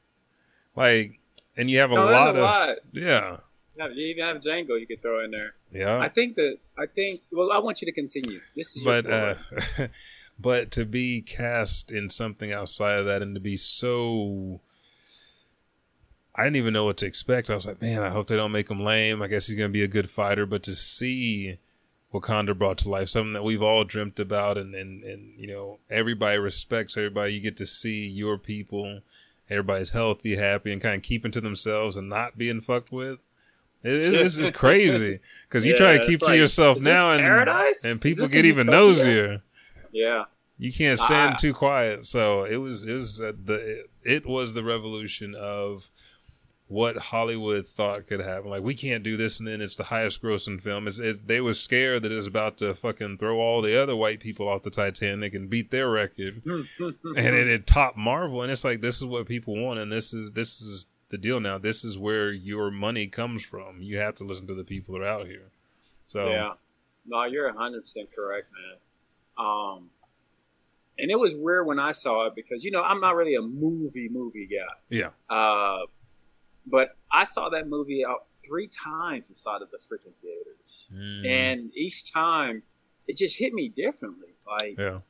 like, 0.77 1.19
and 1.57 1.71
you 1.71 1.79
have 1.79 1.91
a 1.91 1.95
No, 1.97 2.05
lot 2.11 2.29
a 2.29 2.31
of 2.31 2.37
lot. 2.37 2.77
yeah, 2.93 3.37
Yeah, 3.77 3.89
You 3.89 4.07
even 4.07 4.25
have 4.25 4.37
Django 4.39 4.79
you 4.79 4.87
could 4.87 5.03
throw 5.03 5.25
in 5.25 5.31
there. 5.33 5.55
yeah. 5.73 5.99
I 5.99 6.09
think 6.09 6.37
that 6.37 6.59
I 6.79 6.87
think. 6.87 7.23
Well, 7.33 7.51
I 7.53 7.59
want 7.59 7.81
you 7.83 7.87
to 7.87 7.93
continue. 7.93 8.41
This 8.55 8.77
is 8.77 8.85
but 8.85 9.07
uh, 9.11 9.35
but 10.39 10.71
to 10.73 10.85
be 10.85 11.23
cast 11.23 11.91
in 11.91 12.09
something 12.11 12.53
outside 12.53 12.99
of 12.99 13.07
that 13.07 13.23
and 13.23 13.35
to 13.35 13.41
be 13.41 13.57
so 13.57 14.61
I 16.37 16.45
didn't 16.45 16.57
even 16.57 16.73
know 16.75 16.85
what 16.85 16.99
to 16.99 17.07
expect. 17.07 17.49
I 17.51 17.55
was 17.55 17.67
like, 17.67 17.81
man, 17.81 18.03
I 18.03 18.11
hope 18.11 18.27
they 18.29 18.37
don't 18.37 18.53
make 18.53 18.71
him 18.71 18.83
lame. 18.85 19.23
I 19.23 19.27
guess 19.27 19.47
he's 19.47 19.57
going 19.57 19.71
to 19.71 19.73
be 19.73 19.83
a 19.83 19.89
good 19.89 20.11
fighter. 20.11 20.45
But 20.47 20.63
to 20.65 20.77
see 20.77 21.59
Wakanda 22.13 22.57
brought 22.57 22.79
to 22.79 22.89
life, 22.91 23.09
something 23.09 23.33
that 23.33 23.45
we've 23.45 23.63
all 23.63 23.85
dreamt 23.85 24.21
about, 24.21 24.59
and, 24.59 24.75
and, 24.75 25.03
and 25.03 25.39
you 25.39 25.47
know, 25.47 25.79
everybody 25.91 26.39
respects 26.39 26.97
everybody. 26.97 27.33
You 27.35 27.41
get 27.41 27.57
to 27.59 27.67
see 27.67 28.07
your 28.07 28.37
people. 28.39 29.01
Everybody's 29.49 29.91
healthy, 29.91 30.37
happy, 30.37 30.73
and 30.73 30.83
kind 30.83 30.97
of 30.97 31.03
keeping 31.03 31.31
to 31.33 31.41
themselves 31.41 31.97
and 31.97 32.09
not 32.09 32.37
being 32.37 32.61
fucked 32.61 32.91
with. 32.93 33.19
It 33.83 33.93
is 33.93 34.15
it's 34.15 34.37
just 34.37 34.55
crazy 34.65 35.21
because 35.49 35.65
you 35.65 35.73
Yeah, 35.73 35.79
try 35.79 35.99
to 35.99 36.07
keep 36.07 36.19
to 36.21 36.27
like, 36.27 36.37
yourself 36.37 36.79
is 36.79 36.85
this 36.85 36.93
now, 36.93 37.13
and 37.13 37.23
paradise? 37.23 37.85
and 37.85 37.95
Is 37.95 38.01
people 38.01 38.27
get 38.27 38.45
even 38.45 38.67
nosier. 38.67 39.43
yeah. 39.93 40.25
You 40.59 40.73
can't 40.73 40.99
stand 40.99 41.35
Ah. 41.35 41.37
too 41.37 41.53
quiet. 41.55 42.07
So 42.07 42.45
it 42.45 42.57
was 42.57 42.87
it 42.87 42.95
was 42.95 43.21
uh, 43.21 43.33
the 43.41 43.85
it 44.03 44.27
was 44.27 44.55
the 44.55 44.65
revolution 44.65 45.35
of 45.35 45.91
what 46.69 46.97
Hollywood 46.97 47.69
thought 47.69 48.07
could 48.07 48.21
happen. 48.21 48.51
Like 48.51 48.63
we 48.63 48.75
can't 48.75 49.05
do 49.05 49.17
this, 49.17 49.39
and 49.39 49.47
then 49.47 49.61
it's 49.61 49.77
the 49.77 49.85
highest 49.85 50.23
grossing 50.23 50.61
film. 50.61 50.89
It's, 50.89 50.99
it, 50.99 51.27
they 51.27 51.41
were 51.41 51.55
scared 51.55 52.03
that 52.03 52.13
it's 52.13 52.27
about 52.27 52.57
to 52.59 52.75
fucking 52.75 53.19
throw 53.19 53.39
all 53.39 53.63
the 53.63 53.81
other 53.81 53.95
white 53.95 54.21
people 54.21 54.49
off 54.49 54.63
the 54.63 54.71
Titanic 54.71 55.35
and 55.35 55.49
beat 55.49 55.71
their 55.71 55.89
record, 55.89 56.43
and 56.47 56.95
it, 57.17 57.49
it 57.49 57.67
topped 57.67 57.97
Marvel. 57.97 58.43
And 58.43 58.51
it's 58.51 58.65
like 58.65 58.81
this 58.81 58.97
is 58.97 59.05
what 59.05 59.27
people 59.27 59.55
want, 59.63 59.79
and 59.79 59.93
this 59.93 60.13
is 60.13 60.33
this 60.33 60.61
is 60.61 60.89
the 61.09 61.19
deal 61.19 61.39
now. 61.39 61.59
This 61.59 61.85
is 61.85 61.99
where 61.99 62.33
your 62.33 62.71
money 62.71 63.07
comes 63.07 63.45
from. 63.45 63.81
You 63.81 63.99
have 63.99 64.17
to 64.17 64.25
listen 64.25 64.47
to 64.49 64.55
the 64.55 64.65
people 64.65 64.95
that 64.95 65.03
are 65.03 65.09
out 65.09 65.27
here. 65.27 65.51
So 66.07 66.29
Yeah. 66.29 66.53
No, 67.09 67.25
you're 67.25 67.53
100% 67.53 67.85
correct, 68.15 68.49
man. 68.53 68.79
Um, 69.39 69.91
and 70.99 71.11
it 71.11 71.19
was 71.19 71.35
weird 71.35 71.67
when 71.67 71.79
I 71.79 71.93
saw 71.93 72.27
it 72.27 72.35
because, 72.35 72.65
you 72.65 72.71
know, 72.71 72.83
I'm 72.83 73.01
not 73.01 73.15
really 73.15 73.37
a 73.37 73.43
movie 73.43 74.09
movie 74.09 74.47
guy. 74.47 74.75
yeah, 74.89 75.11
Uh, 75.29 75.83
but 76.67 76.97
I 77.13 77.25
saw 77.25 77.49
that 77.51 77.69
movie 77.69 78.05
out 78.05 78.27
three 78.45 78.69
times 78.69 79.29
inside 79.29 79.63
of 79.63 79.71
the 79.71 79.79
freaking 79.79 80.13
theaters. 80.23 80.87
Mm, 80.93 81.27
And 81.27 81.77
each 81.77 82.13
time 82.13 82.63
it 83.07 83.17
just 83.17 83.39
hit 83.39 83.53
me 83.53 83.69
differently. 83.69 84.29
Like, 84.47 84.79
yeah, 84.79 85.01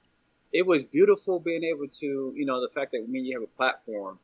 it 0.53 0.67
was 0.67 0.85
beautiful 0.85 1.41
being 1.41 1.65
able 1.65 1.89
to, 1.89 2.33
you 2.35 2.47
know, 2.47 2.61
the 2.61 2.69
fact 2.69 2.93
that 2.93 3.05
when 3.07 3.25
you 3.25 3.39
have 3.39 3.43
a 3.43 3.57
platform 3.57 4.19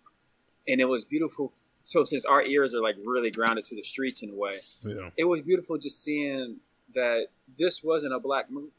and 0.66 0.80
it 0.80 0.86
was 0.86 1.04
beautiful. 1.04 1.52
So 1.82 2.04
since 2.04 2.24
our 2.24 2.42
ears 2.44 2.74
are 2.74 2.80
like 2.80 2.94
really 3.04 3.30
grounded 3.30 3.64
to 3.66 3.74
the 3.74 3.82
streets 3.82 4.22
in 4.22 4.30
a 4.30 4.34
way, 4.34 4.56
yeah. 4.84 5.10
it 5.16 5.24
was 5.24 5.42
beautiful 5.42 5.78
just 5.78 6.02
seeing 6.02 6.58
that 6.94 7.26
this 7.58 7.82
wasn't 7.82 8.14
a 8.14 8.20
black 8.20 8.50
movie. 8.50 8.70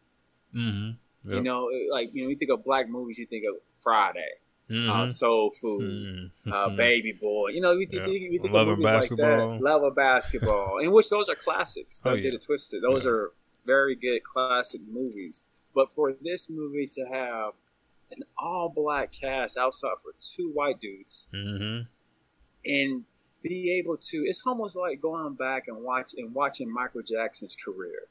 Mm-hmm. 0.56 1.32
You 1.32 1.42
know, 1.42 1.70
like 1.92 2.12
you 2.14 2.24
know, 2.24 2.30
you 2.30 2.36
think 2.36 2.52
of 2.52 2.64
black 2.64 2.90
movies, 2.90 3.18
you 3.18 3.26
think 3.26 3.44
of 3.48 3.56
Friday. 3.82 4.30
Uh, 4.70 4.74
Mhm. 4.74 5.10
Soul 5.10 5.52
Food, 5.52 6.32
Mhm. 6.46 6.52
uh, 6.52 6.70
Baby 6.76 7.12
Boy. 7.12 7.50
You 7.50 7.62
know, 7.62 7.76
we, 7.76 7.88
Yeah. 7.92 8.08
we, 8.08 8.30
we 8.30 8.38
think 8.40 8.54
Love 8.54 8.68
of 8.70 8.80
movies 8.80 8.92
Basketball. 8.92 9.50
like 9.50 9.60
that. 9.60 9.64
Love 9.64 9.84
of 9.84 9.96
Basketball, 9.96 10.78
in 10.84 10.92
which 10.92 11.10
those 11.10 11.30
are 11.30 11.36
classics. 11.36 12.02
Oh, 12.04 12.10
Don't 12.10 12.18
yeah. 12.20 12.24
get 12.24 12.34
it 12.36 12.42
twisted. 12.42 12.82
Those 12.84 13.04
Yeah. 13.04 13.10
are 13.12 13.32
very 13.66 13.96
good 13.96 14.24
classic 14.24 14.82
movies. 14.90 15.44
But 15.76 15.92
for 15.92 16.14
this 16.14 16.50
movie 16.50 16.88
to 16.88 17.06
have 17.06 17.54
an 18.12 18.24
all 18.38 18.70
black 18.70 19.12
cast 19.12 19.58
outside 19.58 19.98
for 20.02 20.14
two 20.22 20.50
white 20.52 20.80
dudes 20.80 21.26
Mhm. 21.34 21.88
and 22.66 23.06
be 23.42 23.72
able 23.72 23.98
to, 23.98 24.18
it's 24.26 24.42
almost 24.46 24.76
like 24.76 25.02
going 25.02 25.34
back 25.34 25.68
and 25.68 25.78
watch 25.84 26.14
and 26.18 26.34
watching 26.34 26.72
Michael 26.72 27.02
Jackson's 27.02 27.56
career 27.56 28.08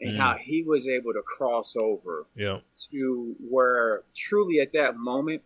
and 0.00 0.14
Mm. 0.14 0.18
how 0.18 0.34
he 0.36 0.62
was 0.62 0.88
able 0.88 1.12
to 1.14 1.22
cross 1.22 1.76
over 1.76 2.26
Yeah. 2.34 2.60
to 2.90 3.36
where 3.48 4.02
truly 4.14 4.60
at 4.60 4.72
that 4.72 4.96
moment 4.96 5.42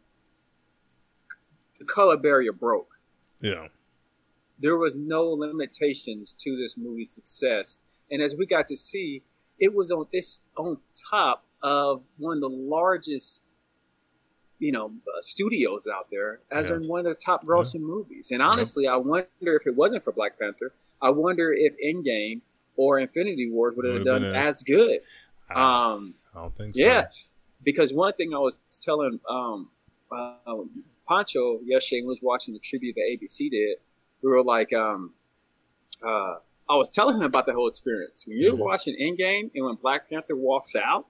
the 1.79 1.85
color 1.85 2.17
barrier 2.17 2.53
broke. 2.53 2.89
Yeah. 3.41 3.69
There 4.59 4.77
was 4.77 4.97
no 4.97 5.25
limitations 5.29 6.35
to 6.41 6.57
this 6.57 6.77
movie's 6.77 7.11
success, 7.11 7.79
and 8.11 8.21
as 8.21 8.35
we 8.35 8.47
got 8.47 8.67
to 8.69 8.77
see, 8.77 9.23
it 9.61 9.73
was 9.75 9.91
on 9.93 10.07
this 10.13 10.41
on 10.57 10.79
top 11.11 11.45
of 11.63 12.03
one 12.19 12.37
of 12.39 12.41
the 12.41 12.49
largest, 12.49 13.43
you 14.59 14.73
know, 14.73 14.87
uh, 14.87 15.21
studios 15.21 15.87
out 15.93 16.09
there 16.11 16.41
as 16.51 16.69
Yeah. 16.69 16.77
in 16.77 16.89
one 16.89 17.01
of 17.01 17.05
the 17.07 17.15
top 17.15 17.45
grossing 17.45 17.81
movies. 17.81 18.31
And 18.33 18.43
honestly, 18.43 18.87
I 18.89 18.97
wonder 18.97 19.27
if 19.43 19.67
it 19.67 19.75
wasn't 19.77 20.03
for 20.05 20.13
Black 20.13 20.39
Panther, 20.39 20.73
I 21.01 21.11
wonder 21.11 21.53
if 21.53 21.75
Endgame 21.85 22.41
or 22.77 22.99
Infinity 22.99 23.51
Wars 23.51 23.75
would 23.77 23.87
have 23.93 24.05
done 24.05 24.25
a- 24.25 24.33
as 24.33 24.63
good. 24.63 25.01
I, 25.51 25.93
Um, 25.95 26.15
I 26.35 26.41
don't 26.41 26.55
think 26.57 26.75
so. 26.75 26.81
yeah, 26.85 27.09
because 27.63 27.93
one 27.93 28.13
thing 28.15 28.35
I 28.35 28.39
was 28.39 28.59
telling 28.83 29.19
um, 29.29 29.71
uh, 30.11 30.35
Pancho 31.09 31.61
yesterday 31.65 32.03
was 32.03 32.19
watching 32.23 32.55
the 32.55 32.61
tribute 32.61 32.95
that 32.97 33.03
ABC 33.11 33.51
did. 33.51 33.79
We 34.23 34.31
were 34.31 34.43
like, 34.43 34.73
um, 34.73 35.13
uh, 36.05 36.37
I 36.69 36.77
was 36.77 36.89
telling 36.89 37.17
him 37.17 37.23
about 37.23 37.47
the 37.47 37.53
whole 37.55 37.69
experience. 37.69 38.27
When 38.27 38.37
you're 38.37 38.53
Mhm. 38.53 38.59
watching 38.59 38.95
Endgame 39.01 39.51
and 39.55 39.65
when 39.65 39.77
Black 39.77 40.09
Panther 40.11 40.37
walks 40.37 40.77
out 40.77 41.07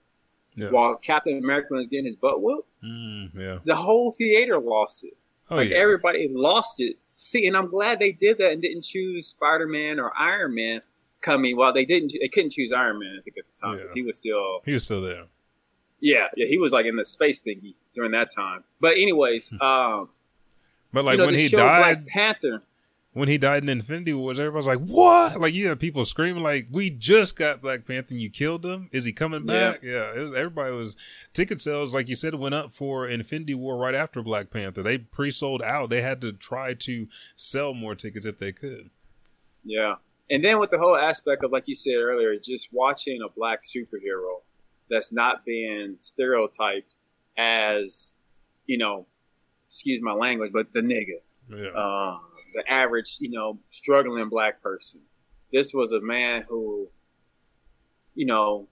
Yeah. 0.55 0.71
while 0.71 0.95
Captain 0.97 1.39
America 1.39 1.75
was 1.75 1.89
getting 1.89 2.07
his 2.07 2.17
butt 2.17 2.41
whooped, 2.41 2.77
Mm, 2.83 3.35
yeah. 3.35 3.59
the 3.65 3.75
whole 3.77 4.13
theater 4.13 4.59
lost 4.61 5.05
it. 5.05 5.25
Oh 5.51 5.57
like 5.57 5.71
yeah. 5.71 5.77
everybody 5.79 6.29
lost 6.29 6.81
it. 6.81 6.97
See, 7.17 7.47
and 7.47 7.57
I'm 7.57 7.69
glad 7.69 7.99
they 7.99 8.13
did 8.13 8.39
that 8.39 8.53
and 8.53 8.63
didn't 8.63 8.83
choose 8.83 9.27
Spider 9.27 9.67
Man 9.67 9.99
or 9.99 10.13
Iron 10.17 10.55
Man 10.55 10.83
coming. 11.21 11.57
Well, 11.57 11.73
they 11.73 11.85
didn't. 11.85 12.13
They 12.21 12.29
couldn't 12.29 12.51
choose 12.51 12.71
Iron 12.73 12.99
Man. 13.01 13.17
I 13.19 13.23
think 13.23 13.39
at 13.39 13.45
the 13.53 13.61
time 13.61 13.77
because 13.79 13.93
he 13.93 14.03
was 14.03 14.17
still 14.17 14.61
he 14.65 14.73
was 14.73 14.85
still 14.85 15.01
there. 15.01 15.27
Yeah, 16.01 16.27
yeah, 16.37 16.47
he 16.47 16.59
was 16.59 16.73
like 16.73 16.87
in 16.87 16.97
the 16.97 17.05
space 17.05 17.43
thingy 17.43 17.75
during 17.95 18.13
that 18.13 18.31
time. 18.35 18.65
But 18.81 18.95
anyways, 18.97 19.53
um, 19.61 20.09
But 20.93 21.05
like 21.05 21.13
you 21.15 21.19
know, 21.19 21.27
when 21.27 21.35
he 21.35 21.49
died, 21.49 22.05
Black 22.05 22.07
Panther. 22.07 22.63
when 23.13 23.29
he 23.29 23.37
died 23.39 23.63
in 23.65 23.69
Infinity 23.69 24.13
Wars, 24.15 24.39
everybody's 24.39 24.69
like, 24.69 24.79
"What?" 24.81 25.41
Like 25.41 25.55
you 25.55 25.67
have 25.69 25.79
people 25.79 26.05
screaming, 26.05 26.43
"Like 26.43 26.69
we 26.71 26.91
just 26.91 27.35
got 27.37 27.61
Black 27.61 27.85
Panther, 27.87 28.15
and 28.15 28.23
you 28.23 28.31
killed 28.31 28.65
him. 28.65 28.89
Is 28.93 29.05
he 29.05 29.13
coming 29.13 29.47
Yeah. 29.49 29.73
back?" 29.73 29.83
Yeah, 29.83 30.15
it 30.15 30.21
was, 30.21 30.33
everybody 30.35 30.75
was 30.75 30.97
ticket 31.33 31.61
sales, 31.61 31.95
like 31.95 32.09
you 32.09 32.15
said, 32.15 32.35
went 32.37 32.55
up 32.55 32.71
for 32.73 33.09
Infinity 33.09 33.55
War 33.55 33.77
right 33.77 33.95
after 33.95 34.23
Black 34.23 34.51
Panther. 34.51 34.83
They 34.83 34.99
pre-sold 34.99 35.63
out. 35.63 35.91
They 35.91 36.03
had 36.03 36.21
to 36.21 36.33
try 36.33 36.75
to 36.75 37.09
sell 37.37 37.75
more 37.75 37.95
tickets 37.95 38.25
if 38.27 38.39
they 38.39 38.53
could. 38.53 38.91
Yeah, 39.65 39.97
and 40.31 40.45
then 40.45 40.59
with 40.61 40.71
the 40.71 40.79
whole 40.79 40.97
aspect 40.97 41.43
of 41.45 41.51
like 41.51 41.65
you 41.67 41.75
said 41.75 41.97
earlier, 41.97 42.37
just 42.39 42.69
watching 42.73 43.21
a 43.23 43.29
black 43.29 43.61
superhero 43.63 44.41
that's 44.91 45.13
not 45.13 45.45
being 45.45 45.97
stereotyped 46.01 46.95
as, 47.37 48.13
you 48.67 48.79
know, 48.79 49.07
excuse 49.69 50.01
my 50.03 50.13
language, 50.13 50.51
but 50.53 50.73
the 50.73 50.81
nigga. 50.81 51.21
Yeah, 51.51 51.69
uh, 51.69 52.19
the 52.55 52.71
average, 52.71 53.17
you 53.21 53.31
know, 53.31 53.59
struggling 53.71 54.29
black 54.29 54.63
person. 54.63 55.01
This 55.51 55.73
was 55.73 55.93
a 55.93 56.01
man 56.01 56.45
who, 56.47 56.89
you 58.15 58.27
know, 58.27 58.69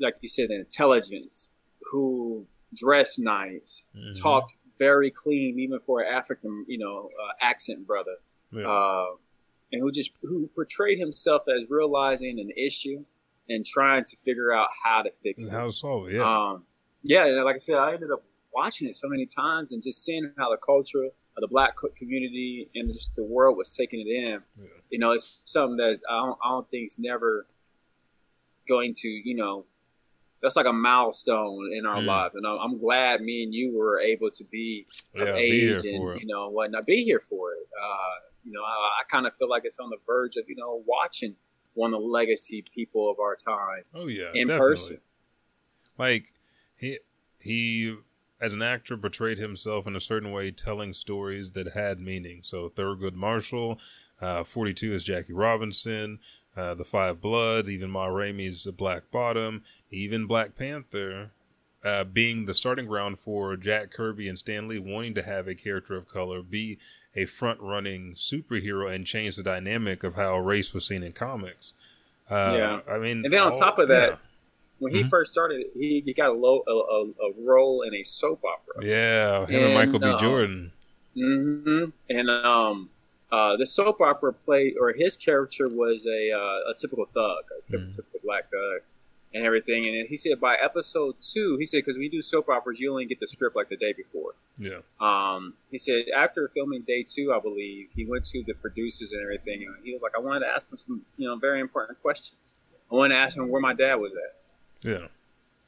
like 0.00 0.14
you 0.22 0.28
said, 0.28 0.50
intelligence, 0.50 1.50
who 1.90 2.46
dressed 2.74 3.18
nice, 3.18 3.86
Mhm. 3.94 4.18
talked 4.22 4.54
very 4.78 5.10
clean, 5.10 5.58
even 5.58 5.80
for 5.80 6.00
an 6.00 6.06
African, 6.14 6.64
you 6.68 6.78
know, 6.78 7.10
uh, 7.22 7.32
accent 7.42 7.86
brother, 7.86 8.16
yeah. 8.52 8.66
uh, 8.70 9.16
and 9.72 9.82
who 9.82 9.90
just 9.90 10.12
who 10.22 10.46
portrayed 10.54 10.98
himself 10.98 11.42
as 11.48 11.68
realizing 11.68 12.38
an 12.38 12.50
issue 12.56 13.04
and 13.48 13.64
trying 13.64 14.04
to 14.04 14.16
figure 14.24 14.52
out 14.52 14.68
how 14.84 15.02
to 15.02 15.10
fix 15.22 15.48
it. 15.48 15.52
How 15.52 15.66
it? 15.66 16.14
Yeah, 16.14 16.22
Um, 16.50 16.64
yeah, 17.02 17.24
and 17.26 17.44
like 17.44 17.54
I 17.56 17.58
said, 17.58 17.76
I 17.76 17.94
ended 17.94 18.10
up 18.10 18.22
watching 18.52 18.88
it 18.88 18.96
so 18.96 19.08
many 19.08 19.26
times 19.26 19.72
and 19.72 19.82
just 19.82 20.04
seeing 20.04 20.30
how 20.36 20.50
the 20.50 20.56
culture 20.58 21.04
of 21.04 21.12
the 21.40 21.48
black 21.48 21.76
co- 21.76 21.88
community 21.96 22.68
and 22.74 22.90
just 22.92 23.14
the 23.14 23.22
world 23.24 23.56
was 23.56 23.74
taking 23.76 24.00
it 24.00 24.10
in. 24.10 24.40
Yeah. 24.60 24.66
You 24.90 24.98
know, 24.98 25.12
it's 25.12 25.42
something 25.44 25.76
that 25.76 26.00
I 26.10 26.16
don't, 26.26 26.38
I 26.44 26.48
don't 26.50 26.68
think 26.70 26.86
is 26.86 26.98
never 26.98 27.46
going 28.68 28.92
to, 28.94 29.08
you 29.08 29.34
know, 29.36 29.64
that's 30.42 30.56
like 30.56 30.66
a 30.66 30.72
milestone 30.72 31.72
in 31.72 31.84
our 31.86 32.00
Mm. 32.00 32.06
life. 32.06 32.32
And 32.34 32.46
I'm, 32.46 32.58
I'm 32.58 32.78
glad 32.78 33.20
me 33.22 33.42
and 33.42 33.52
you 33.54 33.76
were 33.76 33.98
able 34.00 34.30
to 34.30 34.44
be 34.44 34.86
of 35.14 35.26
yeah. 35.26 35.34
Be 35.34 35.60
here 35.60 35.76
age 35.76 35.82
for 35.82 36.12
and, 36.12 36.20
you 36.20 36.26
know, 36.26 36.48
whatnot, 36.50 36.86
be 36.86 37.02
here 37.04 37.20
for 37.28 37.52
it. 37.52 37.68
Uh, 37.80 38.14
you 38.44 38.52
know, 38.52 38.62
I, 38.62 38.68
I 39.00 39.02
kind 39.10 39.26
of 39.26 39.34
feel 39.36 39.48
like 39.48 39.62
it's 39.64 39.78
on 39.78 39.90
the 39.90 39.96
verge 40.06 40.36
of, 40.36 40.44
you 40.48 40.54
know, 40.56 40.82
watching 40.86 41.34
one 41.78 41.94
of 41.94 42.00
the 42.02 42.06
legacy 42.08 42.64
people 42.74 43.10
of 43.10 43.18
our 43.20 43.36
time 43.36 43.84
Oh 43.94 44.06
yeah, 44.08 44.30
in 44.34 44.48
definitely. 44.48 44.74
person. 44.74 44.98
like 45.96 46.34
he 46.76 46.98
he 47.40 47.96
as 48.40 48.52
an 48.52 48.62
actor 48.62 48.96
portrayed 48.96 49.38
himself 49.38 49.86
in 49.86 49.96
a 49.96 50.00
certain 50.00 50.30
way 50.32 50.50
telling 50.50 50.92
stories 50.92 51.52
that 51.52 51.72
had 51.74 51.98
meaning 52.00 52.40
so 52.42 52.68
thurgood 52.68 53.14
marshall 53.14 53.78
uh, 54.20 54.42
42 54.44 54.94
is 54.94 55.04
jackie 55.04 55.32
robinson 55.32 56.18
uh, 56.56 56.74
the 56.74 56.84
five 56.84 57.20
bloods 57.20 57.68
even 57.70 57.90
ma 57.90 58.06
rainey's 58.06 58.66
black 58.76 59.10
bottom 59.10 59.62
even 59.90 60.26
black 60.26 60.54
panther 60.56 61.30
uh, 61.88 62.04
being 62.04 62.44
the 62.44 62.54
starting 62.54 62.86
ground 62.86 63.18
for 63.18 63.56
Jack 63.56 63.90
Kirby 63.90 64.28
and 64.28 64.38
Stan 64.38 64.68
Lee 64.68 64.78
wanting 64.78 65.14
to 65.14 65.22
have 65.22 65.48
a 65.48 65.54
character 65.54 65.96
of 65.96 66.08
color 66.08 66.42
be 66.42 66.78
a 67.16 67.24
front 67.26 67.60
running 67.60 68.14
superhero 68.14 68.92
and 68.94 69.06
change 69.06 69.36
the 69.36 69.42
dynamic 69.42 70.04
of 70.04 70.14
how 70.14 70.38
race 70.38 70.74
was 70.74 70.86
seen 70.86 71.02
in 71.02 71.12
comics. 71.12 71.74
Uh, 72.30 72.54
Yeah. 72.56 72.80
I 72.94 72.98
mean, 72.98 73.24
And 73.24 73.32
then 73.32 73.40
on 73.42 73.52
all- 73.52 73.58
top 73.58 73.78
of 73.78 73.88
that, 73.88 74.10
yeah. 74.10 74.16
when 74.78 74.92
he 74.94 75.02
Mhm. 75.02 75.10
first 75.10 75.32
started, 75.32 75.66
he, 75.74 76.02
he 76.04 76.12
got 76.12 76.28
a, 76.28 76.32
low, 76.32 76.62
a, 76.66 76.70
a, 76.72 77.30
a 77.30 77.32
role 77.44 77.82
in 77.82 77.94
a 77.94 78.02
soap 78.02 78.42
opera. 78.44 78.84
Yeah, 78.84 79.46
him 79.46 79.56
and, 79.56 79.64
And, 79.66 79.74
Michael 79.74 79.98
B. 80.00 80.06
uh, 80.08 80.18
Jordan. 80.18 80.72
hmm 81.14 81.84
And 82.10 82.30
um, 82.30 82.90
uh, 83.32 83.56
the 83.56 83.66
soap 83.66 84.00
opera 84.00 84.32
played, 84.32 84.74
or 84.80 84.92
his 84.92 85.16
character 85.16 85.66
was 85.68 86.06
a 86.06 86.30
uh, 86.32 86.70
a 86.70 86.74
typical 86.78 87.06
thug, 87.06 87.44
a 87.58 87.72
typ- 87.72 87.88
Mhm. 87.88 87.96
typical 87.96 88.20
black 88.24 88.50
thug, 88.50 88.82
and 89.34 89.44
everything. 89.44 89.86
And 89.86 90.06
he 90.08 90.16
said 90.16 90.40
by 90.40 90.54
episode 90.56 91.16
two, 91.20 91.56
he 91.58 91.66
said 91.66 91.78
because 91.84 91.98
we 91.98 92.08
do 92.08 92.22
soap 92.22 92.48
operas, 92.48 92.80
you 92.80 92.90
only 92.90 93.04
get 93.06 93.20
the 93.20 93.26
script 93.28 93.54
like 93.56 93.68
the 93.68 93.76
day 93.76 93.92
before. 93.92 94.32
Yeah, 94.58 94.78
Um, 95.00 95.54
he 95.70 95.78
said 95.78 96.06
after 96.16 96.48
filming 96.54 96.82
day 96.82 97.04
two, 97.04 97.32
I 97.32 97.40
believe 97.40 97.88
he 97.94 98.04
went 98.04 98.24
to 98.26 98.42
the 98.44 98.54
producers 98.54 99.12
and 99.12 99.22
everything, 99.22 99.62
and 99.64 99.76
he 99.84 99.92
was 99.92 100.02
like, 100.02 100.12
I 100.16 100.20
wanted 100.20 100.40
to 100.40 100.46
ask 100.52 100.68
them 100.68 100.78
some, 100.86 101.02
you 101.16 101.28
know, 101.28 101.36
very 101.36 101.60
important 101.60 102.00
questions. 102.02 102.54
I 102.90 102.94
wanted 102.94 103.14
to 103.14 103.20
ask 103.20 103.36
him 103.36 103.48
where 103.50 103.60
my 103.60 103.74
dad 103.74 103.96
was 103.96 104.14
at. 104.14 104.88
yeah, 104.88 105.06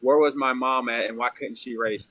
Where 0.00 0.16
was 0.18 0.34
my 0.34 0.52
mom 0.54 0.88
at, 0.88 1.04
and 1.06 1.16
why 1.18 1.28
couldn't 1.30 1.58
she 1.58 1.76
raise 1.76 2.06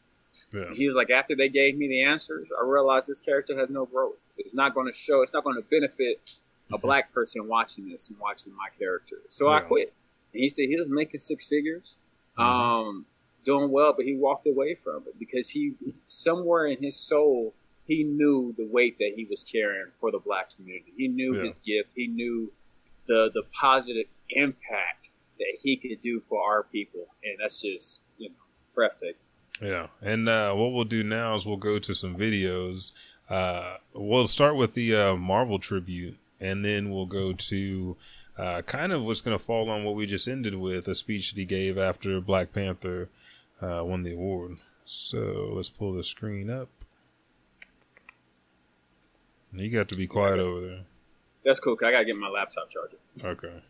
me? 0.53 0.59
yeah. 0.61 0.73
He 0.73 0.85
was 0.87 0.95
like, 0.95 1.09
after 1.09 1.35
they 1.35 1.49
gave 1.49 1.75
me 1.75 1.87
the 1.87 2.03
answers, 2.03 2.47
I 2.57 2.63
realized 2.65 3.07
this 3.07 3.19
character 3.19 3.57
has 3.57 3.69
no 3.69 3.85
growth. 3.87 4.15
It's 4.37 4.53
not 4.53 4.73
going 4.75 4.85
to 4.87 4.93
show. 4.93 5.21
It's 5.23 5.33
not 5.33 5.43
going 5.43 5.55
to 5.57 5.63
benefit 5.67 6.37
a 6.71 6.77
black 6.77 7.11
person 7.11 7.47
watching 7.47 7.89
this 7.89 8.09
and 8.09 8.17
watching 8.19 8.53
my 8.55 8.67
character. 8.77 9.17
So 9.29 9.47
I 9.47 9.59
quit. 9.67 9.91
And 10.33 10.41
he 10.41 10.49
said 10.49 10.65
he 10.69 10.77
was 10.77 10.89
making 10.89 11.19
six 11.19 11.45
figures, 11.47 11.95
Mhm. 12.37 12.43
um, 12.43 13.05
doing 13.45 13.71
well, 13.71 13.93
but 13.93 14.05
he 14.05 14.15
walked 14.15 14.47
away 14.47 14.75
from 14.75 15.03
it 15.07 15.17
because 15.17 15.49
he, 15.49 15.73
somewhere 16.07 16.67
in 16.67 16.81
his 16.83 16.95
soul, 16.95 17.53
he 17.87 18.03
knew 18.03 18.53
the 18.57 18.65
weight 18.65 18.97
that 18.99 19.13
he 19.15 19.25
was 19.25 19.43
carrying 19.43 19.87
for 19.99 20.11
the 20.11 20.19
black 20.19 20.55
community. 20.55 20.93
He 20.95 21.07
knew 21.07 21.35
Yeah. 21.35 21.43
his 21.45 21.59
gift. 21.59 21.93
He 21.95 22.07
knew 22.07 22.51
the 23.07 23.31
the 23.33 23.43
positive 23.51 24.05
impact 24.29 25.09
that 25.39 25.57
he 25.63 25.75
could 25.75 26.01
do 26.03 26.19
for 26.29 26.43
our 26.43 26.63
people, 26.63 27.07
and 27.23 27.37
that's 27.39 27.61
just 27.61 27.99
you 28.19 28.29
know 28.29 28.35
breathtaking. 28.75 29.15
Yeah, 29.61 29.87
and 30.01 30.29
uh, 30.29 30.53
what 30.53 30.71
we'll 30.73 30.83
do 30.85 31.03
now 31.03 31.33
is 31.35 31.45
we'll 31.45 31.57
go 31.57 31.79
to 31.79 31.93
some 31.95 32.15
videos. 32.15 32.91
Uh, 33.29 33.77
we'll 33.93 34.27
start 34.27 34.55
with 34.55 34.73
the 34.75 34.95
uh, 34.95 35.15
Marvel 35.15 35.57
tribute, 35.59 36.17
and 36.39 36.63
then 36.63 36.91
we'll 36.91 37.05
go 37.07 37.33
to 37.33 37.97
uh, 38.39 38.61
kind 38.61 38.91
of 38.93 39.03
what's 39.03 39.21
going 39.21 39.37
to 39.37 39.43
fall 39.43 39.69
on 39.69 39.83
what 39.83 39.95
we 39.95 40.05
just 40.05 40.27
ended 40.27 40.55
with 40.55 40.87
a 40.87 40.95
speech 40.95 41.31
that 41.31 41.39
he 41.39 41.45
gave 41.45 41.77
after 41.77 42.19
Black 42.21 42.53
Panther 42.53 43.09
uh, 43.61 43.83
won 43.83 44.03
the 44.03 44.13
award. 44.13 44.59
So 44.85 45.51
let's 45.53 45.69
pull 45.69 45.93
the 45.93 46.03
screen 46.03 46.49
up. 46.49 46.69
You 49.53 49.69
got 49.69 49.89
to 49.89 49.95
be 49.95 50.07
quiet 50.07 50.39
over 50.39 50.61
there. 50.61 50.79
That's 51.43 51.59
cool. 51.59 51.75
'cause 51.75 51.87
I 51.87 51.91
gotta 51.91 52.05
get 52.05 52.15
my 52.15 52.29
laptop 52.29 52.69
charger. 52.69 52.97
Okay. 53.23 53.61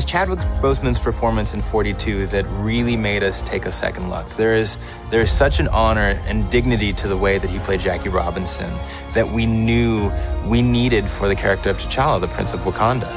Was 0.00 0.10
Chadwick 0.10 0.38
Boseman's 0.62 0.98
performance 0.98 1.52
in 1.52 1.60
42 1.60 2.26
that 2.28 2.46
really 2.62 2.96
made 2.96 3.22
us 3.22 3.42
take 3.42 3.66
a 3.66 3.72
second 3.72 4.08
look. 4.08 4.26
There 4.30 4.56
is 4.56 4.78
there 5.10 5.20
is 5.20 5.30
such 5.30 5.60
an 5.60 5.68
honor 5.68 6.18
and 6.24 6.50
dignity 6.50 6.94
to 6.94 7.06
the 7.06 7.18
way 7.18 7.36
that 7.36 7.50
he 7.50 7.58
played 7.58 7.80
Jackie 7.80 8.08
Robinson 8.08 8.72
that 9.12 9.28
we 9.28 9.44
knew 9.44 10.10
we 10.46 10.62
needed 10.62 11.10
for 11.10 11.28
the 11.28 11.34
character 11.34 11.68
of 11.68 11.76
T'Challa, 11.76 12.18
the 12.18 12.28
Prince 12.28 12.54
of 12.54 12.60
Wakanda. 12.60 13.10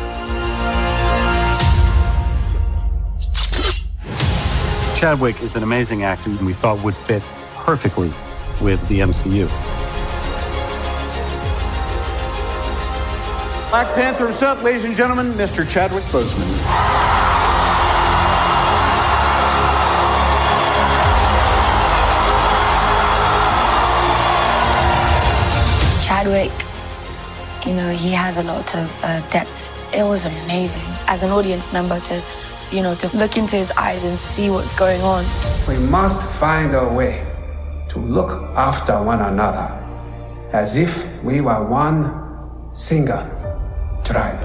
Chadwick 4.93 5.41
is 5.41 5.55
an 5.55 5.63
amazing 5.63 6.03
actor 6.03 6.31
and 6.31 6.45
we 6.45 6.51
thought 6.51 6.83
would 6.83 6.97
fit 6.97 7.23
perfectly 7.55 8.11
with 8.61 8.85
the 8.89 8.99
MCU. 8.99 9.82
Black 13.73 13.95
Panther 13.95 14.25
himself, 14.25 14.61
ladies 14.61 14.83
and 14.83 14.95
gentlemen, 14.95 15.31
Mr. 15.31 15.67
Chadwick 15.67 16.03
Boseman. 16.03 16.45
Chadwick, 26.05 26.51
you 27.65 27.73
know, 27.73 27.89
he 27.89 28.11
has 28.11 28.37
a 28.37 28.43
lot 28.43 28.75
of 28.75 29.03
uh, 29.03 29.27
depth. 29.31 29.91
It 29.91 30.03
was 30.03 30.25
amazing 30.25 30.83
as 31.07 31.23
an 31.23 31.31
audience 31.31 31.73
member 31.73 31.99
to, 31.99 32.21
to, 32.67 32.75
you 32.75 32.83
know, 32.83 32.93
to 32.93 33.17
look 33.17 33.37
into 33.37 33.55
his 33.55 33.71
eyes 33.71 34.03
and 34.03 34.19
see 34.19 34.51
what's 34.51 34.75
going 34.75 35.01
on. 35.01 35.25
We 35.67 35.79
must 35.79 36.29
find 36.29 36.75
a 36.75 36.87
way 36.87 37.25
to 37.89 37.97
look 37.97 38.55
after 38.55 39.01
one 39.01 39.21
another 39.21 39.67
as 40.51 40.77
if 40.77 41.23
we 41.23 41.41
were 41.41 41.67
one 41.67 42.75
single 42.75 43.32
tribe. 44.03 44.39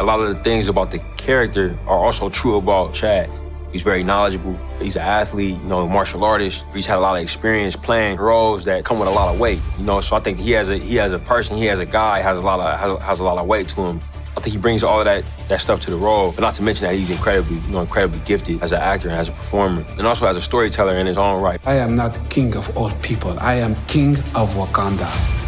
A 0.00 0.04
lot 0.04 0.20
of 0.20 0.28
the 0.28 0.42
things 0.42 0.68
about 0.68 0.90
the 0.90 0.98
character 1.16 1.76
are 1.86 1.98
also 1.98 2.28
true 2.28 2.56
about 2.56 2.94
Chad. 2.94 3.30
He's 3.74 3.82
very 3.82 4.04
knowledgeable. 4.04 4.56
He's 4.80 4.94
an 4.94 5.02
athlete, 5.02 5.58
you 5.60 5.66
know, 5.66 5.82
a 5.82 5.88
martial 5.88 6.22
artist. 6.22 6.64
He's 6.72 6.86
had 6.86 6.98
a 6.98 7.00
lot 7.00 7.16
of 7.16 7.22
experience 7.22 7.74
playing 7.74 8.18
roles 8.18 8.64
that 8.66 8.84
come 8.84 9.00
with 9.00 9.08
a 9.08 9.10
lot 9.10 9.34
of 9.34 9.40
weight, 9.40 9.58
you 9.78 9.84
know. 9.84 10.00
So 10.00 10.14
I 10.14 10.20
think 10.20 10.38
he 10.38 10.52
has 10.52 10.68
a 10.68 10.76
he 10.76 10.94
has 10.94 11.12
a 11.12 11.18
person, 11.18 11.56
he 11.56 11.66
has 11.66 11.80
a 11.80 11.86
guy, 11.86 12.20
has 12.20 12.38
a 12.38 12.42
lot 12.42 12.60
of 12.60 12.78
has, 12.78 13.02
has 13.02 13.18
a 13.18 13.24
lot 13.24 13.36
of 13.36 13.46
weight 13.48 13.66
to 13.70 13.80
him. 13.82 14.00
I 14.36 14.40
think 14.40 14.54
he 14.54 14.60
brings 14.60 14.84
all 14.84 15.00
of 15.00 15.06
that 15.06 15.24
that 15.48 15.60
stuff 15.60 15.80
to 15.82 15.90
the 15.90 15.96
role. 15.96 16.30
But 16.30 16.42
not 16.42 16.54
to 16.54 16.62
mention 16.62 16.86
that 16.86 16.94
he's 16.94 17.10
incredibly, 17.10 17.56
you 17.56 17.72
know, 17.72 17.80
incredibly 17.80 18.20
gifted 18.20 18.62
as 18.62 18.70
an 18.70 18.80
actor 18.80 19.08
and 19.08 19.18
as 19.18 19.28
a 19.28 19.32
performer, 19.32 19.84
and 19.98 20.06
also 20.06 20.26
as 20.28 20.36
a 20.36 20.42
storyteller 20.42 20.94
in 20.94 21.06
his 21.08 21.18
own 21.18 21.42
right. 21.42 21.60
I 21.66 21.74
am 21.74 21.96
not 21.96 22.18
king 22.30 22.54
of 22.56 22.76
all 22.76 22.92
people. 23.02 23.36
I 23.40 23.54
am 23.54 23.74
king 23.86 24.16
of 24.36 24.54
Wakanda. 24.54 25.43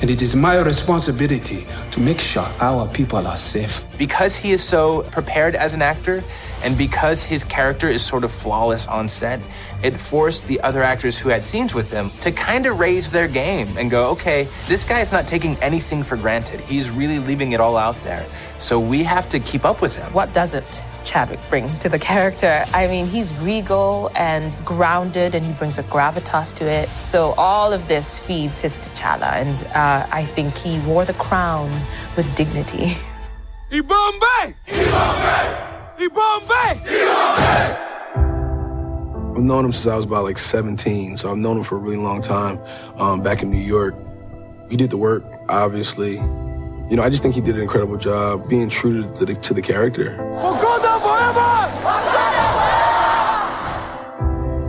And 0.00 0.10
it 0.10 0.22
is 0.22 0.36
my 0.36 0.56
responsibility 0.58 1.66
to 1.90 2.00
make 2.00 2.20
sure 2.20 2.46
our 2.60 2.86
people 2.86 3.26
are 3.26 3.36
safe. 3.36 3.84
Because 3.98 4.36
he 4.36 4.52
is 4.52 4.62
so 4.62 5.02
prepared 5.10 5.56
as 5.56 5.74
an 5.74 5.82
actor, 5.82 6.22
and 6.62 6.78
because 6.78 7.24
his 7.24 7.42
character 7.42 7.88
is 7.88 8.04
sort 8.04 8.22
of 8.22 8.30
flawless 8.30 8.86
on 8.86 9.08
set, 9.08 9.40
it 9.82 9.98
forced 9.98 10.46
the 10.46 10.60
other 10.60 10.84
actors 10.84 11.18
who 11.18 11.28
had 11.30 11.42
scenes 11.42 11.74
with 11.74 11.90
him 11.90 12.10
to 12.20 12.30
kind 12.30 12.66
of 12.66 12.78
raise 12.78 13.10
their 13.10 13.26
game 13.26 13.68
and 13.76 13.90
go, 13.90 14.10
okay, 14.10 14.46
this 14.66 14.84
guy 14.84 15.00
is 15.00 15.10
not 15.10 15.26
taking 15.26 15.56
anything 15.56 16.04
for 16.04 16.16
granted. 16.16 16.60
He's 16.60 16.90
really 16.90 17.18
leaving 17.18 17.52
it 17.52 17.60
all 17.60 17.76
out 17.76 18.00
there. 18.02 18.24
So 18.58 18.78
we 18.78 19.02
have 19.02 19.28
to 19.30 19.40
keep 19.40 19.64
up 19.64 19.80
with 19.82 19.96
him. 19.96 20.12
What 20.12 20.32
doesn't 20.32 20.82
Chadwick 21.08 21.40
bring 21.48 21.76
to 21.78 21.88
the 21.88 21.98
character? 21.98 22.64
I 22.74 22.86
mean, 22.86 23.06
he's 23.06 23.32
regal 23.38 24.10
and 24.14 24.54
grounded, 24.62 25.34
and 25.34 25.42
he 25.44 25.52
brings 25.52 25.78
a 25.78 25.82
gravitas 25.84 26.54
to 26.56 26.68
it. 26.70 26.86
So 27.00 27.32
all 27.38 27.72
of 27.72 27.88
this 27.88 28.18
feeds 28.18 28.60
his 28.60 28.76
T'Challa, 28.76 29.32
and 29.32 29.64
uh, 29.74 30.06
I 30.12 30.26
think 30.26 30.54
he 30.58 30.78
wore 30.80 31.06
the 31.06 31.14
crown 31.14 31.70
with 32.14 32.26
dignity. 32.36 32.92
Yibambe! 33.72 34.54
Yibambe! 34.66 35.96
Yibambe! 35.98 36.74
Yibambe! 36.84 37.88
I've 39.36 39.44
known 39.44 39.64
him 39.64 39.72
since 39.72 39.86
I 39.86 39.96
was 39.96 40.04
about 40.04 40.24
like 40.24 40.36
17, 40.36 41.16
so 41.16 41.30
I've 41.30 41.38
known 41.38 41.58
him 41.58 41.64
for 41.64 41.76
a 41.76 41.78
really 41.78 41.96
long 41.96 42.20
time. 42.20 42.60
Um, 42.96 43.22
back 43.22 43.42
in 43.42 43.50
New 43.50 43.56
York, 43.56 43.94
he 44.68 44.76
did 44.76 44.90
the 44.90 44.98
work, 44.98 45.24
obviously. 45.48 46.16
You 46.16 46.96
know, 46.96 47.02
I 47.02 47.08
just 47.08 47.22
think 47.22 47.34
he 47.34 47.40
did 47.40 47.54
an 47.54 47.62
incredible 47.62 47.96
job 47.96 48.46
being 48.48 48.68
true 48.68 49.02
to 49.14 49.24
the, 49.24 49.34
to 49.36 49.54
the 49.54 49.62
character. 49.62 50.16
Wakanda 50.32 50.78
forever! 50.78 50.87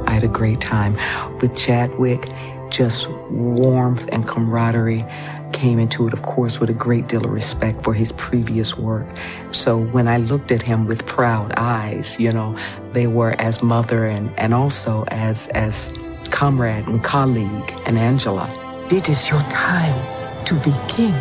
I 0.08 0.12
had 0.12 0.24
a 0.24 0.28
great 0.28 0.60
time 0.60 0.98
with 1.40 1.56
Chadwick. 1.56 2.30
Just 2.70 3.10
warmth 3.32 4.08
and 4.12 4.28
camaraderie 4.28 5.06
came 5.54 5.80
into 5.80 6.08
it, 6.08 6.14
of 6.14 6.22
course, 6.22 6.60
with 6.60 6.70
a 6.70 6.74
great 6.74 7.08
deal 7.08 7.26
of 7.26 7.32
respect 7.32 7.84
for 7.84 7.94
his 7.94 8.12
previous 8.12 8.78
work. 8.78 9.08
So 9.52 9.80
when 9.80 10.08
I 10.08 10.18
looked 10.18 10.52
at 10.52 10.62
him 10.62 10.86
with 10.86 11.06
proud 11.06 11.52
eyes, 11.58 12.20
you 12.20 12.32
know, 12.32 12.56
they 12.94 13.08
were 13.08 13.36
as 13.40 13.64
mother 13.64 14.06
and, 14.06 14.32
and 14.38 14.54
also 14.54 15.04
as, 15.08 15.48
as 15.50 15.92
comrade 16.30 16.88
and 16.88 17.04
colleague 17.04 17.74
and 17.86 17.98
Angela. 17.98 18.48
It 18.92 19.10
is 19.10 19.30
your 19.30 19.42
time 19.44 19.96
to 20.46 20.56
be 20.56 20.74
king. 20.88 21.14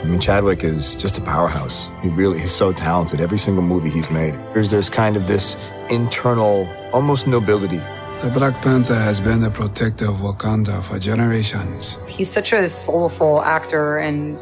I 0.00 0.04
mean, 0.04 0.20
Chadwick 0.20 0.64
is 0.64 0.94
just 0.94 1.18
a 1.18 1.20
powerhouse. 1.20 1.86
He 2.02 2.08
really 2.08 2.40
is 2.40 2.52
so 2.52 2.72
talented. 2.72 3.20
Every 3.20 3.38
single 3.38 3.62
movie 3.62 3.90
he's 3.90 4.10
made. 4.10 4.34
There's, 4.54 4.70
there's 4.70 4.88
kind 4.88 5.16
of 5.16 5.26
this 5.26 5.56
internal, 5.90 6.68
almost 6.92 7.26
nobility 7.26 7.80
the 8.22 8.28
Black 8.28 8.52
Panther 8.60 8.94
has 8.96 9.18
been 9.18 9.40
the 9.40 9.50
protector 9.50 10.04
of 10.04 10.16
Wakanda 10.16 10.82
for 10.82 10.98
generations. 10.98 11.96
He's 12.06 12.30
such 12.30 12.52
a 12.52 12.68
soulful 12.68 13.40
actor 13.40 13.96
and 13.96 14.38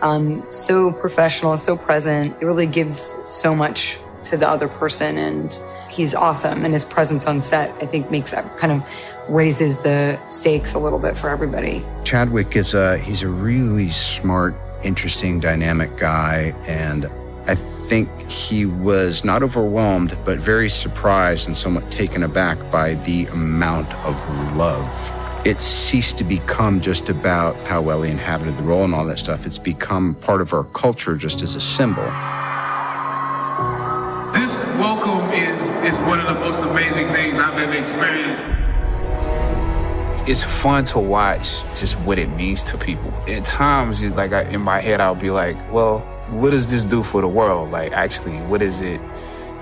um, 0.00 0.44
so 0.50 0.90
professional, 0.90 1.56
so 1.56 1.76
present. 1.76 2.34
It 2.40 2.44
really 2.44 2.66
gives 2.66 3.14
so 3.24 3.54
much 3.54 3.96
to 4.24 4.36
the 4.36 4.48
other 4.48 4.66
person, 4.66 5.18
and 5.18 5.56
he's 5.88 6.16
awesome. 6.16 6.64
And 6.64 6.74
his 6.74 6.84
presence 6.84 7.24
on 7.26 7.40
set, 7.40 7.70
I 7.80 7.86
think, 7.86 8.10
makes 8.10 8.32
that 8.32 8.58
kind 8.58 8.72
of 8.72 8.88
raises 9.28 9.78
the 9.78 10.18
stakes 10.28 10.74
a 10.74 10.80
little 10.80 10.98
bit 10.98 11.16
for 11.16 11.30
everybody. 11.30 11.84
Chadwick 12.02 12.56
is 12.56 12.74
a 12.74 12.98
he's 12.98 13.22
a 13.22 13.28
really 13.28 13.90
smart, 13.90 14.56
interesting, 14.84 15.40
dynamic 15.40 15.96
guy, 15.96 16.54
and 16.66 17.10
I 17.46 17.54
think 17.54 18.08
he 18.30 18.66
was 18.66 19.24
not 19.24 19.42
overwhelmed, 19.42 20.16
but 20.24 20.38
very 20.38 20.68
surprised 20.68 21.46
and 21.46 21.56
somewhat 21.56 21.90
taken 21.90 22.22
aback 22.22 22.58
by 22.70 22.94
the 22.94 23.26
amount 23.26 23.92
of 24.04 24.16
love. 24.56 24.88
It 25.44 25.60
ceased 25.60 26.18
to 26.18 26.24
become 26.24 26.80
just 26.80 27.08
about 27.08 27.56
how 27.66 27.82
well 27.82 28.02
he 28.02 28.10
inhabited 28.10 28.56
the 28.56 28.62
role 28.62 28.84
and 28.84 28.94
all 28.94 29.04
that 29.06 29.18
stuff. 29.18 29.44
It's 29.44 29.58
become 29.58 30.14
part 30.16 30.40
of 30.40 30.52
our 30.52 30.64
culture 30.64 31.16
just 31.16 31.42
as 31.42 31.56
a 31.56 31.60
symbol. 31.60 32.04
This 34.32 34.60
welcome 34.78 35.30
is, 35.32 35.68
is 35.84 35.98
one 36.06 36.20
of 36.20 36.26
the 36.26 36.40
most 36.40 36.62
amazing 36.62 37.08
things 37.08 37.38
I've 37.38 37.58
ever 37.58 37.72
experienced. 37.72 38.44
It's 40.24 40.44
fun 40.44 40.84
to 40.84 41.00
watch 41.00 41.60
just 41.74 41.98
what 42.00 42.16
it 42.16 42.28
means 42.30 42.62
to 42.64 42.78
people. 42.78 43.12
At 43.26 43.44
times, 43.44 44.04
like 44.04 44.32
I, 44.32 44.42
in 44.44 44.60
my 44.60 44.80
head, 44.80 45.00
I'll 45.00 45.16
be 45.16 45.30
like, 45.30 45.56
well, 45.72 45.98
what 46.30 46.50
does 46.50 46.70
this 46.70 46.84
do 46.84 47.02
for 47.02 47.20
the 47.20 47.26
world? 47.26 47.72
Like, 47.72 47.90
actually, 47.90 48.36
what 48.42 48.62
is 48.62 48.80
it? 48.80 49.00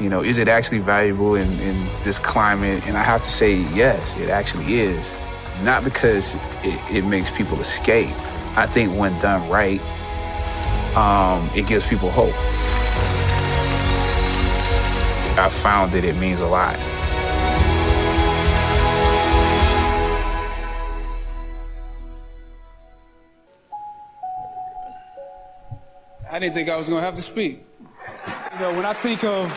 You 0.00 0.10
know, 0.10 0.22
is 0.22 0.36
it 0.36 0.48
actually 0.48 0.80
valuable 0.80 1.34
in, 1.34 1.50
in 1.60 1.78
this 2.04 2.18
climate? 2.18 2.86
And 2.86 2.98
I 2.98 3.02
have 3.02 3.22
to 3.22 3.30
say, 3.30 3.54
yes, 3.74 4.14
it 4.16 4.28
actually 4.28 4.74
is. 4.74 5.14
Not 5.62 5.82
because 5.82 6.34
it, 6.62 6.78
it 6.94 7.06
makes 7.06 7.30
people 7.30 7.58
escape. 7.58 8.14
I 8.54 8.66
think 8.66 8.98
when 8.98 9.18
done 9.18 9.48
right, 9.48 9.80
um, 10.94 11.48
it 11.54 11.66
gives 11.68 11.86
people 11.86 12.10
hope. 12.10 12.34
I 15.38 15.48
found 15.48 15.92
that 15.92 16.04
it 16.04 16.16
means 16.16 16.40
a 16.40 16.46
lot. 16.46 16.78
I 26.32 26.38
didn't 26.38 26.54
think 26.54 26.68
I 26.68 26.76
was 26.76 26.88
going 26.88 27.00
to 27.00 27.04
have 27.04 27.16
to 27.16 27.22
speak. 27.22 27.64
You 28.54 28.60
know, 28.60 28.72
when 28.76 28.86
I 28.86 28.92
think 28.92 29.24
of 29.24 29.50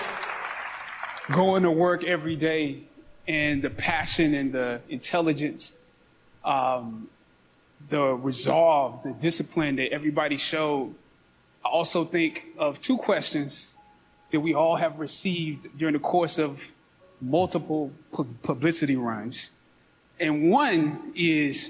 going 1.31 1.61
to 1.63 1.69
work 1.69 2.03
every 2.03 2.35
day 2.35 2.85
and 3.27 3.61
the 3.61 3.69
passion 3.69 4.33
and 4.33 4.51
the 4.51 4.81
intelligence, 4.89 5.73
um, 6.43 7.09
the 7.89 8.01
resolve, 8.01 9.03
the 9.03 9.11
discipline 9.11 9.75
that 9.75 9.93
everybody 9.93 10.35
showed, 10.35 10.95
I 11.63 11.69
also 11.69 12.05
think 12.05 12.47
of 12.57 12.81
two 12.81 12.97
questions 12.97 13.75
that 14.31 14.39
we 14.39 14.55
all 14.55 14.77
have 14.77 14.97
received 14.97 15.77
during 15.77 15.93
the 15.93 15.99
course 15.99 16.39
of 16.39 16.73
multiple 17.21 17.91
publicity 18.41 18.95
runs. 18.95 19.51
And 20.19 20.49
one 20.49 21.11
is, 21.13 21.69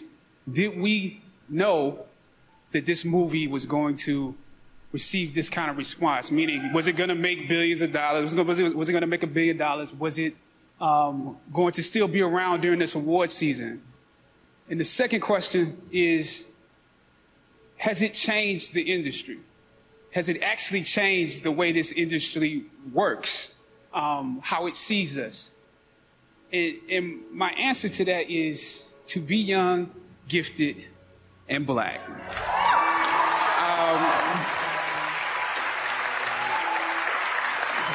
did 0.49 0.79
we 0.79 1.21
know 1.49 2.05
that 2.71 2.85
this 2.85 3.03
movie 3.03 3.47
was 3.47 3.65
going 3.65 3.97
to 3.97 4.35
receive 4.93 5.35
this 5.35 5.49
kind 5.49 5.69
of 5.69 5.77
response? 5.77 6.31
Meaning, 6.31 6.71
was 6.71 6.87
it 6.87 6.93
going 6.95 7.09
to 7.09 7.15
make 7.15 7.49
billions 7.49 7.81
of 7.81 7.91
dollars? 7.91 8.33
Was 8.33 8.59
it, 8.59 8.73
was 8.73 8.87
it 8.87 8.93
going 8.93 9.01
to 9.01 9.07
make 9.07 9.23
a 9.23 9.27
billion 9.27 9.57
dollars? 9.57 9.93
Was 9.93 10.17
it 10.17 10.33
um, 10.79 11.37
going 11.51 11.73
to 11.73 11.83
still 11.83 12.07
be 12.07 12.21
around 12.21 12.61
during 12.61 12.79
this 12.79 12.95
award 12.95 13.31
season? 13.31 13.81
And 14.69 14.79
the 14.79 14.85
second 14.85 15.19
question 15.19 15.81
is, 15.91 16.45
has 17.75 18.01
it 18.01 18.13
changed 18.13 18.73
the 18.73 18.93
industry? 18.93 19.39
has 20.13 20.29
it 20.29 20.43
actually 20.43 20.83
changed 20.83 21.41
the 21.41 21.51
way 21.51 21.71
this 21.71 21.91
industry 21.91 22.65
works, 22.93 23.55
um, 23.93 24.39
how 24.43 24.67
it 24.67 24.75
sees 24.75 25.17
us? 25.17 25.51
And, 26.51 26.75
and 26.89 27.19
my 27.31 27.49
answer 27.53 27.89
to 27.89 28.05
that 28.05 28.29
is 28.29 28.95
to 29.07 29.19
be 29.19 29.37
young, 29.37 29.91
gifted, 30.27 30.85
and 31.49 31.65
black. 31.65 31.99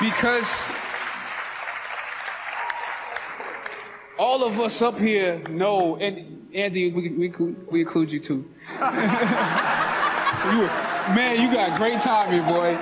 Because 0.01 0.69
all 4.19 4.45
of 4.45 4.61
us 4.61 4.83
up 4.83 4.99
here 4.99 5.39
know, 5.51 5.97
and 5.97 6.49
Andy, 6.55 6.91
we, 6.91 7.09
we, 7.11 7.29
we 7.71 7.81
include 7.81 8.13
you 8.13 8.21
too. 8.21 8.49
you, 8.75 8.81
man, 11.15 11.41
you 11.41 11.53
got 11.53 11.77
great 11.77 12.01
timing, 12.01 12.45
boy. 12.45 12.79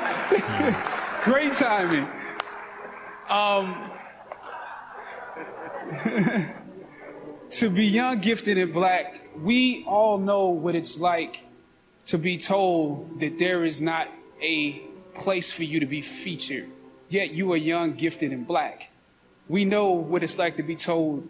great 1.22 1.52
timing. 1.52 2.08
Um, 3.28 3.90
to 7.50 7.70
be 7.70 7.86
young, 7.86 8.18
gifted, 8.20 8.58
and 8.58 8.72
black, 8.72 9.20
we 9.36 9.84
all 9.86 10.18
know 10.18 10.46
what 10.46 10.74
it's 10.74 10.98
like 10.98 11.46
to 12.06 12.18
be 12.18 12.38
told 12.38 13.20
that 13.20 13.38
there 13.38 13.64
is 13.64 13.80
not 13.80 14.08
a 14.40 14.82
place 15.14 15.50
for 15.52 15.64
you 15.64 15.80
to 15.80 15.86
be 15.86 16.00
featured. 16.00 16.70
Yet 17.08 17.32
you 17.32 17.52
are 17.52 17.56
young, 17.56 17.94
gifted, 17.94 18.32
and 18.32 18.46
black. 18.46 18.90
We 19.48 19.64
know 19.64 19.90
what 19.92 20.22
it's 20.22 20.38
like 20.38 20.56
to 20.56 20.62
be 20.62 20.74
told 20.74 21.26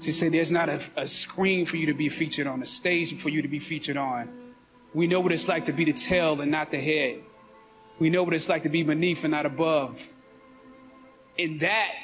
to 0.00 0.12
say 0.12 0.28
there's 0.28 0.50
not 0.50 0.68
a, 0.68 0.80
a 0.96 1.08
screen 1.08 1.66
for 1.66 1.76
you 1.76 1.86
to 1.86 1.94
be 1.94 2.08
featured 2.08 2.46
on, 2.46 2.62
a 2.62 2.66
stage 2.66 3.14
for 3.16 3.28
you 3.28 3.42
to 3.42 3.48
be 3.48 3.58
featured 3.58 3.96
on. 3.96 4.28
We 4.94 5.06
know 5.06 5.20
what 5.20 5.32
it's 5.32 5.48
like 5.48 5.64
to 5.66 5.72
be 5.72 5.84
the 5.84 5.92
tail 5.92 6.40
and 6.40 6.50
not 6.50 6.70
the 6.70 6.78
head. 6.78 7.20
We 7.98 8.10
know 8.10 8.22
what 8.22 8.32
it's 8.32 8.48
like 8.48 8.62
to 8.62 8.68
be 8.68 8.82
beneath 8.82 9.24
and 9.24 9.32
not 9.32 9.44
above. 9.44 10.08
And 11.38 11.60
that 11.60 11.94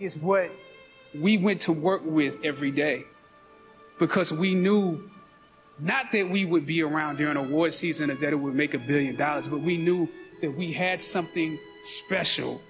is 0.00 0.18
what 0.18 0.50
we 1.14 1.36
went 1.36 1.60
to 1.62 1.72
work 1.72 2.02
with 2.04 2.40
every 2.42 2.70
day 2.70 3.04
because 3.98 4.32
we 4.32 4.54
knew 4.54 5.10
not 5.78 6.10
that 6.12 6.28
we 6.28 6.44
would 6.44 6.66
be 6.66 6.82
around 6.82 7.16
during 7.16 7.36
award 7.36 7.74
season 7.74 8.10
or 8.10 8.14
that 8.16 8.32
it 8.32 8.36
would 8.36 8.54
make 8.54 8.74
a 8.74 8.78
billion 8.78 9.16
dollars, 9.16 9.46
but 9.46 9.60
we 9.60 9.76
knew 9.76 10.08
that 10.40 10.50
we 10.50 10.72
had 10.72 11.02
something 11.02 11.58
special 11.82 12.60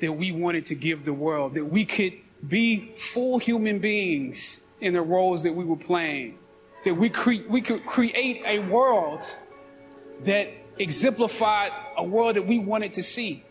that 0.00 0.12
we 0.12 0.32
wanted 0.32 0.66
to 0.66 0.74
give 0.74 1.04
the 1.04 1.12
world, 1.12 1.54
that 1.54 1.64
we 1.64 1.84
could 1.84 2.14
be 2.48 2.92
full 2.94 3.38
human 3.38 3.78
beings 3.78 4.60
in 4.80 4.94
the 4.94 5.02
roles 5.02 5.42
that 5.42 5.54
we 5.54 5.64
were 5.64 5.76
playing, 5.76 6.38
that 6.84 6.94
we, 6.94 7.10
cre- 7.10 7.46
we 7.48 7.60
could 7.60 7.84
create 7.86 8.42
a 8.46 8.58
world 8.60 9.24
that 10.24 10.48
exemplified 10.78 11.70
a 11.96 12.04
world 12.04 12.36
that 12.36 12.46
we 12.46 12.58
wanted 12.58 12.94
to 12.94 13.02
see. 13.02 13.44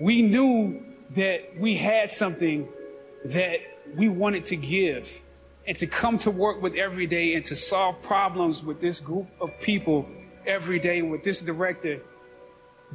We 0.00 0.22
knew 0.22 0.82
that 1.10 1.58
we 1.58 1.76
had 1.76 2.12
something 2.12 2.68
that 3.24 3.60
we 3.96 4.08
wanted 4.08 4.44
to 4.46 4.56
give 4.56 5.22
and 5.66 5.78
to 5.78 5.86
come 5.86 6.18
to 6.18 6.30
work 6.30 6.60
with 6.62 6.74
every 6.74 7.06
day 7.06 7.34
and 7.34 7.44
to 7.46 7.56
solve 7.56 8.00
problems 8.02 8.62
with 8.62 8.80
this 8.80 9.00
group 9.00 9.26
of 9.40 9.50
people 9.60 10.06
every 10.46 10.78
day 10.78 11.02
with 11.02 11.22
this 11.22 11.40
director. 11.40 12.02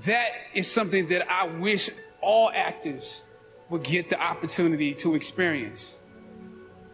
That 0.05 0.29
is 0.53 0.69
something 0.69 1.07
that 1.07 1.29
I 1.31 1.47
wish 1.47 1.89
all 2.21 2.51
actors 2.53 3.23
will 3.69 3.79
get 3.79 4.09
the 4.09 4.19
opportunity 4.19 4.93
to 4.95 5.15
experience. 5.15 5.99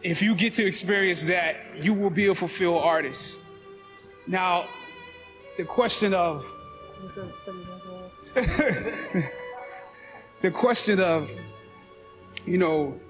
If 0.02 0.22
you 0.22 0.34
get 0.34 0.54
to 0.54 0.66
experience 0.66 1.24
that, 1.24 1.56
you 1.80 1.94
will 1.94 2.10
be 2.10 2.28
a 2.28 2.34
fulfilled 2.34 2.82
artist. 2.82 3.38
Now, 4.26 4.68
the 5.56 5.64
question 5.64 6.12
of 6.12 6.44
the 10.42 10.50
question 10.52 11.00
of, 11.00 11.30
you 12.44 12.58
know, 12.58 13.00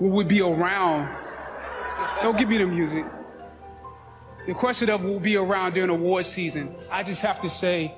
will 0.00 0.10
we 0.10 0.24
be 0.24 0.40
around? 0.40 1.14
Don't 2.22 2.38
give 2.38 2.48
me 2.48 2.56
the 2.56 2.66
music. 2.66 3.04
The 4.46 4.54
question 4.54 4.88
of 4.88 5.04
will 5.04 5.20
be 5.20 5.36
around 5.36 5.74
during 5.74 5.90
award 5.90 6.24
season. 6.24 6.74
I 6.90 7.02
just 7.02 7.20
have 7.20 7.38
to 7.42 7.50
say, 7.50 7.94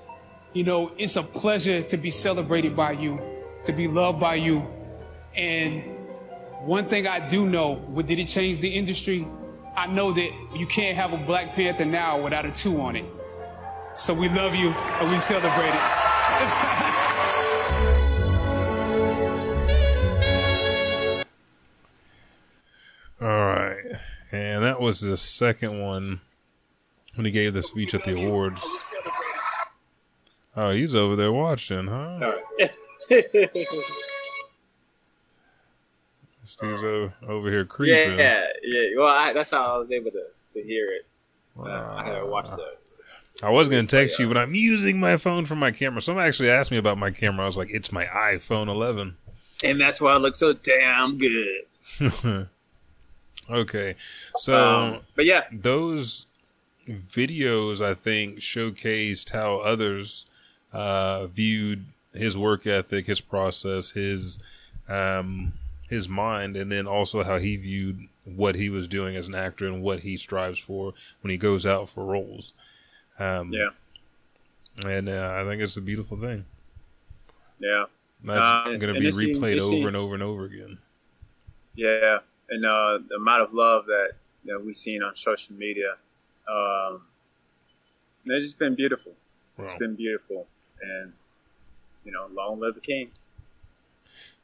you 0.53 0.65
know, 0.65 0.93
it's 0.99 1.17
a 1.17 1.23
pleasure 1.23 1.81
to 1.83 1.97
be 1.97 2.11
celebrated 2.11 2.75
by 2.75 2.93
you, 2.93 3.21
to 3.65 3.73
be 3.73 3.87
loved 3.87 4.19
by 4.19 4.35
you. 4.35 4.67
And 5.35 5.83
one 6.63 6.89
thing 6.89 7.07
I 7.07 7.29
do 7.29 7.47
know, 7.47 7.77
what 7.77 8.07
did 8.07 8.19
it 8.19 8.29
change 8.29 8.59
the 8.59 8.69
industry? 8.69 9.27
I 9.77 9.87
know 9.87 10.13
that 10.13 10.31
you 10.57 10.67
can't 10.67 10.97
have 10.97 11.13
a 11.13 11.17
Black 11.17 11.53
Panther 11.55 11.85
now 11.85 12.21
without 12.21 12.45
a 12.45 12.51
two 12.51 12.81
on 12.81 12.97
it. 12.97 13.05
So 13.97 14.13
we 14.13 14.29
love 14.29 14.55
you 14.55 14.71
and 14.71 15.11
we 15.11 15.19
celebrate 15.19 15.69
it. 15.69 15.75
All 23.23 23.29
right. 23.29 23.77
And 24.33 24.65
that 24.65 24.81
was 24.81 25.01
the 25.01 25.17
second 25.17 25.81
one 25.81 26.21
when 27.15 27.25
he 27.27 27.31
gave 27.31 27.53
the 27.53 27.63
speech 27.63 27.95
at 27.95 28.05
the 28.05 28.17
awards. 28.17 28.61
Oh, 30.63 30.71
he's 30.73 30.95
over 30.95 31.17
there 31.17 31.33
watching, 31.33 31.87
huh? 31.87 32.33
Steve's 36.45 36.85
over, 36.85 37.15
over 37.27 37.51
here 37.51 37.65
creeping. 37.65 38.19
Yeah, 38.19 38.45
yeah. 38.63 38.89
Well, 38.99 39.09
I, 39.09 39.33
that's 39.33 39.51
how 39.51 39.75
I 39.75 39.79
was 39.79 39.91
able 39.91 40.11
to, 40.11 40.25
to 40.53 40.63
hear 40.63 40.93
it. 40.93 41.07
Uh, 41.59 41.63
I 41.65 42.05
had 42.05 42.19
to 42.19 42.27
watch 42.27 42.51
the. 42.51 42.77
I 43.43 43.49
was 43.49 43.71
going 43.71 43.87
to 43.87 43.97
text 43.97 44.19
you, 44.19 44.29
but 44.29 44.37
I'm 44.37 44.55
using 44.55 45.01
my 45.01 45.17
phone 45.17 45.47
for 45.47 45.57
my 45.57 45.71
camera. 45.71 46.03
Someone 46.03 46.27
actually 46.27 46.51
asked 46.51 46.71
me 46.71 46.77
about 46.77 46.99
my 46.99 47.11
camera. 47.11 47.45
I 47.45 47.47
was 47.47 47.57
like, 47.57 47.71
it's 47.71 47.91
my 47.91 48.05
iPhone 48.05 48.69
11. 48.69 49.17
And 49.65 49.81
that's 49.81 49.99
why 49.99 50.15
it 50.15 50.19
looks 50.19 50.39
so 50.39 50.53
damn 50.53 51.17
good. 51.17 51.63
okay. 53.51 53.95
So, 54.37 54.55
Um, 54.57 54.99
but 55.17 55.25
yeah. 55.25 55.45
those 55.51 56.27
videos, 56.87 57.81
I 57.81 57.95
think, 57.95 58.41
showcased 58.41 59.31
how 59.31 59.57
others 59.61 60.27
uh, 60.73 61.27
viewed 61.27 61.85
his 62.13 62.37
work 62.37 62.67
ethic, 62.67 63.07
his 63.07 63.21
process, 63.21 63.91
his 63.91 64.39
um, 64.89 65.53
his 65.89 66.09
mind, 66.09 66.57
and 66.57 66.71
then 66.71 66.87
also 66.87 67.23
how 67.23 67.39
he 67.39 67.57
viewed 67.57 68.09
what 68.25 68.55
he 68.55 68.69
was 68.69 68.87
doing 68.89 69.17
as 69.17 69.29
an 69.29 69.35
actor 69.35 69.67
and 69.67 69.83
what 69.83 70.01
he 70.01 70.17
strives 70.17 70.59
for 70.59 70.95
when 71.21 71.31
he 71.31 71.37
goes 71.37 71.67
out 71.67 71.89
for 71.89 72.05
roles. 72.05 72.53
Um, 73.19 73.53
Yeah. 73.53 73.71
and 74.87 75.09
uh, 75.09 75.33
I 75.41 75.45
think 75.45 75.63
it's 75.63 75.77
a 75.77 75.81
beautiful 75.81 76.17
thing. 76.17 76.45
Yeah. 77.59 77.87
That's 78.23 78.45
Uh, 78.45 78.77
going 78.79 78.95
to 78.95 79.01
be 79.01 79.11
replayed 79.11 79.59
over 79.61 79.89
and 79.89 79.97
over 79.97 80.15
and 80.15 80.23
over 80.23 80.45
again. 80.45 80.79
Yeah, 81.75 82.19
and 82.51 82.65
uh, 82.65 82.99
the 83.09 83.17
amount 83.17 83.43
of 83.43 83.55
love 83.55 83.87
that 83.87 84.13
that 84.45 84.63
we've 84.65 84.77
seen 84.77 85.03
on 85.03 85.17
social 85.17 85.55
media, 85.55 85.97
um, 86.49 87.03
it's 88.27 88.45
just 88.47 88.59
been 88.59 88.75
beautiful. 88.75 89.13
It's 89.59 89.75
been 89.75 89.95
beautiful, 89.95 90.47
and 90.83 91.13
you 92.05 92.13
know, 92.13 92.27
long 92.33 92.61
live 92.61 92.75
the 92.75 92.81
king. 92.81 93.11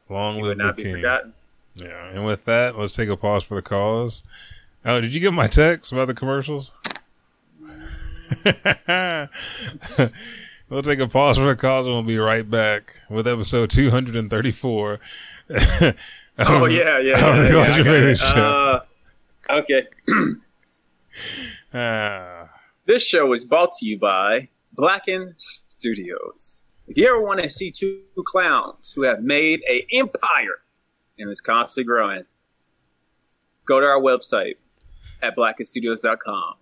Long 0.09 0.37
He 0.37 0.43
live 0.43 0.59
the 0.59 0.73
be 0.73 0.83
king. 0.85 0.95
forgotten. 0.97 1.33
Yeah, 1.75 2.09
and 2.11 2.25
with 2.25 2.45
that, 2.47 2.79
let's 2.79 2.93
take 2.93 3.09
a 3.09 3.17
pause 3.17 3.45
for 3.45 3.55
the 3.57 3.63
cause. 3.63 4.23
Oh, 4.85 5.01
did 5.01 5.13
you 5.15 5.21
get 5.21 5.33
my 5.33 5.47
text 5.47 5.93
about 5.93 6.07
the 6.07 6.15
commercials? 6.15 6.73
we'll 10.69 10.83
take 10.83 10.99
a 11.01 11.07
pause 11.09 11.39
for 11.39 11.45
the 11.45 11.57
cause 11.57 11.87
and 11.87 11.95
we'll 11.95 12.03
be 12.03 12.19
right 12.19 12.49
back 12.49 13.03
with 13.11 13.27
episode 13.27 13.71
234. 13.71 15.01
Oh 16.39 16.67
yeah, 16.67 16.99
yeah. 16.99 17.15
yeah, 17.19 17.57
Watch 17.57 17.69
yeah, 17.71 17.77
Your 17.77 17.85
Favorite. 17.87 18.19
Show. 18.19 18.27
Uh, 18.37 18.81
okay. 19.51 19.87
Ah. 21.73 22.51
This 22.85 23.03
show 23.07 23.33
is 23.33 23.43
brought 23.47 23.73
to 23.79 23.87
you 23.87 23.99
by 23.99 24.49
Blacken 24.75 25.35
Studios. 25.79 26.67
If 26.89 26.97
you 26.97 27.07
ever 27.09 27.21
want 27.21 27.41
to 27.41 27.51
see 27.51 27.71
two 27.71 28.03
clowns 28.25 28.93
who 28.93 29.03
have 29.03 29.23
made 29.23 29.63
a 29.69 29.87
empire 29.93 30.63
and 31.19 31.31
is 31.31 31.41
constantly 31.41 31.85
growing, 31.85 32.25
go 33.67 33.81
to 33.81 33.87
our 33.87 34.01
website 34.01 34.55
at 35.23 35.37
blackenstudios.com 35.37 36.55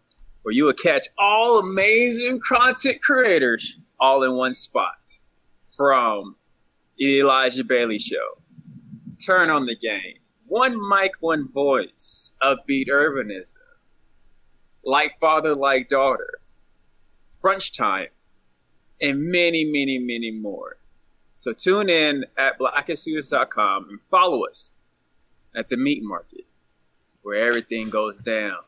where 0.42 0.52
you 0.52 0.64
will 0.64 0.74
catch 0.74 1.08
all 1.18 1.58
amazing 1.58 2.38
content 2.46 3.02
creators 3.02 3.78
all 3.98 4.22
in 4.22 4.32
one 4.32 4.54
spot. 4.54 5.18
From 5.74 6.36
the 6.96 7.20
Elijah 7.20 7.64
Bailey 7.64 7.98
Show, 7.98 8.38
Turn 9.24 9.50
on 9.50 9.66
the 9.66 9.74
Game, 9.74 10.18
One 10.46 10.76
Mic, 10.88 11.12
One 11.20 11.48
Voice, 11.50 12.34
Upbeat 12.42 12.88
Urbanism, 12.88 13.54
Like 14.84 15.18
Father, 15.18 15.54
Like 15.54 15.88
Daughter, 15.88 16.28
Brunch 17.42 17.74
Time, 17.74 18.08
and 19.00 19.30
many, 19.30 19.64
many, 19.64 19.98
many 19.98 20.30
more. 20.30 20.76
So 21.36 21.52
tune 21.52 21.90
in 21.90 22.24
at 22.38 22.58
blackenstudios.com 22.58 23.88
and 23.90 23.98
follow 24.10 24.46
us 24.46 24.72
at 25.54 25.68
the 25.68 25.76
meat 25.76 26.02
market 26.02 26.46
where 27.22 27.46
everything 27.46 27.90
goes 27.90 28.18
down. 28.18 28.58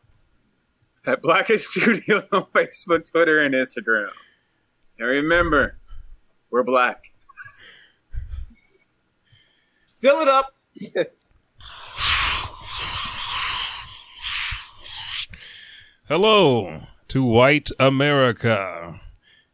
At 1.06 1.22
Blacken 1.22 1.58
Studios 1.58 2.24
on 2.32 2.46
Facebook, 2.46 3.08
Twitter, 3.10 3.40
and 3.40 3.54
Instagram. 3.54 4.10
And 4.98 5.06
remember, 5.06 5.76
we're 6.50 6.64
black. 6.64 7.12
Seal 9.94 10.20
it 10.20 10.28
up. 10.28 10.54
Hello 16.08 16.80
to 17.08 17.24
white 17.24 17.70
America. 17.78 19.00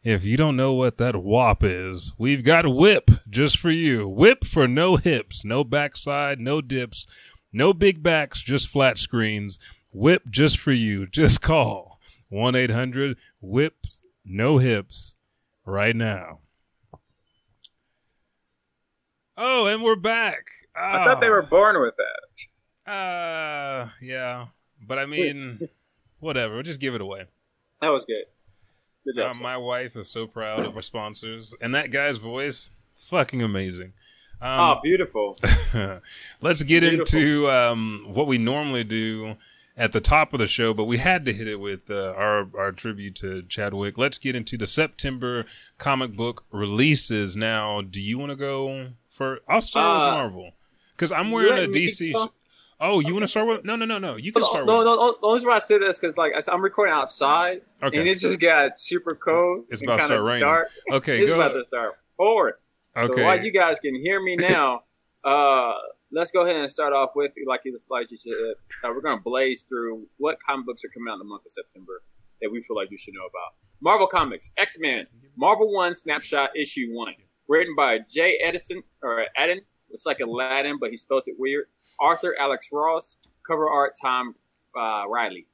If 0.05 0.25
you 0.25 0.37
don't 0.37 0.57
know 0.57 0.73
what 0.73 0.99
that 0.99 1.23
WAP 1.23 1.63
is, 1.63 2.13
we've 2.19 2.43
got 2.43 2.67
whip 2.67 3.09
just 3.31 3.59
for 3.59 3.71
you. 3.71 4.09
Whip 4.09 4.45
for 4.45 4.67
no 4.67 4.97
hips, 4.97 5.45
no 5.45 5.63
backside, 5.63 6.41
no 6.41 6.61
dips, 6.61 7.07
no 7.53 7.73
big 7.73 8.03
backs, 8.03 8.43
just 8.43 8.69
flat 8.69 8.99
screens. 8.99 9.61
Whip 9.93 10.23
just 10.29 10.59
for 10.59 10.73
you. 10.73 11.07
Just 11.13 11.43
call 11.43 12.01
1 12.31 12.55
800 12.57 13.19
whip 13.43 13.87
no 14.25 14.57
hips 14.57 15.17
right 15.67 15.95
now. 15.95 16.39
Oh, 19.37 19.67
and 19.67 19.83
we're 19.83 19.97
back. 19.97 20.47
I 20.75 21.05
thought 21.05 21.21
they 21.21 21.29
were 21.29 21.43
born 21.43 21.81
with 21.81 21.95
that. 21.97 22.91
Uh, 22.91 23.89
yeah. 24.01 24.47
But 24.81 24.99
I 24.99 25.05
mean, 25.07 25.69
whatever. 26.21 26.55
We'll 26.55 26.63
just 26.63 26.81
give 26.81 26.95
it 26.95 27.01
away. 27.03 27.27
That 27.83 27.91
was 27.91 28.05
good. 28.07 28.25
Good 29.05 29.17
job. 29.17 29.37
Uh, 29.37 29.41
my 29.41 29.57
wife 29.57 29.97
is 29.97 30.09
so 30.09 30.27
proud 30.27 30.65
of 30.65 30.77
our 30.77 30.83
sponsors, 30.83 31.55
and 31.61 31.75
that 31.75 31.91
guy's 31.91 32.17
voice, 32.19 32.71
fucking 32.97 33.43
amazing. 33.43 33.93
Um, 34.41 34.61
oh, 34.61 34.81
beautiful. 34.83 35.37
let's 36.41 36.63
get 36.63 36.81
Beautiful. 36.81 36.99
into 37.21 37.51
um, 37.51 38.07
what 38.09 38.27
we 38.27 38.39
normally 38.39 38.83
do 38.85 39.37
at 39.77 39.93
the 39.93 40.01
top 40.01 40.33
of 40.33 40.39
the 40.41 40.47
show, 40.47 40.75
but 40.75 40.85
we 40.85 40.99
had 40.99 41.25
to 41.25 41.33
hit 41.33 41.47
it 41.49 41.57
with 41.61 41.89
uh, 41.91 42.13
our 42.17 42.49
our 42.59 42.73
tribute 42.73 43.15
to 43.17 43.43
Chadwick. 43.43 43.97
Let's 43.99 44.19
get 44.19 44.35
into 44.37 44.57
the 44.57 44.67
September 44.67 45.45
comic 45.79 46.17
book 46.17 46.45
releases. 46.51 47.37
Now, 47.37 47.81
do 47.83 48.01
you 48.01 48.19
want 48.19 48.31
to 48.31 48.37
go 48.37 48.89
for? 49.09 49.41
I'll 49.49 49.61
start 49.61 49.87
Uh, 49.87 50.05
with 50.07 50.13
Marvel 50.15 50.51
because 50.93 51.13
I'm 51.13 51.31
wearing 51.31 51.65
a 51.65 51.69
DC. 51.69 52.13
sh- 52.13 52.29
oh, 52.83 53.01
you 53.01 53.15
want 53.15 53.23
to 53.23 53.29
start 53.29 53.47
with? 53.49 53.65
No, 53.65 53.77
no, 53.77 53.87
no, 53.87 53.99
no. 53.99 54.17
You 54.17 54.33
can 54.33 54.43
start 54.43 54.67
no, 54.67 54.79
with. 54.79 54.87
no, 54.87 54.95
no, 54.95 55.13
the 55.13 55.27
only 55.27 55.37
reason 55.37 55.49
why 55.49 55.57
I 55.57 55.59
say 55.61 55.79
this 55.79 55.99
because 55.99 56.19
like 56.19 56.33
I'm 56.49 56.61
recording 56.61 56.93
outside, 56.95 57.63
Okay. 57.83 57.99
and 57.99 58.09
it 58.09 58.19
just 58.19 58.39
got 58.39 58.79
super 58.79 59.15
cold. 59.15 59.65
It's 59.71 59.83
about 59.83 59.99
to 59.99 60.05
start 60.05 60.23
raining. 60.23 60.41
Dark. 60.43 60.69
Okay, 60.93 61.23
it's 61.23 61.33
about 61.33 61.53
to 61.53 61.65
start 61.65 61.95
pouring. 62.17 62.55
Okay. 62.97 63.15
So 63.15 63.25
while 63.25 63.43
you 63.43 63.53
guys 63.53 63.79
can 63.79 63.95
hear 63.95 64.21
me 64.23 64.37
now, 64.39 64.83
uh, 65.25 65.75
let's 66.11 66.31
go 66.31 66.43
ahead 66.43 66.57
and 66.57 66.71
start 66.71 66.93
off 66.93 67.11
with 67.15 67.33
like 67.47 67.61
you 67.65 67.77
like 67.89 68.11
you 68.11 68.17
said. 68.17 68.33
Uh, 68.85 68.89
we're 68.89 69.01
gonna 69.01 69.21
blaze 69.21 69.65
through 69.69 70.07
what 70.19 70.37
comic 70.47 70.67
books 70.67 70.85
are 70.85 70.89
coming 70.89 71.11
out 71.11 71.15
in 71.15 71.19
the 71.21 71.25
month 71.25 71.47
of 71.47 71.53
September 71.53 72.03
that 72.43 72.51
we 72.51 72.63
feel 72.63 72.77
like 72.77 72.91
you 72.91 72.99
should 72.99 73.15
know 73.15 73.21
about. 73.21 73.55
Marvel 73.81 74.07
Comics, 74.07 74.51
X 74.59 74.77
Men, 74.79 75.07
Marvel 75.37 75.73
One 75.73 75.95
Snapshot 75.95 76.51
Issue 76.57 76.89
One, 76.91 77.15
written 77.49 77.75
by 77.77 77.99
Jay 78.13 78.39
Edison 78.45 78.83
or 79.03 79.25
Eden. 79.43 79.63
Looks 79.93 80.07
like 80.07 80.21
Aladdin, 80.21 80.79
but 80.81 80.91
he 80.91 80.97
spelled 80.97 81.25
it 81.27 81.37
weird. 81.39 81.67
Arthur 82.01 82.35
Alex 82.41 82.69
Ross, 82.73 83.17
cover 83.47 83.69
art 83.69 83.93
Tom 84.01 84.35
uh, 84.77 85.05
Reilly. 85.09 85.47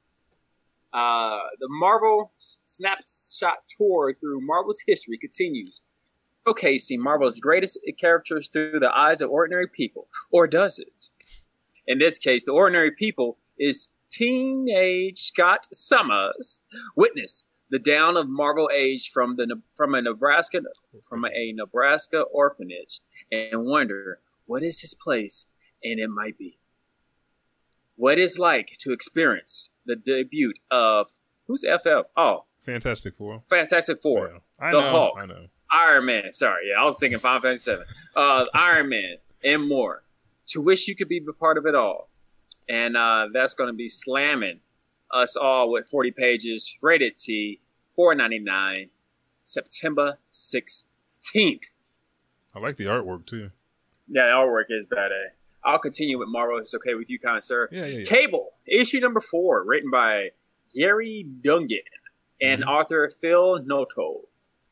Uh, 0.93 1.39
the 1.59 1.67
Marvel 1.69 2.31
Snapshot 2.65 3.57
tour 3.77 4.15
through 4.19 4.39
Marvel's 4.41 4.81
history 4.87 5.17
continues, 5.17 5.81
showcasing 6.47 6.99
Marvel's 6.99 7.39
greatest 7.39 7.79
characters 7.99 8.47
through 8.47 8.79
the 8.79 8.95
eyes 8.97 9.21
of 9.21 9.29
ordinary 9.29 9.67
people. 9.67 10.07
Or 10.31 10.47
does 10.47 10.79
it? 10.79 11.09
In 11.85 11.99
this 11.99 12.17
case, 12.17 12.45
the 12.45 12.53
ordinary 12.53 12.91
people 12.91 13.37
is 13.59 13.89
teenage 14.09 15.19
Scott 15.19 15.67
Summers. 15.73 16.61
Witness 16.95 17.45
the 17.69 17.79
down 17.79 18.17
of 18.17 18.27
Marvel 18.27 18.69
age 18.73 19.11
from 19.11 19.35
the 19.35 19.61
from 19.75 19.93
a 19.93 20.01
Nebraska 20.01 20.59
from 21.07 21.25
a 21.25 21.53
Nebraska 21.53 22.21
orphanage 22.21 23.01
and 23.31 23.65
wonder 23.65 24.19
what 24.49 24.63
is 24.63 24.81
his 24.81 24.95
place 24.95 25.45
and 25.83 25.99
it 25.99 26.09
might 26.09 26.35
be. 26.35 26.57
What 27.95 28.17
it's 28.17 28.39
like 28.39 28.77
to 28.79 28.91
experience 28.91 29.69
the 29.85 29.95
debut 29.95 30.53
of 30.71 31.11
who's 31.45 31.63
FF? 31.63 32.07
Oh, 32.17 32.45
Fantastic 32.59 33.15
Four. 33.15 33.43
Fantastic 33.47 34.01
Four, 34.01 34.41
I 34.59 34.71
the 34.71 34.81
know, 34.81 34.89
Hulk, 34.89 35.13
I 35.21 35.25
know. 35.27 35.45
Iron 35.71 36.05
Man. 36.07 36.33
Sorry, 36.33 36.69
yeah, 36.69 36.81
I 36.81 36.83
was 36.83 36.97
thinking 36.97 37.19
Final 37.19 37.41
Fantasy 37.41 37.71
Seven, 37.71 37.85
uh, 38.15 38.45
Iron 38.55 38.89
Man, 38.89 39.17
and 39.43 39.67
more. 39.67 40.03
To 40.47 40.61
wish 40.61 40.87
you 40.87 40.95
could 40.95 41.09
be 41.09 41.21
a 41.29 41.33
part 41.33 41.59
of 41.59 41.67
it 41.67 41.75
all, 41.75 42.09
and 42.67 42.97
uh, 42.97 43.27
that's 43.31 43.53
going 43.53 43.67
to 43.67 43.77
be 43.77 43.87
slamming 43.87 44.61
us 45.11 45.35
all 45.35 45.71
with 45.71 45.87
forty 45.87 46.09
pages, 46.09 46.73
rated 46.81 47.19
T, 47.19 47.61
four 47.95 48.15
ninety 48.15 48.39
nine, 48.39 48.89
September 49.43 50.17
sixteenth. 50.31 51.65
I 52.55 52.59
like 52.59 52.77
the 52.77 52.85
artwork 52.85 53.27
too. 53.27 53.51
Yeah, 54.11 54.21
artwork 54.33 54.65
is 54.69 54.85
bad. 54.85 55.11
eh? 55.11 55.29
I'll 55.63 55.79
continue 55.79 56.17
with 56.17 56.29
Marvel. 56.29 56.57
If 56.57 56.63
it's 56.65 56.73
okay 56.75 56.93
with 56.95 57.09
you, 57.09 57.19
kind 57.19 57.43
sir. 57.43 57.67
Yeah, 57.71 57.85
yeah, 57.85 57.97
yeah. 57.99 58.05
Cable 58.05 58.51
issue 58.65 58.99
number 58.99 59.19
four, 59.19 59.63
written 59.65 59.91
by 59.91 60.29
Gerry 60.75 61.25
Duggan 61.41 61.79
and 62.41 62.61
Mm-hmm. 62.61 62.69
author 62.69 63.09
Phil 63.21 63.61
Noto. 63.65 64.21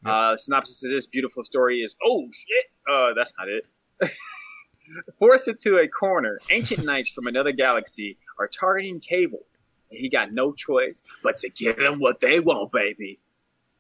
Uh, 0.06 0.38
synopsis 0.38 0.84
of 0.86 0.92
this 0.92 1.06
beautiful 1.06 1.44
story 1.44 1.80
is: 1.82 1.96
Oh 2.04 2.30
shit! 2.32 2.66
Uh, 2.90 3.14
that's 3.14 3.34
not 3.38 3.50
it. 3.50 3.66
Forced 5.20 5.50
into 5.50 5.78
a 5.80 5.88
corner, 5.88 6.40
ancient 6.50 6.86
knights 6.86 7.10
from 7.10 7.28
another 7.28 7.52
galaxy 7.52 8.18
are 8.40 8.48
targeting 8.48 9.02
Cable, 9.02 9.46
and 9.92 10.00
he 10.00 10.08
got 10.10 10.32
no 10.32 10.54
choice 10.54 11.02
but 11.24 11.38
to 11.40 11.50
give 11.50 11.76
them 11.78 12.00
what 12.00 12.22
they 12.22 12.40
want, 12.40 12.72
baby. 12.72 13.20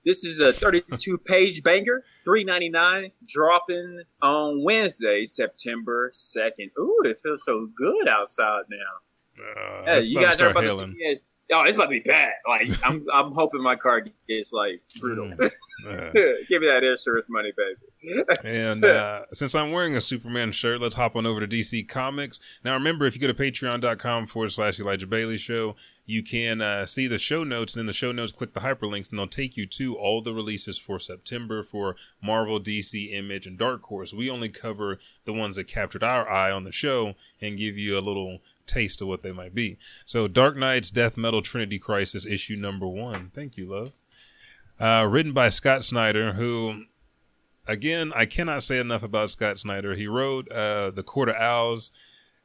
This 0.08 0.24
is 0.24 0.40
a 0.40 0.54
32 0.54 1.18
page 1.18 1.64
banger, 1.64 2.02
3.99, 2.26 3.12
dropping 3.28 4.04
on 4.22 4.64
Wednesday, 4.64 5.26
September 5.26 6.12
2nd. 6.14 6.72
Ooh, 6.80 7.02
it 7.04 7.20
feels 7.22 7.44
so 7.44 7.68
good 7.76 8.08
outside 8.08 8.64
now. 8.70 9.44
Uh, 9.46 9.84
Hey, 9.84 10.06
you 10.06 10.22
guys 10.22 10.40
are 10.40 10.52
about 10.52 10.62
to 10.62 10.78
see 10.78 10.94
it. 11.00 11.24
Oh, 11.54 11.64
it's 11.64 11.76
about 11.76 11.86
to 11.86 11.92
be 11.92 12.00
bad. 12.02 12.32
Like 12.50 12.70
I'm, 12.86 13.06
I'm 13.14 13.32
hoping 13.34 13.62
my 13.62 13.76
car 13.76 14.02
gets 14.28 14.52
like 14.54 14.82
brutal. 15.00 15.28
Mm. 15.28 15.52
Yeah. 15.86 16.10
Give 16.50 16.62
me 16.62 16.68
that 16.68 16.84
insurance 16.84 17.28
money, 17.30 17.52
baby. 17.56 18.24
And 18.44 18.84
uh, 18.84 19.26
since 19.34 19.54
I'm 19.54 19.72
wearing 19.72 19.96
a 19.96 20.02
Superman 20.02 20.52
shirt, 20.52 20.82
let's 20.82 20.96
hop 20.96 21.16
on 21.16 21.28
over 21.28 21.40
to 21.40 21.48
DC 21.48 21.88
Comics. 21.88 22.40
Now, 22.64 22.74
remember, 22.74 23.06
if 23.06 23.14
you 23.16 23.22
go 23.22 23.28
to 23.28 23.34
patreon.com 23.34 24.26
forward 24.26 24.52
slash 24.52 24.80
Elijah 24.80 25.06
Bailey 25.06 25.38
Show, 25.38 25.76
you 26.06 26.24
can 26.24 26.62
uh, 26.62 26.88
see 26.88 27.08
the 27.08 27.20
show 27.20 27.44
notes. 27.44 27.76
And 27.76 27.82
in 27.82 27.86
the 27.86 27.94
show 27.94 28.12
notes, 28.12 28.32
click 28.32 28.54
the 28.54 28.62
hyperlinks, 28.62 29.12
and 29.12 29.20
they'll 29.20 29.28
take 29.28 29.56
you 29.56 29.68
to 29.68 29.96
all 29.96 30.22
the 30.22 30.34
releases 30.34 30.80
for 30.80 30.98
September 31.00 31.64
for 31.64 31.96
Marvel, 32.24 32.60
DC, 32.60 33.14
Image, 33.14 33.46
and 33.46 33.58
Dark 33.58 33.84
Horse. 33.84 34.14
We 34.14 34.32
only 34.32 34.50
cover 34.50 34.98
the 35.26 35.34
ones 35.34 35.58
that 35.58 35.66
captured 35.66 36.04
our 36.04 36.28
eye 36.28 36.52
on 36.52 36.64
the 36.64 36.72
show 36.72 37.14
and 37.40 37.58
give 37.58 37.78
you 37.78 37.98
a 37.98 38.02
little 38.02 38.40
taste 38.68 39.02
of 39.02 39.08
what 39.08 39.24
they 39.24 39.32
might 39.32 39.56
be. 39.56 39.78
So, 40.06 40.28
Dark 40.28 40.56
Nights 40.56 40.90
Death 40.90 41.18
Metal 41.18 41.42
Trinity 41.42 41.80
Crisis, 41.80 42.26
issue 42.26 42.56
number 42.56 42.88
one. 42.88 43.32
Thank 43.34 43.58
you, 43.58 43.68
love. 43.70 43.94
Uh, 44.80 45.08
written 45.08 45.34
by 45.34 45.50
Scott 45.50 45.84
Snyder, 45.84 46.34
who 46.34 46.84
again, 47.68 48.12
I 48.16 48.26
cannot 48.26 48.64
say 48.64 48.78
enough 48.80 49.04
about 49.04 49.30
Scott 49.30 49.60
Snyder. 49.60 49.96
He 49.96 50.08
wrote 50.08 50.50
uh, 50.52 50.92
the 50.92 51.04
Court 51.04 51.30
of 51.30 51.36
Owls, 51.36 51.92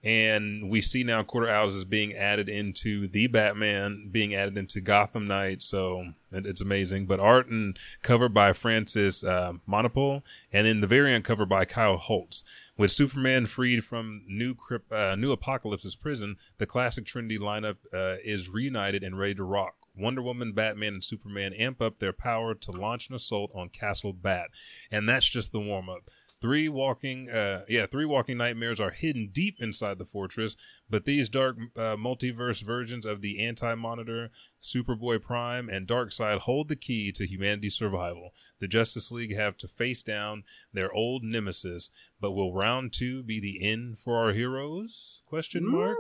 and 0.05 0.69
we 0.69 0.81
see 0.81 1.05
now 1.05 1.21
of 1.21 1.49
Owls 1.49 1.75
is 1.75 1.85
being 1.85 2.13
added 2.15 2.49
into 2.49 3.07
the 3.07 3.29
Batman, 3.29 4.09
being 4.11 4.35
added 4.35 4.59
into 4.59 4.81
Gotham 4.81 5.25
Knight. 5.25 5.63
So 5.63 6.15
it, 6.33 6.45
it's 6.45 6.61
amazing. 6.61 7.07
But 7.07 7.21
art 7.21 7.49
and 7.49 7.79
cover 8.03 8.29
by 8.29 8.53
Francis 8.53 9.23
uh, 9.23 9.55
Manapul, 9.69 10.23
and 10.53 10.67
then 10.67 10.81
the 10.81 10.87
variant 10.87 11.25
cover 11.25 11.47
by 11.47 11.65
Kyle 11.65 11.97
Holtz. 11.97 12.43
With 12.77 12.91
Superman 12.91 13.47
freed 13.47 13.85
from 13.85 14.23
New 14.27 14.57
uh, 14.91 15.15
New 15.15 15.35
Apokolips's 15.35 15.95
prison, 15.95 16.37
the 16.59 16.67
classic 16.67 17.07
Trinity 17.07 17.39
lineup 17.39 17.77
uh, 17.93 18.17
is 18.25 18.49
reunited 18.49 19.05
and 19.05 19.17
ready 19.19 19.37
to 19.37 19.45
rock. 19.45 19.75
Wonder 19.95 20.23
Woman, 20.23 20.53
Batman, 20.53 20.95
and 20.95 21.05
Superman 21.05 21.53
amp 21.53 21.83
up 21.83 21.99
their 21.99 22.15
power 22.15 22.55
to 22.55 22.73
launch 22.73 23.09
an 23.09 23.15
assault 23.15 23.53
on 23.55 23.69
Castle 23.69 24.15
Bat. 24.15 24.47
And 24.91 25.07
that's 25.09 25.29
just 25.29 25.53
the 25.53 25.61
warm 25.61 25.91
up. 25.91 26.09
Three 26.43 26.69
walking, 26.69 27.31
uh, 27.31 27.65
yeah, 27.69 27.87
three 27.87 28.05
walking 28.05 28.37
nightmares 28.37 28.81
are 28.81 28.91
hidden 28.91 29.31
deep 29.33 29.63
inside 29.63 29.99
the 29.99 30.05
fortress, 30.05 30.57
but 30.91 31.05
these 31.05 31.29
dark 31.29 31.57
uh, 31.77 31.95
multiverse 31.95 32.65
versions 32.65 33.07
of 33.07 33.21
the 33.21 33.39
Anti 33.47 33.77
Monitor, 33.77 34.33
Superboy 34.61 35.23
Prime, 35.23 35.69
and 35.69 35.87
Darkseid 35.87 36.41
hold 36.41 36.67
the 36.67 36.75
key 36.75 37.13
to 37.13 37.29
humanity's 37.29 37.77
survival. 37.77 38.31
The 38.59 38.67
Justice 38.67 39.13
League 39.13 39.37
have 39.37 39.57
to 39.59 39.69
face 39.69 40.03
down 40.03 40.43
their 40.73 40.93
old 40.93 41.23
nemesis, 41.23 41.91
but 42.21 42.33
will 42.33 42.53
round 42.53 42.93
two 42.93 43.23
be 43.23 43.39
the 43.39 43.65
end 43.65 44.01
for 44.01 44.19
our 44.19 44.33
heroes? 44.33 45.23
Question 45.27 45.65
mark. 45.65 45.97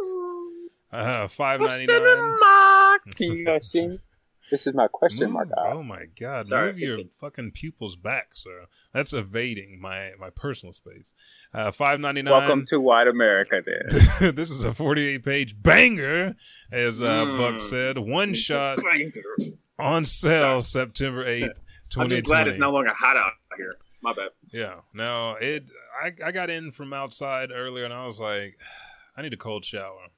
Uh, 0.90 1.28
five 1.28 1.60
ninety 1.60 1.86
nine. 1.86 2.36
marks. 4.50 4.50
Can 4.50 4.50
you 4.50 4.50
guys 4.50 4.50
see? 4.50 4.50
me? 4.50 4.50
This 4.50 4.66
is 4.66 4.74
my 4.74 4.88
question 4.88 5.32
mark. 5.32 5.48
Move- 5.48 5.58
oh 5.78 5.82
my 5.82 6.04
god! 6.20 6.46
Sorry, 6.46 6.66
move 6.72 6.78
your 6.78 6.90
continue. 6.92 7.10
fucking 7.20 7.50
pupils 7.52 7.96
back, 7.96 8.28
sir. 8.34 8.66
That's 8.92 9.12
evading 9.12 9.80
my 9.80 10.12
my 10.18 10.30
personal 10.30 10.72
space. 10.72 11.12
Uh, 11.54 11.70
Five 11.70 12.00
ninety 12.00 12.22
nine. 12.22 12.32
Welcome 12.32 12.64
to 12.66 12.80
White 12.80 13.08
America, 13.08 13.62
then. 14.20 14.34
this 14.34 14.50
is 14.50 14.64
a 14.64 14.74
forty 14.74 15.06
eight 15.06 15.24
page 15.24 15.60
banger, 15.62 16.34
as 16.72 17.02
uh, 17.02 17.06
Mm. 17.24 17.38
Buck 17.38 17.60
said. 17.60 17.98
One 17.98 18.34
shot 18.34 18.78
on 19.78 20.04
sale 20.04 20.62
September 20.62 21.24
eighth. 21.26 21.58
I'm 21.96 22.08
just 22.08 22.24
glad 22.24 22.48
it's 22.48 22.58
no 22.58 22.70
longer 22.70 22.92
hot 22.94 23.16
out 23.18 23.32
here. 23.58 23.72
My 24.02 24.12
bad. 24.14 24.30
Yeah. 24.50 24.76
No, 24.94 25.36
it. 25.40 25.70
I 26.02 26.12
I 26.26 26.32
got 26.32 26.48
in 26.50 26.72
from 26.72 26.92
outside 26.92 27.50
earlier, 27.52 27.84
and 27.84 27.92
I 27.94 28.06
was 28.06 28.18
like, 28.18 28.58
I 29.16 29.22
need 29.22 29.32
a 29.34 29.36
cold 29.36 29.64
shower. 29.64 30.08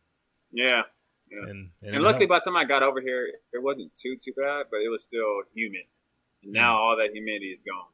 Yeah. 0.52 0.82
Yeah. 1.30 1.50
And 1.50 1.70
And, 1.82 1.96
and, 1.96 2.04
luckily, 2.04 2.26
by 2.26 2.38
the 2.38 2.50
time 2.50 2.56
I 2.56 2.64
got 2.64 2.82
over 2.82 3.00
here, 3.00 3.26
it 3.52 3.62
wasn't 3.62 3.94
too 3.94 4.16
too 4.22 4.32
bad, 4.36 4.66
but 4.70 4.78
it 4.78 4.88
was 4.88 5.04
still 5.04 5.42
humid. 5.54 5.82
And 6.42 6.52
now 6.52 6.76
all 6.76 6.96
that 6.96 7.12
humidity 7.12 7.46
is 7.46 7.62
gone. 7.62 7.86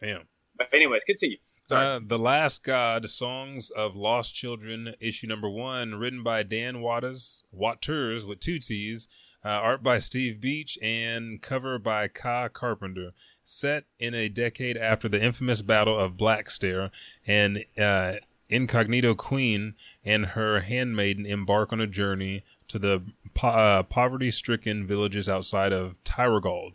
Damn. 0.00 0.28
But 0.56 0.68
anyways, 0.72 1.04
continue. 1.04 1.38
Uh, 1.70 2.00
the 2.02 2.18
Last 2.18 2.64
God, 2.64 3.10
Songs 3.10 3.68
of 3.68 3.94
Lost 3.94 4.34
Children, 4.34 4.94
issue 5.00 5.26
number 5.26 5.50
one, 5.50 5.96
written 5.96 6.22
by 6.22 6.42
Dan 6.42 6.80
Watters, 6.80 7.44
Watters 7.52 8.24
with 8.24 8.40
two 8.40 8.58
T's, 8.58 9.06
uh, 9.44 9.48
art 9.48 9.82
by 9.82 9.98
Steve 9.98 10.40
Beach, 10.40 10.78
and 10.80 11.42
cover 11.42 11.78
by 11.78 12.08
Kai 12.08 12.48
Carpenter. 12.48 13.10
Set 13.44 13.84
in 13.98 14.14
a 14.14 14.30
decade 14.30 14.78
after 14.78 15.10
the 15.10 15.22
infamous 15.22 15.60
Battle 15.60 15.98
of 15.98 16.16
Blackstair, 16.16 16.90
and 17.26 17.62
uh, 17.78 18.14
Incognito 18.48 19.14
Queen 19.14 19.74
and 20.02 20.26
her 20.26 20.60
handmaiden 20.60 21.26
embark 21.26 21.70
on 21.70 21.82
a 21.82 21.86
journey 21.86 22.44
to 22.68 22.78
the 22.78 23.02
po- 23.34 23.48
uh, 23.48 23.82
poverty-stricken 23.82 24.86
villages 24.86 25.28
outside 25.28 25.72
of 25.72 26.02
Tyrogold. 26.04 26.74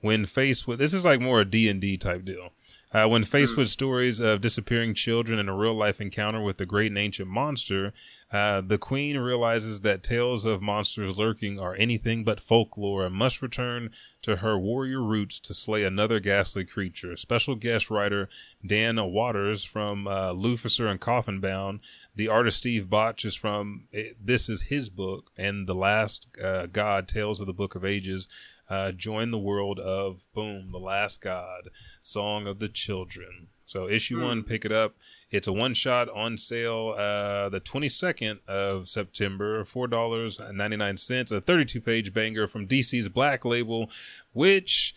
When 0.00 0.26
faced 0.26 0.68
with 0.68 0.78
this 0.78 0.94
is 0.94 1.04
like 1.04 1.20
more 1.20 1.40
a 1.40 1.44
D 1.44 1.68
and 1.68 1.80
D 1.80 1.96
type 1.96 2.24
deal. 2.24 2.52
Uh, 2.90 3.06
when 3.06 3.22
faced 3.22 3.54
with 3.54 3.68
stories 3.68 4.18
of 4.18 4.40
disappearing 4.40 4.94
children 4.94 5.38
and 5.38 5.50
a 5.50 5.52
real 5.52 5.74
life 5.74 6.00
encounter 6.00 6.40
with 6.40 6.56
the 6.56 6.64
great 6.64 6.90
and 6.90 6.96
ancient 6.96 7.28
monster, 7.28 7.92
uh, 8.32 8.62
the 8.62 8.78
queen 8.78 9.18
realizes 9.18 9.82
that 9.82 10.02
tales 10.02 10.46
of 10.46 10.62
monsters 10.62 11.18
lurking 11.18 11.60
are 11.60 11.74
anything 11.74 12.24
but 12.24 12.40
folklore 12.40 13.04
and 13.04 13.14
must 13.14 13.42
return 13.42 13.90
to 14.22 14.36
her 14.36 14.58
warrior 14.58 15.02
roots 15.02 15.38
to 15.38 15.52
slay 15.52 15.84
another 15.84 16.18
ghastly 16.18 16.64
creature. 16.64 17.14
Special 17.14 17.54
guest 17.54 17.90
writer 17.90 18.26
Dan 18.66 18.96
Watters 18.96 19.64
from 19.64 20.08
uh, 20.08 20.32
Lucifer 20.32 20.86
and 20.86 21.00
Coffinbound. 21.00 21.80
The 22.16 22.28
artist 22.28 22.58
Steve 22.58 22.88
Botch 22.88 23.24
is 23.26 23.34
from 23.34 23.84
eh, 23.92 24.12
This 24.18 24.48
Is 24.48 24.62
His 24.62 24.88
Book 24.88 25.30
and 25.36 25.66
The 25.66 25.74
Last 25.74 26.28
uh, 26.42 26.66
God 26.66 27.06
Tales 27.06 27.40
of 27.40 27.46
the 27.46 27.52
Book 27.52 27.74
of 27.74 27.84
Ages 27.84 28.28
uh, 28.70 28.92
join 28.92 29.30
the 29.30 29.38
world 29.38 29.78
of 29.80 30.26
boom, 30.34 30.70
the 30.72 30.78
last 30.78 31.20
god, 31.20 31.68
song 32.00 32.46
of 32.46 32.58
the 32.58 32.68
children. 32.68 33.48
So 33.64 33.88
issue 33.88 34.16
Hmm. 34.18 34.24
one, 34.24 34.42
pick 34.44 34.64
it 34.64 34.72
up. 34.72 34.94
It's 35.30 35.46
a 35.46 35.52
one 35.52 35.74
shot 35.74 36.08
on 36.08 36.38
sale 36.38 36.94
uh, 36.96 37.48
the 37.50 37.60
22nd 37.60 38.38
of 38.48 38.88
September, 38.88 39.62
four 39.64 39.86
dollars 39.86 40.40
ninety 40.52 40.76
nine 40.76 40.96
cents. 40.96 41.30
A 41.30 41.40
32 41.40 41.80
page 41.80 42.12
banger 42.14 42.46
from 42.48 42.66
DC's 42.66 43.08
Black 43.08 43.44
Label, 43.44 43.90
which 44.32 44.94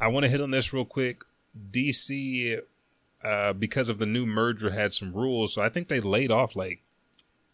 I 0.00 0.08
want 0.08 0.24
to 0.24 0.28
hit 0.30 0.40
on 0.40 0.50
this 0.50 0.72
real 0.72 0.84
quick. 0.84 1.22
DC, 1.70 2.58
uh, 3.22 3.52
because 3.54 3.88
of 3.88 3.98
the 3.98 4.06
new 4.06 4.26
merger, 4.26 4.70
had 4.70 4.92
some 4.92 5.14
rules, 5.14 5.54
so 5.54 5.62
I 5.62 5.68
think 5.68 5.88
they 5.88 6.00
laid 6.00 6.30
off 6.30 6.56
like 6.56 6.82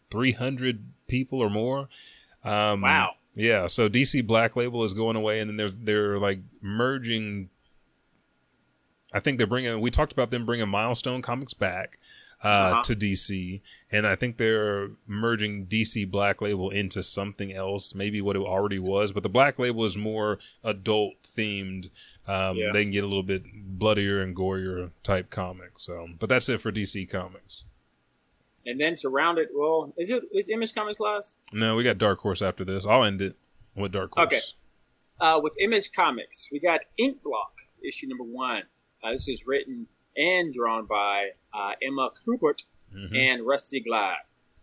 300 0.09 0.83
people 1.07 1.39
or 1.39 1.49
more. 1.49 1.87
Um, 2.43 2.81
Wow. 2.81 3.11
Yeah, 3.33 3.67
so 3.67 3.87
DC 3.87 4.25
Black 4.27 4.55
Label 4.55 4.83
is 4.83 4.93
going 4.93 5.15
away, 5.15 5.39
and 5.39 5.49
then 5.49 5.57
they're 5.57 5.69
they're 5.69 6.19
like 6.19 6.39
merging. 6.61 7.49
I 9.13 9.19
think 9.19 9.37
they're 9.37 9.47
bringing. 9.47 9.79
We 9.81 9.91
talked 9.91 10.13
about 10.13 10.31
them 10.31 10.45
bringing 10.45 10.67
Milestone 10.69 11.21
Comics 11.21 11.53
back 11.53 11.97
uh, 12.43 12.47
Uh-huh. 12.47 12.83
to 12.83 12.95
DC, 12.95 13.61
and 13.91 14.07
I 14.07 14.15
think 14.15 14.37
they're 14.37 14.91
merging 15.07 15.65
DC 15.65 16.09
Black 16.09 16.41
Label 16.41 16.69
into 16.69 17.03
something 17.03 17.51
else, 17.53 17.93
maybe 17.93 18.21
what 18.21 18.35
it 18.35 18.41
already 18.41 18.79
was. 18.79 19.11
But 19.11 19.23
the 19.23 19.29
Black 19.29 19.59
Label 19.59 19.83
is 19.85 19.95
more 19.97 20.39
adult 20.63 21.13
themed. 21.37 21.89
Um, 22.27 22.57
Yeah. 22.57 22.71
They 22.73 22.83
can 22.83 22.91
get 22.91 23.03
a 23.03 23.07
little 23.07 23.23
bit 23.23 23.43
bloodier 23.53 24.21
and 24.21 24.35
gorier 24.35 24.91
type 25.03 25.29
comics. 25.29 25.83
So, 25.83 26.07
but 26.19 26.29
that's 26.29 26.47
it 26.49 26.59
for 26.61 26.71
DC 26.71 27.05
Comics. 27.09 27.63
And 28.65 28.79
then 28.79 28.95
to 28.97 29.09
round 29.09 29.39
it, 29.39 29.49
well, 29.53 29.93
is 29.97 30.11
it 30.11 30.23
is 30.33 30.49
Image 30.49 30.73
Comics 30.75 30.99
last? 30.99 31.37
No, 31.51 31.75
we 31.75 31.83
got 31.83 31.97
Dark 31.97 32.19
Horse 32.19 32.41
after 32.41 32.63
this. 32.63 32.85
I'll 32.85 33.03
end 33.03 33.21
it 33.21 33.35
with 33.75 33.91
Dark 33.91 34.11
Horse. 34.15 34.27
Okay. 34.27 34.39
Uh, 35.19 35.39
with 35.39 35.53
Image 35.59 35.91
Comics, 35.91 36.47
we 36.51 36.59
got 36.59 36.81
Inkblot, 36.99 37.53
issue 37.87 38.07
number 38.07 38.23
one. 38.23 38.63
Uh, 39.03 39.11
this 39.11 39.27
is 39.27 39.45
written 39.47 39.87
and 40.15 40.53
drawn 40.53 40.85
by 40.85 41.29
uh, 41.53 41.71
Emma 41.81 42.09
Kubert 42.27 42.63
Mhm. 42.95 43.15
and 43.15 43.45
Rusty 43.47 43.79
Gladd. 43.81 44.17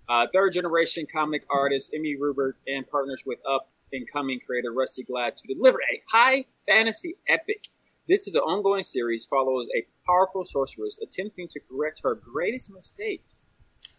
Uh, 0.09 0.26
third 0.32 0.53
generation 0.53 1.07
comic 1.12 1.44
artist 1.51 1.90
Emma 1.94 2.05
Kubert 2.20 2.55
and 2.66 2.88
partners 2.88 3.22
with 3.26 3.38
up 3.49 3.70
and 3.92 4.07
coming 4.11 4.38
creator 4.40 4.72
Rusty 4.72 5.03
Gladd 5.03 5.36
to 5.38 5.55
deliver 5.55 5.78
a 5.80 6.03
high 6.11 6.44
fantasy 6.66 7.16
epic. 7.28 7.68
This 8.07 8.26
is 8.26 8.34
an 8.34 8.40
ongoing 8.42 8.84
series, 8.84 9.24
follows 9.26 9.68
a 9.76 9.86
powerful 10.07 10.44
sorceress 10.44 10.99
attempting 10.99 11.49
to 11.49 11.61
correct 11.61 12.01
her 12.05 12.14
greatest 12.14 12.70
mistakes 12.70 13.44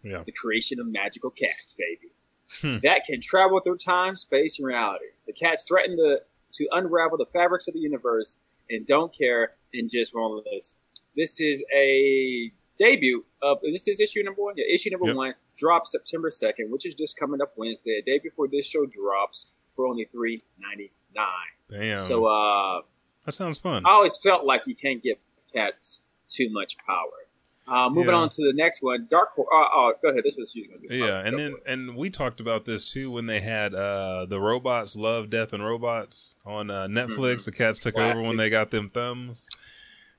Yeah. 0.02 0.22
the 0.24 0.32
creation 0.32 0.80
of 0.80 0.86
magical 0.86 1.30
cats, 1.30 1.74
baby. 1.76 2.12
Hmm. 2.62 2.78
that 2.82 3.04
can 3.06 3.20
travel 3.20 3.60
through 3.60 3.76
time, 3.76 4.16
space, 4.16 4.58
and 4.58 4.66
reality. 4.66 5.04
The 5.26 5.32
cats 5.32 5.62
threaten 5.62 5.96
to, 5.98 6.18
to 6.54 6.68
unravel 6.72 7.16
the 7.16 7.26
fabrics 7.26 7.68
of 7.68 7.74
the 7.74 7.80
universe 7.80 8.36
and 8.68 8.84
don't 8.86 9.16
care 9.16 9.52
and 9.72 9.88
just 9.88 10.14
won't 10.16 10.44
listen. 10.52 10.76
This 11.16 11.40
is 11.40 11.64
a 11.72 12.50
debut 12.76 13.24
of 13.42 13.58
this 13.62 13.86
is 13.86 14.00
issue 14.00 14.22
number 14.24 14.42
one. 14.42 14.54
Yeah, 14.56 14.64
issue 14.72 14.90
number 14.90 15.06
Yep. 15.06 15.14
one 15.16 15.34
drops 15.56 15.92
September 15.92 16.30
second, 16.30 16.72
which 16.72 16.86
is 16.86 16.94
just 16.94 17.16
coming 17.16 17.40
up 17.40 17.52
Wednesday, 17.56 17.98
a 17.98 18.02
day 18.02 18.18
before 18.18 18.48
this 18.48 18.66
show 18.66 18.84
drops 18.86 19.52
for 19.76 19.86
only 19.86 20.06
three 20.10 20.40
ninety 20.58 20.90
nine. 21.14 21.26
Damn. 21.70 22.00
So 22.04 22.26
uh 22.26 22.80
that 23.26 23.32
sounds 23.32 23.58
fun. 23.58 23.84
I 23.86 23.90
always 23.90 24.16
felt 24.16 24.44
like 24.44 24.62
you 24.66 24.74
can't 24.74 25.00
give 25.02 25.18
cats 25.52 26.00
too 26.28 26.48
much 26.50 26.78
power. 26.78 27.19
Uh, 27.70 27.88
moving 27.88 28.10
Yeah. 28.12 28.18
on 28.18 28.28
to 28.30 28.42
the 28.42 28.52
next 28.54 28.82
one, 28.82 29.06
Dark 29.10 29.30
Horse. 29.34 29.48
Oh, 29.52 29.66
oh, 29.74 29.92
go 30.02 30.08
ahead. 30.08 30.24
This 30.24 30.36
was 30.36 30.54
you 30.54 30.66
going 30.68 30.80
to 30.82 30.88
do. 30.88 30.94
Yeah, 30.96 31.06
Oh, 31.06 31.20
and 31.24 31.38
then 31.38 31.54
and 31.66 31.96
we 31.96 32.10
talked 32.10 32.40
about 32.40 32.64
this 32.64 32.84
too 32.90 33.10
when 33.10 33.26
they 33.26 33.40
had 33.40 33.74
uh 33.74 34.26
the 34.26 34.40
robots 34.40 34.96
love 34.96 35.30
death 35.30 35.52
and 35.52 35.64
robots 35.64 36.36
on 36.44 36.70
uh, 36.70 36.86
Netflix. 36.88 37.44
The 37.44 37.52
cats 37.52 37.78
took 37.78 37.96
over 37.96 38.14
when 38.16 38.30
Mm-hmm. 38.30 38.36
They 38.38 38.50
got 38.50 38.70
them 38.70 38.90
thumbs. 38.90 39.48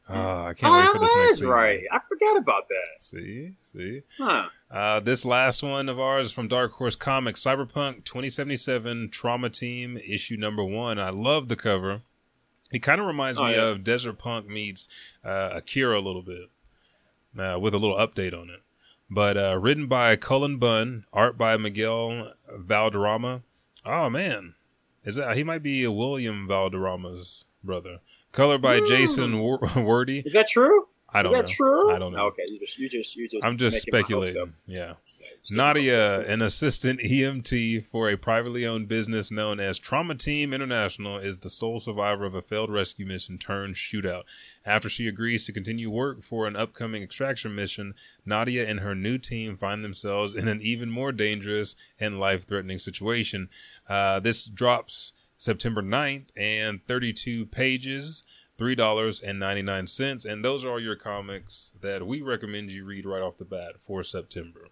Oh, 0.10 0.46
I 0.46 0.54
can't 0.54 0.74
oh, 0.74 0.78
wait 0.78 0.92
for 0.92 1.00
this 1.00 1.16
next 1.16 1.28
was 1.28 1.36
season. 1.38 1.48
right. 1.50 1.80
I 1.92 2.00
forgot 2.10 2.36
about 2.38 2.68
that. 2.68 3.02
See, 3.02 3.52
see. 3.60 4.02
Huh. 4.18 4.50
Uh, 4.70 5.00
this 5.00 5.24
last 5.26 5.64
one 5.64 5.88
of 5.88 6.00
ours 6.02 6.26
is 6.28 6.32
from 6.34 6.48
Dark 6.50 6.74
Horse 6.74 6.96
Comics, 6.96 7.42
Cyberpunk 7.42 8.04
2077 8.04 9.10
Trauma 9.12 9.50
Team, 9.50 9.98
issue 10.06 10.36
number 10.38 10.64
one. 10.66 11.00
I 11.00 11.12
love 11.12 11.48
the 11.48 11.56
cover. 11.56 12.02
It 12.72 12.80
kind 12.80 13.00
of 13.00 13.08
reminds 13.08 13.40
Oh, 13.40 13.46
me 13.46 13.56
yeah. 13.56 13.64
of 13.68 13.84
Desert 13.84 14.18
Punk 14.18 14.48
meets 14.48 14.88
uh, 15.24 15.50
Akira 15.54 16.00
a 16.00 16.02
little 16.02 16.24
bit, 16.24 16.50
uh, 17.38 17.58
with 17.60 17.74
a 17.74 17.78
little 17.78 17.96
update 17.98 18.34
on 18.40 18.50
it. 18.50 18.62
But 19.10 19.38
uh, 19.38 19.58
written 19.60 19.88
by 19.88 20.16
Cullen 20.16 20.58
Bunn, 20.58 21.06
art 21.12 21.38
by 21.38 21.58
Miguel 21.58 22.34
Valderrama. 22.58 23.42
Oh 23.86 24.10
man, 24.10 24.56
is 25.04 25.16
that 25.16 25.36
he 25.36 25.44
might 25.44 25.64
be 25.64 25.86
Wilmer 25.88 26.48
Valderrama's 26.48 27.46
brother? 27.64 28.00
Color 28.32 28.58
by 28.60 28.80
Jason 28.80 29.40
Wor- 29.40 29.60
Wordie. 29.76 30.26
Is 30.26 30.34
that 30.34 30.48
true? 30.48 30.88
I 31.14 31.22
don't 31.24 31.32
Is 31.34 31.36
know. 31.36 31.42
that 31.42 31.48
true? 31.50 31.92
I 31.92 32.00
don't 32.00 32.14
know. 32.14 32.28
Okay, 32.28 32.44
you 32.48 32.60
just, 32.60 32.78
you 32.80 32.88
just, 32.88 33.16
you 33.18 33.28
just. 33.28 33.46
I'm 33.46 33.58
just 33.58 33.86
making 33.92 33.92
my 33.92 33.98
hopes 34.22 34.32
speculating. 34.34 34.42
up. 34.42 34.50
Yeah. 34.66 34.94
just 35.42 35.52
Nadia, 35.52 36.22
an 36.22 36.42
assistant 36.42 37.02
EMT 37.02 37.86
for 37.86 38.10
a 38.10 38.16
privately 38.16 38.66
owned 38.66 38.88
business 38.88 39.30
known 39.30 39.60
as 39.60 39.78
Trauma 39.78 40.16
Team 40.16 40.54
International, 40.54 41.18
is 41.18 41.40
the 41.40 41.50
sole 41.50 41.80
survivor 41.82 42.26
of 42.26 42.34
a 42.34 42.42
failed 42.42 42.72
rescue 42.72 43.06
mission 43.06 43.38
turned 43.38 43.76
shootout. 43.76 44.24
After 44.66 44.88
she 44.88 45.08
agrees 45.08 45.46
to 45.48 45.52
continue 45.52 45.90
work 45.90 46.24
for 46.24 46.48
an 46.48 46.56
upcoming 46.56 47.04
extraction 47.04 47.54
mission, 47.56 47.94
Nadia 48.26 48.66
and 48.66 48.80
her 48.80 48.96
new 48.96 49.18
team 49.18 49.58
find 49.58 49.84
themselves 49.84 50.34
in 50.34 50.48
an 50.48 50.62
even 50.62 50.90
more 50.90 51.12
dangerous 51.12 51.76
and 52.00 52.20
life 52.20 52.48
threatening 52.48 52.80
situation. 52.80 53.50
Uh, 53.90 54.20
this 54.22 54.46
drops 54.46 55.12
September 55.38 55.82
9th 55.82 56.28
and 56.38 56.86
32 56.88 57.48
pages. 57.48 58.24
Three 58.62 58.76
dollars 58.76 59.22
and 59.22 59.40
ninety 59.40 59.64
nine 59.64 59.88
cents, 59.88 60.24
and 60.24 60.46
those 60.46 60.64
are 60.64 60.80
your 60.80 60.96
comics 60.96 61.72
that 61.82 62.06
we 62.06 62.22
recommend 62.22 62.70
you 62.70 62.86
read 62.86 63.08
right 63.08 63.24
off 63.24 63.38
the 63.38 63.44
bat 63.44 63.80
for 63.80 64.04
September. 64.04 64.68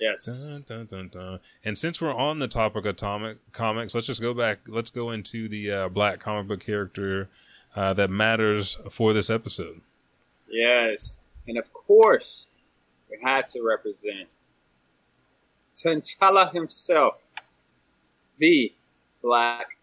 Yes. 0.00 0.64
Dun, 0.66 0.86
dun, 0.86 1.06
dun. 1.06 1.38
And 1.64 1.78
since 1.78 2.00
we're 2.00 2.12
on 2.12 2.40
the 2.40 2.48
topic 2.48 2.84
of 2.84 2.96
comic 2.96 3.38
comics, 3.52 3.94
let's 3.94 4.08
just 4.08 4.20
go 4.20 4.34
back. 4.34 4.58
Let's 4.66 4.90
go 4.90 5.12
into 5.12 5.48
the 5.48 5.70
uh, 5.70 5.88
black 5.88 6.18
comic 6.18 6.48
book 6.48 6.58
character 6.58 7.28
uh, 7.76 7.94
that 7.94 8.10
matters 8.10 8.76
for 8.90 9.12
this 9.12 9.30
episode. 9.30 9.82
Yes, 10.50 11.18
and 11.46 11.58
of 11.58 11.72
course, 11.72 12.48
we 13.08 13.18
had 13.22 13.46
to 13.50 13.62
represent 13.62 14.28
T'Challa 15.76 16.52
himself, 16.52 17.14
the 18.38 18.74
Black 19.22 19.78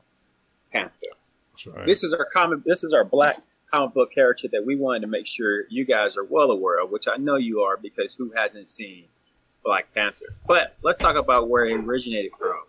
right. 1.67 1.85
This 1.87 2.03
is 2.03 2.13
our 2.13 2.25
comic. 2.33 2.63
This 2.65 2.83
is 2.83 2.93
our 2.93 3.03
black 3.03 3.37
comic 3.73 3.93
book 3.93 4.11
character 4.13 4.47
that 4.51 4.63
we 4.65 4.75
wanted 4.75 5.01
to 5.01 5.07
make 5.07 5.27
sure 5.27 5.63
you 5.69 5.85
guys 5.85 6.17
are 6.17 6.23
well 6.25 6.51
aware 6.51 6.81
of, 6.83 6.89
which 6.91 7.07
I 7.07 7.17
know 7.17 7.37
you 7.37 7.61
are 7.61 7.77
because 7.77 8.13
who 8.13 8.31
hasn't 8.35 8.67
seen 8.69 9.05
Black 9.63 9.93
Panther? 9.93 10.35
But 10.47 10.75
let's 10.83 10.97
talk 10.97 11.15
about 11.15 11.49
where 11.49 11.65
he 11.65 11.75
originated 11.75 12.31
from. 12.37 12.61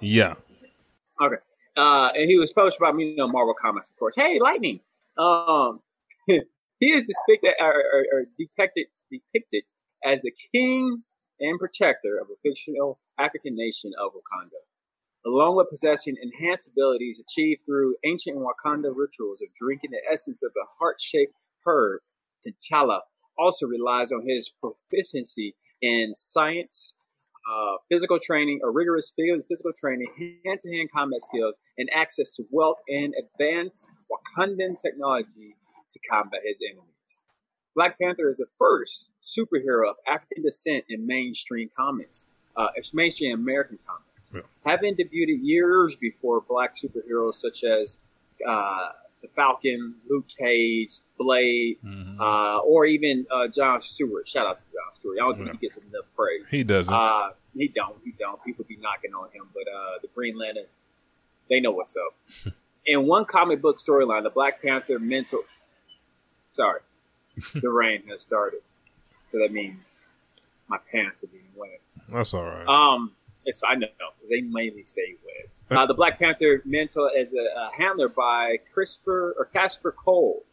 Yeah. 0.00 0.34
Okay. 1.20 1.36
Uh, 1.76 2.08
and 2.16 2.28
he 2.28 2.38
was 2.38 2.50
published 2.52 2.78
by 2.78 2.90
you 2.96 3.14
know 3.16 3.28
Marvel 3.28 3.54
Comics, 3.54 3.90
of 3.90 3.96
course. 3.96 4.14
Hey, 4.16 4.38
Lightning. 4.40 4.80
Um, 5.18 5.80
he 6.26 6.40
is 6.80 7.02
depicted 7.02 7.52
or, 7.60 7.74
or, 7.74 8.04
or 8.12 8.24
depicted 8.38 8.86
depicted 9.10 9.64
as 10.04 10.22
the 10.22 10.32
king 10.52 11.02
and 11.38 11.58
protector 11.58 12.18
of 12.18 12.28
a 12.30 12.40
fictional 12.42 12.98
African 13.18 13.54
nation 13.54 13.92
of 14.00 14.12
Wakanda, 14.12 14.60
along 15.26 15.56
with 15.56 15.68
possessing 15.68 16.16
enhanced 16.22 16.68
abilities 16.68 17.20
achieved 17.20 17.60
through 17.66 17.96
ancient 18.06 18.38
Wakanda 18.38 18.90
rituals 18.94 19.42
of 19.42 19.52
drinking 19.52 19.90
the 19.90 20.00
essence 20.10 20.42
of 20.42 20.52
the 20.54 20.64
heart-shaped 20.78 21.34
herb. 21.66 22.00
T'Challa 22.46 23.00
also 23.38 23.66
relies 23.66 24.12
on 24.12 24.22
his 24.26 24.50
proficiency 24.50 25.54
in 25.82 26.14
science, 26.14 26.94
uh, 27.48 27.76
physical 27.88 28.18
training, 28.18 28.60
or 28.62 28.72
rigorous 28.72 29.12
physical 29.16 29.72
training, 29.72 30.08
hand-to-hand 30.44 30.90
combat 30.92 31.22
skills, 31.22 31.58
and 31.78 31.88
access 31.94 32.30
to 32.30 32.44
wealth 32.50 32.78
and 32.88 33.14
advanced 33.18 33.88
Wakandan 34.10 34.80
technology 34.80 35.56
to 35.90 35.98
combat 36.10 36.40
his 36.44 36.60
enemies. 36.66 36.84
Black 37.74 37.98
Panther 37.98 38.28
is 38.28 38.38
the 38.38 38.46
first 38.58 39.10
superhero 39.22 39.88
of 39.88 39.96
African 40.06 40.42
descent 40.42 40.84
in 40.88 41.06
mainstream 41.06 41.70
comics, 41.76 42.26
uh, 42.56 42.68
mainstream 42.92 43.34
American 43.34 43.78
comics, 43.86 44.32
yeah. 44.34 44.42
having 44.66 44.94
debuted 44.94 45.38
years 45.42 45.96
before 45.96 46.40
black 46.40 46.74
superheroes 46.74 47.34
such 47.34 47.64
as 47.64 47.98
uh, 48.46 48.88
the 49.22 49.28
Falcon, 49.28 49.94
Luke 50.08 50.26
Cage, 50.28 50.92
Blade, 51.18 51.76
mm-hmm. 51.84 52.20
uh, 52.20 52.58
or 52.60 52.86
even 52.86 53.26
uh, 53.30 53.48
John 53.48 53.80
Stewart. 53.82 54.26
Shout 54.26 54.46
out 54.46 54.58
to 54.58 54.64
John 54.66 54.94
Stewart. 54.98 55.18
I 55.22 55.26
don't 55.26 55.34
think 55.36 55.46
Yeah. 55.48 55.52
he 55.52 55.58
gets 55.58 55.76
enough 55.76 56.06
praise. 56.16 56.42
He 56.50 56.64
doesn't. 56.64 56.92
Uh, 56.94 57.30
he 57.54 57.68
don't. 57.68 57.96
He 58.04 58.12
don't. 58.18 58.42
People 58.44 58.64
be 58.68 58.76
knocking 58.76 59.12
on 59.14 59.28
him, 59.32 59.42
but 59.52 59.64
uh, 59.70 59.98
the 60.02 60.08
Green 60.14 60.38
Lantern, 60.38 60.64
they 61.48 61.60
know 61.60 61.70
what's 61.72 61.96
up. 61.96 62.52
In 62.86 63.06
one 63.06 63.24
comic 63.26 63.60
book 63.60 63.76
storyline, 63.76 64.22
the 64.22 64.30
Black 64.30 64.62
Panther 64.62 64.98
mental. 64.98 65.40
Sorry, 66.52 66.80
the 67.54 67.68
rain 67.68 68.02
has 68.08 68.22
started, 68.22 68.62
so 69.30 69.38
that 69.38 69.52
means 69.52 70.00
my 70.68 70.78
pants 70.90 71.22
are 71.22 71.26
being 71.28 71.44
wet. 71.54 71.80
That's 72.08 72.32
all 72.34 72.44
right. 72.44 72.66
Um, 72.66 73.12
it's, 73.46 73.62
I 73.66 73.74
know 73.74 73.88
they 74.28 74.42
mainly 74.42 74.84
stay 74.84 75.16
with 75.24 75.62
Uh, 75.70 75.86
the 75.86 75.94
Black 75.94 76.18
Panther 76.18 76.62
mentor 76.64 77.10
as 77.18 77.34
a, 77.34 77.38
a 77.38 77.70
handler 77.76 78.08
by 78.08 78.58
CRISPR 78.74 79.32
or 79.38 79.48
Kasper 79.52 79.92
Cole, 79.92 80.44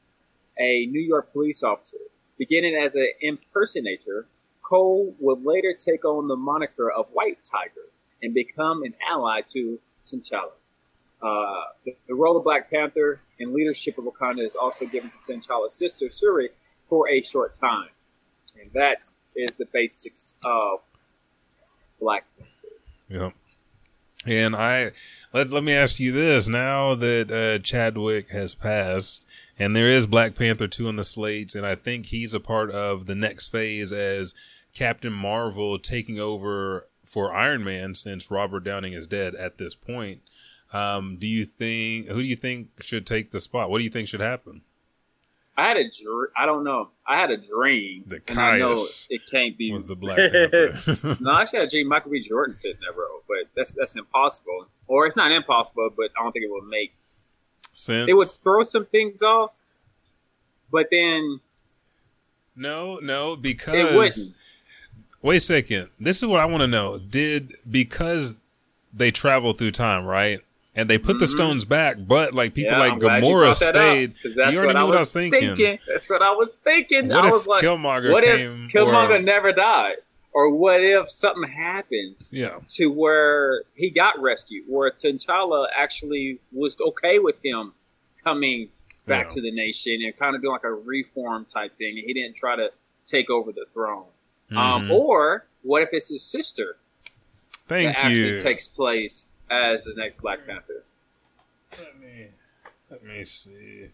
a 0.60 0.86
New 0.88 1.02
York 1.02 1.32
police 1.34 1.64
officer. 1.64 1.98
Beginning 2.38 2.76
as 2.76 2.96
an 2.96 3.10
impersonator, 3.22 4.28
Cole 4.62 5.16
would 5.20 5.44
later 5.44 5.74
take 5.74 6.04
on 6.06 6.28
the 6.28 6.36
moniker 6.36 6.92
of 6.92 7.08
White 7.14 7.40
Tiger 7.44 7.88
and 8.22 8.34
become 8.34 8.84
an 8.84 8.94
ally 9.10 9.42
to 9.54 9.80
T'Challa. 10.06 10.52
Uh, 11.22 11.64
the, 11.86 11.96
the 12.08 12.14
role 12.14 12.38
of 12.38 12.44
Black 12.44 12.70
Panther 12.70 13.22
and 13.40 13.54
leadership 13.54 13.98
of 13.98 14.06
Wakanda 14.06 14.46
is 14.46 14.56
also 14.56 14.86
given 14.86 15.12
to 15.26 15.34
T'Challa's 15.34 15.74
sister 15.74 16.10
Shuri 16.10 16.50
for 16.90 17.10
a 17.10 17.22
short 17.22 17.54
time, 17.54 17.90
and 18.60 18.72
that 18.74 19.06
is 19.36 19.56
the 19.56 19.66
basics 19.74 20.38
of 20.44 20.80
Black 22.00 22.26
Panther. 22.38 22.52
Yep. 23.10 23.34
And 24.26 24.56
I 24.56 24.92
let 25.34 25.52
let 25.52 25.64
me 25.64 25.74
ask 25.74 26.00
you 26.00 26.12
this: 26.12 26.48
now 26.48 26.96
that 26.96 27.32
uh, 27.32 27.60
Chadwick 27.64 28.30
has 28.30 28.56
passed, 28.56 29.26
and 29.58 29.76
there 29.76 29.90
is 29.90 30.06
Black 30.06 30.36
Panther 30.36 30.68
two 30.68 30.88
on 30.88 30.98
the 30.98 31.04
slates, 31.04 31.56
and 31.56 31.66
I 31.66 31.76
think 31.76 32.08
he's 32.08 32.34
a 32.34 32.40
part 32.40 32.70
of 32.72 33.06
the 33.06 33.16
next 33.16 33.48
phase 33.50 33.94
as 33.94 34.34
Captain 34.74 35.14
Marvel 35.14 35.80
taking 35.80 36.20
over 36.20 36.88
for 37.06 37.34
Iron 37.34 37.64
Man 37.64 37.96
since 37.96 38.30
Robert 38.30 38.64
Downing 38.64 38.94
is 38.94 39.08
dead 39.08 39.34
at 39.36 39.58
this 39.58 39.76
point. 39.76 40.22
Um, 40.74 41.16
do 41.18 41.28
you 41.28 41.46
think 41.46 42.08
who 42.08 42.22
do 42.22 42.28
you 42.28 42.36
think 42.36 42.70
should 42.82 43.08
take 43.08 43.32
the 43.32 43.40
spot? 43.40 43.70
What 43.70 43.78
do 43.78 43.86
you 43.86 43.90
think 43.90 44.10
should 44.10 44.20
happen? 44.20 44.62
I 45.58 45.68
had 45.68 45.78
a 45.78 45.84
dr- 45.86 46.30
I 46.38 46.46
don't 46.46 46.64
know. 46.64 46.90
I 47.06 47.20
had 47.20 47.32
a 47.32 47.38
dream, 47.38 48.04
The 48.06 48.22
and 48.28 48.40
I 48.40 48.60
know 48.60 48.86
it 49.10 49.22
can't 49.30 49.58
be 49.58 49.72
was 49.72 49.88
the 49.88 49.96
Black 49.96 50.18
no, 51.20 51.32
I 51.32 51.42
actually 51.42 51.60
had 51.60 51.66
a 51.66 51.70
dream 51.70 51.88
Michael 51.88 52.12
B. 52.12 52.22
Jordan 52.22 52.56
fit 52.56 52.76
in 52.76 52.82
that 52.82 52.96
role, 52.96 53.24
but 53.28 53.50
that's 53.56 53.74
that's 53.74 53.96
impossible. 53.96 54.68
Or 54.88 55.08
it's 55.08 55.16
not 55.16 55.32
impossible, 55.32 55.90
but 55.98 56.12
I 56.18 56.24
don't 56.24 56.32
think 56.32 56.46
it 56.46 56.52
would 56.52 56.68
make. 56.68 56.94
Since 57.74 58.10
It 58.10 58.14
would 58.14 58.30
throw 58.30 58.64
some 58.64 58.86
things 58.86 59.22
off, 59.24 59.52
but 60.72 60.88
then 60.92 61.40
No, 62.56 62.98
no, 62.98 63.36
because 63.36 63.76
It 63.76 63.96
wouldn't. 63.96 64.36
Wait 65.24 65.38
a 65.38 65.40
second. 65.40 65.90
This 66.00 66.18
is 66.18 66.26
what 66.28 66.40
I 66.40 66.46
want 66.46 66.62
to 66.62 66.68
know. 66.68 67.00
Did 67.00 67.56
because 67.70 68.36
they 68.94 69.10
travel 69.10 69.54
through 69.54 69.72
time, 69.72 70.06
right? 70.06 70.42
And 70.78 70.88
they 70.90 70.98
put 71.00 71.18
the 71.20 71.26
stones 71.28 71.66
back, 71.66 71.98
but 72.00 72.34
like 72.36 72.54
people 72.54 72.74
Mm-hmm. 72.74 72.82
Yeah, 72.82 72.94
like 72.94 73.12
I'm 73.16 73.24
you 73.24 73.30
Gamora 73.30 73.60
brought 73.60 73.76
up, 73.76 74.14
that's 74.36 74.54
you 74.54 74.60
already 74.60 74.68
what 74.68 74.74
knew 74.74 74.80
I 74.80 74.84
what 74.84 74.96
I 74.96 75.00
was 75.00 75.00
was 75.00 75.12
thinking. 75.14 75.80
That's 75.88 76.10
what 76.10 76.22
I 76.22 76.32
was 76.32 76.50
thinking. 76.64 77.08
What 77.10 77.26
I 77.26 77.32
was 77.32 77.48
like, 77.48 77.64
Killmonger 77.64 78.12
what 78.12 78.24
came, 78.24 78.66
if 78.66 78.72
Killmonger 78.74 79.20
or- 79.20 79.22
never 79.24 79.52
died, 79.52 79.96
or 80.34 80.50
what 80.52 80.82
if 80.84 81.10
something 81.10 81.50
happened 81.50 82.16
Yeah. 82.30 82.60
to 82.76 82.88
where 82.92 83.64
he 83.74 83.90
got 83.90 84.22
rescued, 84.22 84.66
where 84.68 84.92
T'Challa 84.92 85.66
actually 85.76 86.40
was 86.52 86.78
okay 86.80 87.18
with 87.18 87.38
him 87.44 87.74
coming 88.24 88.70
back 89.08 89.26
Yeah. 89.30 89.34
to 89.36 89.42
the 89.42 89.52
nation 89.52 90.00
and 90.04 90.16
kind 90.16 90.36
of 90.36 90.42
doing 90.44 90.52
like 90.54 90.64
a 90.64 90.72
reform 90.74 91.46
type 91.46 91.76
thing, 91.80 91.98
and 91.98 92.06
he 92.06 92.14
didn't 92.14 92.36
try 92.36 92.56
to 92.56 92.72
take 93.08 93.32
over 93.32 93.52
the 93.52 93.66
throne. 93.74 94.06
Um, 94.52 94.88
Mhm. 94.88 94.92
or 94.92 95.48
what 95.64 95.82
if 95.82 95.90
it's 95.92 96.10
his 96.10 96.22
sister 96.24 96.78
Thank 97.68 97.88
that 97.96 98.00
actually 98.06 98.34
you. 98.34 98.40
takes 98.40 98.68
place 98.68 99.26
as 99.50 99.86
the 99.86 99.94
next 99.96 100.22
Black 100.22 100.46
Panther? 100.46 100.84
Let 101.78 102.00
me 102.00 102.28
let 102.90 103.04
me 103.04 103.24
see. 103.24 103.88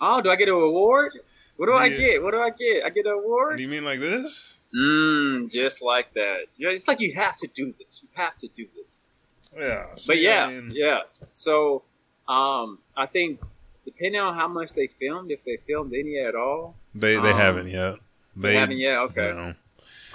Oh, 0.00 0.20
do 0.20 0.30
I 0.30 0.36
get 0.36 0.48
an 0.48 0.54
award? 0.54 1.12
What 1.56 1.66
do 1.66 1.74
I 1.74 1.88
get? 1.88 2.22
What 2.22 2.32
do 2.32 2.40
I 2.40 2.50
get? 2.50 2.84
I 2.84 2.90
get 2.90 3.06
an 3.06 3.12
award? 3.12 3.56
Do 3.58 3.62
you 3.62 3.68
mean 3.68 3.84
like 3.84 4.00
this? 4.00 4.58
Mmm, 4.74 5.50
just 5.50 5.82
like 5.82 6.12
that. 6.14 6.46
Yeah, 6.56 6.70
it's 6.70 6.88
like 6.88 7.00
you 7.00 7.14
have 7.14 7.36
to 7.36 7.46
do 7.46 7.72
this. 7.78 8.02
You 8.02 8.08
have 8.14 8.36
to 8.38 8.48
do 8.48 8.66
this. 8.74 9.10
Yeah. 9.56 9.86
But 10.06 10.18
yeah, 10.20 10.46
I 10.46 10.50
mean- 10.50 10.72
yeah. 10.74 11.02
So, 11.28 11.84
um, 12.28 12.78
I 12.96 13.06
think 13.06 13.40
depending 13.84 14.20
on 14.20 14.34
how 14.34 14.48
much 14.48 14.72
they 14.72 14.88
filmed, 14.88 15.30
if 15.30 15.44
they 15.44 15.58
filmed 15.66 15.94
any 15.94 16.18
at 16.18 16.34
all, 16.34 16.74
They 16.94 17.16
they 17.16 17.30
um, 17.30 17.38
haven't 17.38 17.68
yet. 17.68 17.96
They, 18.36 18.56
haven't 18.56 18.78
yet. 18.78 18.98
Okay. 18.98 19.32
No. 19.32 19.54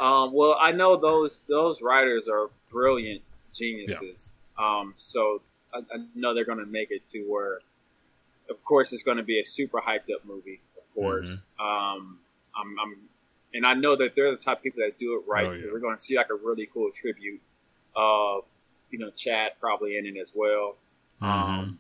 Um, 0.06 0.34
well, 0.34 0.58
I 0.60 0.72
know 0.74 0.98
those 0.98 1.40
those 1.48 1.82
writers 1.82 2.28
are 2.28 2.50
brilliant 2.70 3.22
geniuses. 3.54 4.34
Um, 4.60 4.94
so 4.96 5.42
I, 5.74 5.80
I 5.80 5.98
know 6.16 6.34
they're 6.34 6.46
going 6.46 6.60
to 6.60 6.66
make 6.66 6.92
it 6.92 7.06
to 7.08 7.22
where, 7.22 7.60
of 8.50 8.64
course, 8.66 8.92
it's 8.92 9.04
going 9.04 9.18
to 9.18 9.24
be 9.24 9.40
a 9.40 9.46
super 9.46 9.80
hyped 9.80 10.14
up 10.14 10.26
movie. 10.26 10.60
Of 10.78 10.94
course, 10.94 11.42
um, 11.60 12.20
I'm, 12.56 12.76
I'm, 12.82 12.98
and 13.54 13.66
I 13.66 13.74
know 13.74 13.96
that 13.96 14.16
they're 14.16 14.32
the 14.32 14.38
type 14.38 14.58
of 14.58 14.64
people 14.64 14.82
that 14.86 15.00
do 15.00 15.16
it 15.16 15.30
right. 15.30 15.46
Oh, 15.46 15.50
so 15.50 15.62
yeah. 15.62 15.72
we're 15.72 15.80
going 15.80 15.96
to 15.96 16.02
see 16.02 16.18
like 16.18 16.30
a 16.30 16.36
really 16.36 16.68
cool 16.74 16.92
tribute 16.92 17.42
of, 17.96 18.44
you 18.92 19.00
know, 19.00 19.12
Chad 19.12 19.54
probably 19.60 19.98
in 19.98 20.06
it 20.06 20.18
as 20.20 20.34
well. 20.36 20.76
Um, 21.22 21.80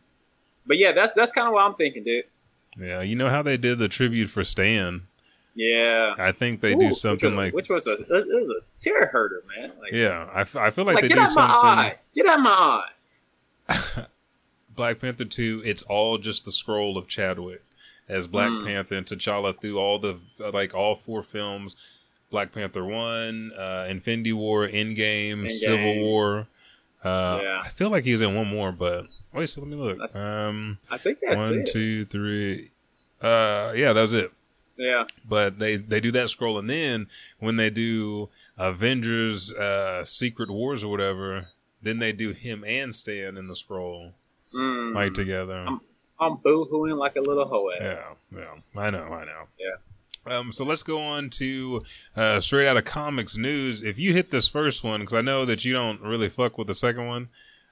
but 0.65 0.77
yeah, 0.77 0.91
that's 0.91 1.13
that's 1.13 1.31
kind 1.31 1.47
of 1.47 1.53
what 1.53 1.63
I'm 1.63 1.75
thinking, 1.75 2.03
dude. 2.03 2.25
Yeah, 2.77 3.01
you 3.01 3.15
know 3.15 3.29
how 3.29 3.41
they 3.41 3.57
did 3.57 3.79
the 3.79 3.87
tribute 3.87 4.29
for 4.29 4.43
Stan. 4.43 5.07
Yeah, 5.61 6.15
I 6.17 6.31
think 6.31 6.61
they 6.61 6.71
Ooh, 6.73 6.79
do 6.79 6.85
which 6.85 6.95
something 6.95 7.33
a- 7.33 7.35
like 7.35 7.53
which 7.53 7.67
was 7.69 7.85
a 7.85 7.93
it 7.93 8.07
was 8.09 8.49
a 8.49 8.61
tear 8.81 9.07
herder, 9.07 9.43
man. 9.57 9.73
Like, 9.81 9.91
yeah. 9.91 10.29
I, 10.33 10.41
f- 10.41 10.55
I 10.55 10.71
feel 10.71 10.85
like, 10.85 10.95
like, 10.95 11.01
they 11.01 11.07
get 11.09 11.15
do 11.15 11.21
out 11.21 11.29
something. 11.29 11.51
my 11.51 11.67
eye, 11.69 11.95
get 12.15 12.25
out 12.27 12.39
my 12.39 12.83
eye. 13.67 14.05
Black 14.75 14.99
Panther 14.99 15.25
two, 15.25 15.61
it's 15.65 15.81
all 15.83 16.17
just 16.17 16.45
the 16.45 16.51
scroll 16.53 16.97
of 16.97 17.07
Chadwick 17.07 17.61
as 18.07 18.25
Black 18.27 18.49
Mm. 18.49 18.63
Panther 18.65 18.95
and 18.95 19.05
T'Challa 19.05 19.59
through 19.59 19.77
all 19.77 19.99
the 19.99 20.19
like 20.53 20.73
all 20.73 20.95
four 20.95 21.21
films. 21.23 21.75
Black 22.31 22.51
Panther 22.53 22.85
one, 22.85 23.51
uh, 23.57 23.85
Infinity 23.89 24.31
War, 24.33 24.67
Endgame, 24.67 25.41
Endgame. 25.43 25.49
Civil 25.49 25.99
War. 25.99 26.47
Uh, 27.03 27.39
Yeah. 27.41 27.61
I 27.63 27.67
feel 27.69 27.89
like 27.89 28.03
he's 28.05 28.21
in 28.21 28.33
one 28.35 28.47
more, 28.47 28.71
but 28.71 29.07
wait, 29.33 29.49
so 29.49 29.59
let 29.61 29.69
me 29.69 29.75
look. 29.75 30.15
Um, 30.15 30.77
I 30.89 30.97
think 30.97 31.17
that's 31.21 31.35
one, 31.37 31.61
it. 31.61 31.65
two, 31.71 32.05
three. 32.05 32.71
Uh, 33.21 33.73
yeah, 33.75 33.91
that's 33.93 34.11
it. 34.13 34.31
Yeah. 34.79 35.03
But 35.27 35.59
they 35.59 35.75
they 35.75 35.99
do 35.99 36.11
that 36.13 36.29
scroll, 36.29 36.57
and 36.57 36.69
then 36.69 37.07
when 37.39 37.57
they 37.57 37.69
do 37.69 38.29
Avengers, 38.57 39.51
uh, 39.53 40.05
Secret 40.05 40.49
Wars 40.49 40.83
or 40.85 40.87
whatever, 40.89 41.49
then 41.81 41.99
they 41.99 42.13
do 42.13 42.31
him 42.31 42.63
and 42.65 42.95
Stan 42.95 43.35
in 43.35 43.47
the 43.47 43.55
scroll, 43.55 44.13
Mm. 44.55 44.95
like 44.95 45.13
together. 45.13 45.67
I'm 46.19 46.37
boo-hooing 46.37 46.95
like 46.95 47.15
a 47.17 47.21
little 47.21 47.45
hoe. 47.47 47.69
Yeah, 47.79 48.13
yeah, 48.35 48.55
I 48.81 48.89
know, 48.89 49.03
I 49.03 49.25
know. 49.25 49.43
Yeah. 49.59 50.37
Um, 50.37 50.51
so 50.51 50.63
let's 50.65 50.83
go 50.83 51.01
on 51.01 51.29
to 51.31 51.83
uh, 52.15 52.39
straight 52.39 52.67
out 52.67 52.77
of 52.77 52.85
comics 52.85 53.37
news. 53.37 53.81
If 53.81 53.97
you 53.99 54.13
hit 54.13 54.31
this 54.31 54.47
first 54.47 54.83
one, 54.83 54.99
because 55.01 55.13
I 55.13 55.21
know 55.21 55.43
that 55.45 55.65
you 55.65 55.73
don't 55.73 56.01
really 56.01 56.29
fuck 56.29 56.57
with 56.57 56.67
the 56.67 56.73
second 56.73 57.07
one, 57.07 57.29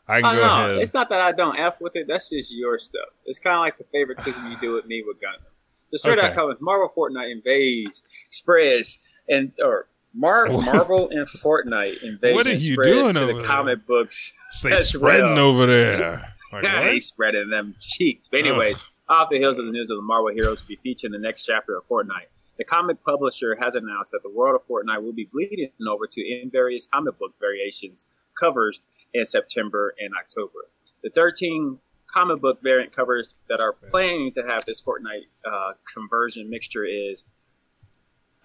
I 0.07 0.19
Oh, 0.19 0.21
can 0.21 0.35
go 0.35 0.41
no, 0.41 0.47
ahead. 0.71 0.81
it's 0.81 0.93
not 0.93 1.09
that 1.09 1.19
I 1.21 1.31
don't 1.33 1.57
f 1.57 1.79
with 1.81 1.95
it. 1.95 2.07
That's 2.07 2.29
just 2.29 2.53
your 2.55 2.79
stuff. 2.79 3.09
It's 3.25 3.39
kind 3.39 3.55
of 3.55 3.59
like 3.61 3.77
the 3.77 3.83
favoritism 3.91 4.49
you 4.51 4.57
do 4.59 4.73
with 4.73 4.85
me 4.85 5.03
with 5.05 5.17
Gundam. 5.17 5.43
The 5.91 5.97
straight 5.97 6.19
Okay. 6.19 6.33
comments: 6.35 6.61
Marvel 6.61 6.89
Fortnite 6.95 7.31
invades, 7.31 8.03
spreads, 8.29 8.99
and 9.29 9.51
or 9.63 9.87
Mar- 10.13 10.47
Marvel 10.49 11.09
and 11.09 11.27
Fortnite 11.27 12.03
invades. 12.03 12.35
What 12.35 12.47
are 12.47 12.51
you 12.53 12.73
spreads 12.73 12.89
doing 12.91 13.13
to 13.13 13.19
over 13.23 13.33
the 13.33 13.39
there? 13.39 13.47
comic 13.47 13.85
books? 13.87 14.33
As 14.69 14.89
spreading 14.89 15.35
well. 15.35 15.39
over 15.49 15.65
there. 15.65 16.33
Like, 16.53 16.93
he's 16.93 17.05
spreading 17.05 17.49
them 17.49 17.75
cheeks. 17.77 18.29
But 18.29 18.39
anyways, 18.39 18.81
off 19.09 19.27
the 19.29 19.37
heels 19.37 19.57
of 19.57 19.65
the 19.65 19.71
news 19.71 19.89
of 19.91 19.97
the 19.97 20.01
Marvel 20.01 20.29
heroes 20.33 20.61
to 20.61 20.65
be 20.67 20.77
featured 20.77 21.13
in 21.13 21.21
the 21.21 21.27
next 21.27 21.45
chapter 21.45 21.75
of 21.77 21.85
Fortnite, 21.89 22.29
the 22.57 22.63
comic 22.63 23.03
publisher 23.03 23.57
has 23.59 23.75
announced 23.75 24.11
that 24.13 24.23
the 24.23 24.29
world 24.29 24.55
of 24.55 24.65
Fortnite 24.65 25.03
will 25.03 25.11
be 25.11 25.25
bleeding 25.25 25.71
over 25.85 26.07
to 26.09 26.21
in 26.21 26.49
various 26.49 26.87
comic 26.87 27.19
book 27.19 27.33
variations 27.41 28.05
covers 28.39 28.79
in 29.13 29.25
September 29.25 29.93
and 29.99 30.13
October. 30.17 30.69
The 31.03 31.09
13 31.09 31.79
comic 32.17 32.41
book 32.41 32.59
variant 32.63 32.91
covers 32.95 33.35
that 33.47 33.61
are 33.61 33.73
planning 33.73 34.31
to 34.31 34.41
have 34.41 34.65
this 34.65 34.81
Fortnite 34.81 35.27
uh, 35.45 35.73
conversion 35.93 36.49
mixture 36.49 36.83
is 36.85 37.25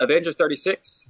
Avengers 0.01 0.37
36, 0.37 1.09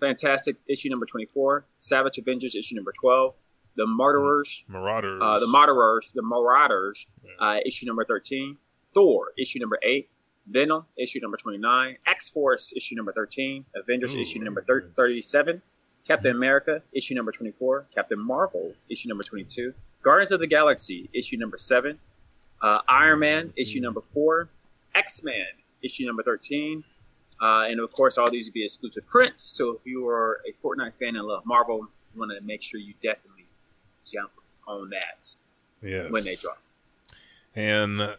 Fantastic 0.00 0.56
issue 0.66 0.88
number 0.88 1.04
24, 1.04 1.66
Savage 1.78 2.16
Avengers 2.16 2.54
issue 2.54 2.74
number 2.74 2.92
12, 2.98 3.34
The 3.76 3.86
Martyrs, 3.86 4.64
Marauders. 4.66 5.20
uh, 5.22 5.38
the 5.40 5.46
Marauders, 5.46 6.10
the 6.14 6.22
Marauders, 6.22 7.06
uh, 7.38 7.56
issue 7.66 7.84
number 7.86 8.04
thirteen. 8.06 8.56
Thor, 8.94 9.28
issue 9.38 9.58
number 9.60 9.78
eight. 9.82 10.08
Venom, 10.48 10.86
issue 10.98 11.20
number 11.20 11.36
twenty-nine. 11.36 11.98
X 12.06 12.30
Force, 12.30 12.72
issue 12.74 12.94
number 12.96 13.12
thirteen. 13.12 13.66
Avengers, 13.76 14.14
Ooh, 14.14 14.20
issue 14.20 14.38
number 14.40 14.62
thir- 14.62 14.90
thirty-seven. 14.96 15.60
Captain 16.06 16.30
America, 16.34 16.82
issue 16.92 17.14
number 17.14 17.32
twenty-four. 17.32 17.86
Captain 17.94 18.18
Marvel, 18.18 18.74
issue 18.88 19.08
number 19.08 19.22
twenty-two. 19.24 19.72
Guardians 20.02 20.32
of 20.32 20.40
the 20.40 20.46
Galaxy, 20.46 21.08
issue 21.12 21.36
number 21.36 21.58
seven. 21.58 21.98
Uh, 22.62 22.78
Iron 22.88 23.20
Man, 23.20 23.52
issue 23.56 23.80
number 23.80 24.02
four. 24.12 24.48
X 24.94 25.22
Men, 25.22 25.46
issue 25.82 26.06
number 26.06 26.22
thirteen. 26.22 26.84
Uh, 27.40 27.62
and 27.66 27.80
of 27.80 27.90
course, 27.92 28.18
all 28.18 28.30
these 28.30 28.46
will 28.48 28.52
be 28.54 28.64
exclusive 28.64 29.06
prints. 29.06 29.42
So 29.44 29.70
if 29.72 29.86
you 29.86 30.06
are 30.08 30.40
a 30.46 30.52
Fortnite 30.66 30.92
fan 30.98 31.16
and 31.16 31.24
love 31.26 31.46
Marvel, 31.46 31.78
you 32.14 32.20
want 32.20 32.32
to 32.36 32.40
make 32.44 32.62
sure 32.62 32.78
you 32.80 32.92
definitely 33.02 33.46
jump 34.12 34.30
on 34.66 34.90
that 34.90 35.34
Yes. 35.82 36.10
when 36.10 36.22
they 36.24 36.34
drop. 36.34 36.58
And 37.54 38.16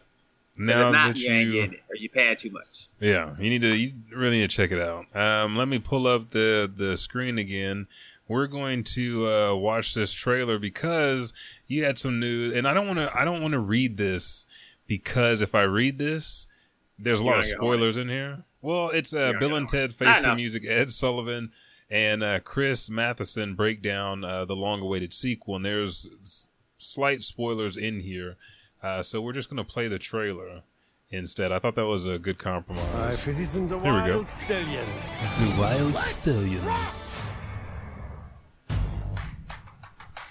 now 0.56 0.90
not, 0.90 1.14
that 1.14 1.18
you 1.18 1.32
you, 1.32 1.62
or 1.88 1.96
you 1.96 2.08
paying 2.10 2.36
too 2.36 2.50
much. 2.50 2.88
yeah, 3.00 3.34
you 3.38 3.50
need 3.50 3.62
to, 3.62 3.76
you 3.76 3.92
really 4.14 4.40
need 4.40 4.50
to 4.50 4.56
check 4.56 4.70
it 4.70 4.80
out. 4.80 5.06
Um, 5.16 5.56
let 5.56 5.68
me 5.68 5.78
pull 5.78 6.06
up 6.06 6.30
the 6.30 6.70
the 6.74 6.96
screen 6.96 7.38
again. 7.38 7.86
We're 8.28 8.46
going 8.46 8.84
to 8.84 9.28
uh, 9.28 9.54
watch 9.54 9.94
this 9.94 10.12
trailer 10.12 10.58
because 10.58 11.34
you 11.66 11.84
had 11.84 11.98
some 11.98 12.20
news, 12.20 12.54
and 12.54 12.66
I 12.66 12.72
don't 12.72 12.86
want 12.86 12.98
to, 12.98 13.14
I 13.14 13.24
don't 13.24 13.42
want 13.42 13.52
to 13.52 13.58
read 13.58 13.96
this 13.96 14.46
because 14.86 15.42
if 15.42 15.54
I 15.54 15.62
read 15.62 15.98
this, 15.98 16.46
there's 16.98 17.20
a 17.20 17.24
lot 17.24 17.38
of 17.38 17.44
not 17.44 17.56
gonna 17.56 17.66
like 17.66 17.76
spoilers 17.76 17.96
in 17.96 18.08
here. 18.08 18.44
Well, 18.62 18.90
it's 18.90 19.12
uh, 19.12 19.32
Bill 19.38 19.56
and 19.56 19.68
Ted 19.68 19.92
Face 19.92 20.22
the. 20.22 20.34
Music, 20.34 20.64
Ed 20.66 20.90
Solomon 20.90 21.50
and 21.90 22.22
uh, 22.22 22.40
Chris 22.40 22.88
Matheson 22.88 23.54
break 23.54 23.82
down 23.82 24.24
uh, 24.24 24.46
the 24.46 24.56
long-awaited 24.56 25.12
sequel, 25.12 25.56
and 25.56 25.64
there's 25.64 26.48
slight 26.78 27.22
spoilers 27.22 27.76
in 27.76 28.00
here. 28.00 28.36
Uh, 28.82 29.02
so 29.02 29.20
we're 29.20 29.32
just 29.32 29.48
going 29.48 29.58
to 29.58 29.64
play 29.64 29.88
the 29.88 29.98
trailer 29.98 30.62
instead. 31.10 31.52
I 31.52 31.58
thought 31.58 31.74
that 31.76 31.86
was 31.86 32.06
a 32.06 32.18
good 32.18 32.38
compromise. 32.38 33.14
If 33.14 33.28
it 33.28 33.38
isn't 33.40 33.68
the 33.68 33.78
Here 33.78 33.92
we 33.92 34.00
go. 34.06 34.20
Wyld 34.24 34.28
Stallyns. 34.28 35.38
The 35.38 35.62
Wyld 35.62 35.94
Stallyns. 35.98 37.02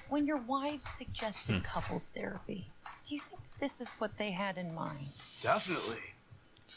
When 0.10 0.28
your 0.28 0.38
wives 0.42 0.86
suggested 0.90 1.56
Hmm. 1.56 1.62
couples 1.62 2.08
therapy, 2.14 2.70
do 3.06 3.16
you 3.16 3.22
think 3.22 3.42
this 3.62 3.80
is 3.80 3.94
what 3.94 4.18
they 4.18 4.32
had 4.32 4.58
in 4.58 4.74
mind? 4.76 5.08
Definitely. 5.42 6.00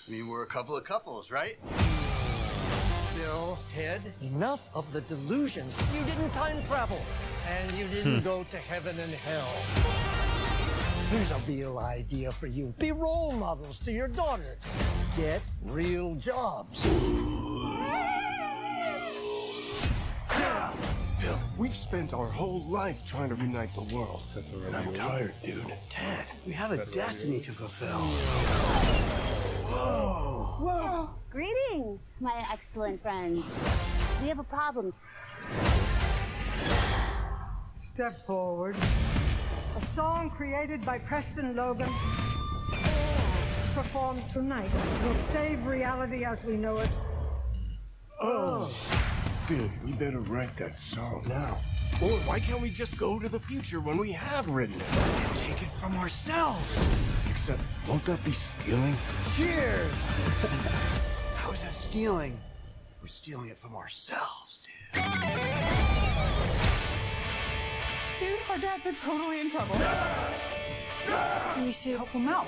I 0.07 0.11
mean, 0.11 0.29
we're 0.29 0.43
a 0.45 0.47
couple 0.47 0.77
of 0.77 0.85
couples, 0.85 1.31
right? 1.33 1.59
Bill, 3.17 3.59
Ted, 3.69 4.01
enough 4.23 4.69
of 4.75 4.93
the 4.93 5.01
delusions. 5.03 5.75
You 5.93 6.05
didn't 6.05 6.31
time 6.33 6.63
travel, 6.65 7.01
and 7.49 7.73
you 7.73 7.87
didn't 7.89 8.19
Hmm. 8.19 8.25
go 8.25 8.45
to 8.45 8.57
heaven 8.59 8.99
and 9.01 9.13
hell. 9.13 10.14
Here's 11.15 11.31
a 11.31 11.39
real 11.47 11.79
idea 11.79 12.33
for 12.33 12.49
you. 12.49 12.75
Be 12.77 12.91
role 12.91 13.31
models 13.31 13.79
to 13.85 13.93
your 13.93 14.09
daughters. 14.09 14.59
Get 15.17 15.41
real 15.63 16.17
jobs. 16.17 16.83
Bill, 21.21 21.41
we've 21.57 21.77
spent 21.77 22.15
our 22.15 22.27
whole 22.27 22.65
life 22.65 23.07
trying 23.07 23.29
to 23.29 23.37
unite 23.37 23.73
the 23.75 23.95
world. 23.95 24.25
That's 24.35 24.51
and 24.51 24.75
I'm 24.75 24.93
tired, 24.93 25.35
dude. 25.41 25.73
Ted, 25.89 26.27
we 26.45 26.53
have 26.53 26.73
a 26.73 26.85
destiny 26.87 27.39
to 27.43 27.53
fulfill. 27.53 28.01
Whoa. 29.71 30.65
Whoa. 30.65 31.11
Greetings, 31.31 32.17
my 32.19 32.45
excellent 32.53 33.01
friend. 33.01 33.45
We 34.21 34.27
have 34.27 34.41
a 34.41 34.43
problem. 34.43 34.93
Step 37.77 38.27
forward. 38.27 38.77
A 39.77 39.81
song 39.81 40.31
created 40.31 40.85
by 40.87 40.99
Preston 40.99 41.57
Logan, 41.57 41.93
performed 43.75 44.23
tonight, 44.29 44.71
will 45.03 45.15
save 45.15 45.67
reality 45.67 46.25
as 46.25 46.45
we 46.45 46.57
know 46.57 46.79
it. 46.79 46.91
Oh. 48.21 48.73
Dude, 49.49 49.73
we 49.85 49.91
better 49.93 50.21
write 50.21 50.57
that 50.59 50.79
song 50.79 51.25
now. 51.29 51.59
Or 52.01 52.11
why 52.21 52.39
can't 52.39 52.61
we 52.61 52.71
just 52.71 52.97
go 52.97 53.19
to 53.19 53.29
the 53.29 53.41
future 53.41 53.81
when 53.81 53.97
we 53.99 54.13
have 54.13 54.49
written 54.49 54.81
it? 54.81 54.97
And 54.97 55.37
take 55.37 55.63
it 55.63 55.71
from 55.73 55.97
ourselves. 55.97 56.89
Except, 57.29 57.61
won't 57.89 58.05
that 58.05 58.25
be 58.25 58.31
stealing? 58.33 58.95
Cheers! 59.37 59.93
How 61.35 61.51
is 61.51 61.63
that 61.63 61.75
stealing? 61.75 62.39
We're 63.03 63.09
stealing 63.09 63.49
it 63.49 63.59
from 63.59 63.75
ourselves, 63.75 64.61
dude. 64.95 65.84
Dude, 68.21 68.39
our 68.49 68.59
dads 68.59 68.87
are 68.87 68.93
totally 68.93 69.41
in 69.41 69.51
trouble. 69.51 69.75
We 71.59 71.73
should 71.73 71.97
help 71.97 72.13
them 72.13 72.29
out. 72.29 72.47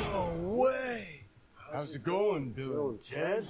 No 0.00 0.56
way! 0.56 1.26
How's 1.72 1.96
it 1.96 2.04
going, 2.04 2.52
Bill 2.52 2.90
and 2.90 3.00
Ted? 3.00 3.48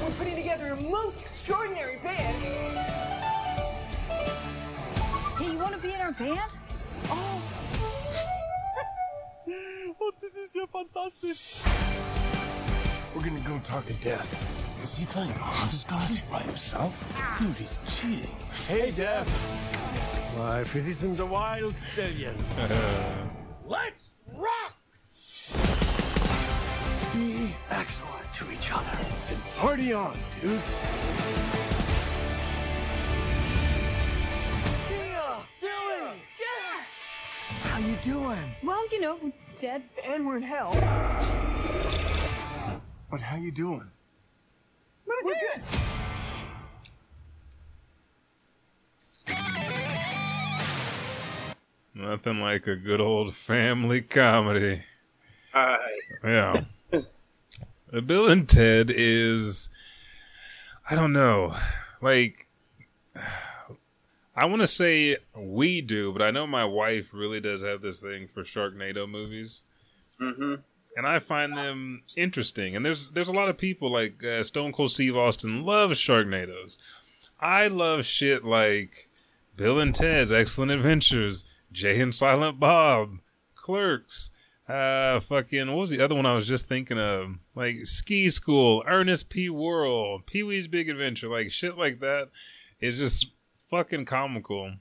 We're 0.00 0.10
putting 0.12 0.36
together 0.36 0.68
a 0.68 0.80
most 0.80 1.20
extraordinary 1.20 1.98
band. 2.04 2.42
Hey, 5.36 5.52
you 5.52 5.58
want 5.58 5.74
to 5.74 5.80
be 5.80 5.92
in 5.92 6.00
our 6.00 6.12
band? 6.12 6.38
Oh. 7.06 7.42
oh, 10.00 10.12
this 10.20 10.36
is 10.36 10.54
ja 10.54 10.66
fantastisch. 10.66 11.62
We're 13.14 13.22
gonna 13.22 13.40
go 13.40 13.58
talk 13.64 13.86
to 13.86 13.94
Death. 13.94 14.69
Is 14.82 14.96
he 14.96 15.04
playing 15.04 15.30
hopscotch 15.32 16.28
by 16.30 16.38
himself? 16.40 17.04
Dude, 17.38 17.54
he's 17.56 17.78
cheating. 17.86 18.34
Hey, 18.66 18.90
Death. 18.90 19.28
Why, 20.36 20.62
if 20.62 20.74
it 20.74 20.88
isn't 20.88 21.16
the 21.16 21.26
Wild 21.26 21.74
stallion. 21.92 22.34
Let's 23.66 24.20
rock! 24.34 24.76
Be 27.12 27.54
excellent 27.70 28.32
to 28.34 28.50
each 28.50 28.72
other. 28.72 28.96
And 29.28 29.38
party 29.56 29.92
on, 29.92 30.16
dudes. 30.40 30.62
Billy! 35.60 36.22
How 37.64 37.78
you 37.80 37.96
doing? 37.96 38.54
Well, 38.64 38.82
you 38.90 39.00
know, 39.00 39.18
we're 39.22 39.32
dead 39.60 39.82
and 40.04 40.26
we're 40.26 40.38
in 40.38 40.42
hell. 40.42 40.72
But 43.10 43.20
how 43.20 43.36
you 43.36 43.52
doing? 43.52 43.90
We're 45.24 45.34
good. 45.34 45.62
Nothing 51.94 52.40
like 52.40 52.66
a 52.66 52.76
good 52.76 53.00
old 53.00 53.34
family 53.34 54.00
comedy. 54.00 54.82
Hi. 55.52 55.78
Yeah. 56.24 56.64
Uh, 57.92 58.00
Bill 58.00 58.30
and 58.30 58.48
Ted 58.48 58.92
is, 58.94 59.68
I 60.88 60.94
don't 60.94 61.12
know, 61.12 61.56
like, 62.00 62.46
I 64.36 64.44
want 64.44 64.62
to 64.62 64.68
say 64.68 65.16
we 65.36 65.80
do, 65.80 66.12
but 66.12 66.22
I 66.22 66.30
know 66.30 66.46
my 66.46 66.64
wife 66.64 67.08
really 67.12 67.40
does 67.40 67.64
have 67.64 67.82
this 67.82 67.98
thing 67.98 68.28
for 68.28 68.44
Sharknado 68.44 69.10
movies. 69.10 69.64
Mm-hmm. 70.20 70.54
And 70.96 71.06
I 71.06 71.18
find 71.20 71.56
them 71.56 72.02
interesting. 72.16 72.74
And 72.76 72.84
there's 72.84 73.10
there's 73.10 73.28
a 73.28 73.32
lot 73.32 73.48
of 73.48 73.56
people 73.58 73.90
like 73.92 74.22
uh, 74.24 74.42
Stone 74.42 74.72
Cold 74.72 74.90
Steve 74.90 75.16
Austin 75.16 75.64
loves 75.64 75.98
Sharknadoes. 75.98 76.78
I 77.40 77.68
love 77.68 78.04
shit 78.04 78.44
like 78.44 79.08
Bill 79.56 79.78
and 79.78 79.94
Ted's 79.94 80.32
Excellent 80.32 80.72
Adventures, 80.72 81.44
Jay 81.72 82.00
and 82.00 82.14
Silent 82.14 82.58
Bob, 82.60 83.18
Clerks, 83.54 84.30
uh, 84.68 85.20
fucking, 85.20 85.68
what 85.68 85.78
was 85.80 85.90
the 85.90 86.00
other 86.00 86.14
one 86.14 86.26
I 86.26 86.34
was 86.34 86.46
just 86.46 86.66
thinking 86.66 86.98
of? 86.98 87.36
Like 87.54 87.86
Ski 87.86 88.28
School, 88.30 88.82
Ernest 88.86 89.28
P. 89.28 89.48
Worrell, 89.48 90.20
Pee 90.26 90.42
Wee's 90.42 90.68
Big 90.68 90.88
Adventure, 90.88 91.28
like 91.28 91.50
shit 91.50 91.78
like 91.78 92.00
that 92.00 92.28
is 92.80 92.98
just 92.98 93.28
fucking 93.70 94.04
comical. 94.04 94.66
And 94.66 94.78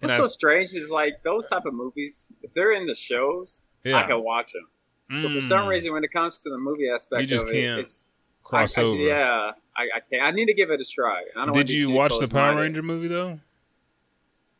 What's 0.00 0.14
I- 0.14 0.18
so 0.18 0.28
strange 0.28 0.72
is 0.74 0.90
like 0.90 1.22
those 1.24 1.46
type 1.46 1.64
of 1.64 1.74
movies. 1.74 2.26
If 2.42 2.52
they're 2.54 2.72
in 2.72 2.86
the 2.86 2.94
shows, 2.94 3.62
Yeah. 3.84 3.96
I 3.96 4.02
can 4.06 4.22
watch 4.22 4.52
them. 4.52 4.68
But 5.08 5.32
for 5.32 5.40
some 5.40 5.64
Mm. 5.64 5.68
reason, 5.68 5.92
when 5.94 6.04
it 6.04 6.12
comes 6.12 6.42
to 6.42 6.50
the 6.50 6.58
movie 6.58 6.88
aspect, 6.94 7.22
You 7.22 7.26
just 7.26 7.46
it, 7.48 7.52
can't 7.52 7.80
it's, 7.80 8.08
cross 8.44 8.76
I, 8.76 8.82
I, 8.82 8.84
over. 8.84 8.96
Yeah, 9.02 9.52
I, 9.76 9.82
I 9.96 10.00
can't. 10.10 10.22
I 10.22 10.30
need 10.32 10.46
to 10.46 10.54
give 10.54 10.70
it 10.70 10.80
a 10.80 10.84
try. 10.84 11.22
I 11.36 11.46
don't 11.46 11.54
Did 11.54 11.70
you 11.70 11.90
watch 11.90 12.10
the 12.18 12.28
Power 12.28 12.52
close-minded. 12.52 12.60
Ranger 12.62 12.82
movie 12.82 13.08
though? 13.08 13.40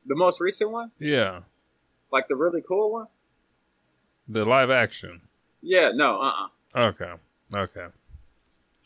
The 0.07 0.15
most 0.17 0.41
recent 0.41 0.71
one, 0.71 0.91
Yeah, 0.99 1.41
like 2.11 2.29
the 2.29 2.37
really 2.37 2.63
cool 2.67 2.91
one. 2.91 3.07
the 4.27 4.45
live 4.47 4.71
action. 4.71 5.21
Yeah, 5.61 5.91
no, 5.95 6.19
uh, 6.21 6.33
uh 6.75 6.81
Okay, 6.89 7.13
okay. 7.55 7.87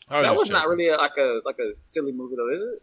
I 0.09 0.21
that 0.21 0.35
was 0.35 0.49
not 0.49 0.67
really 0.67 0.89
a, 0.89 0.97
like 0.97 1.15
a 1.17 1.39
like 1.45 1.59
a 1.59 1.71
silly 1.79 2.11
movie 2.11 2.35
though, 2.35 2.53
is 2.53 2.61
it? 2.61 2.81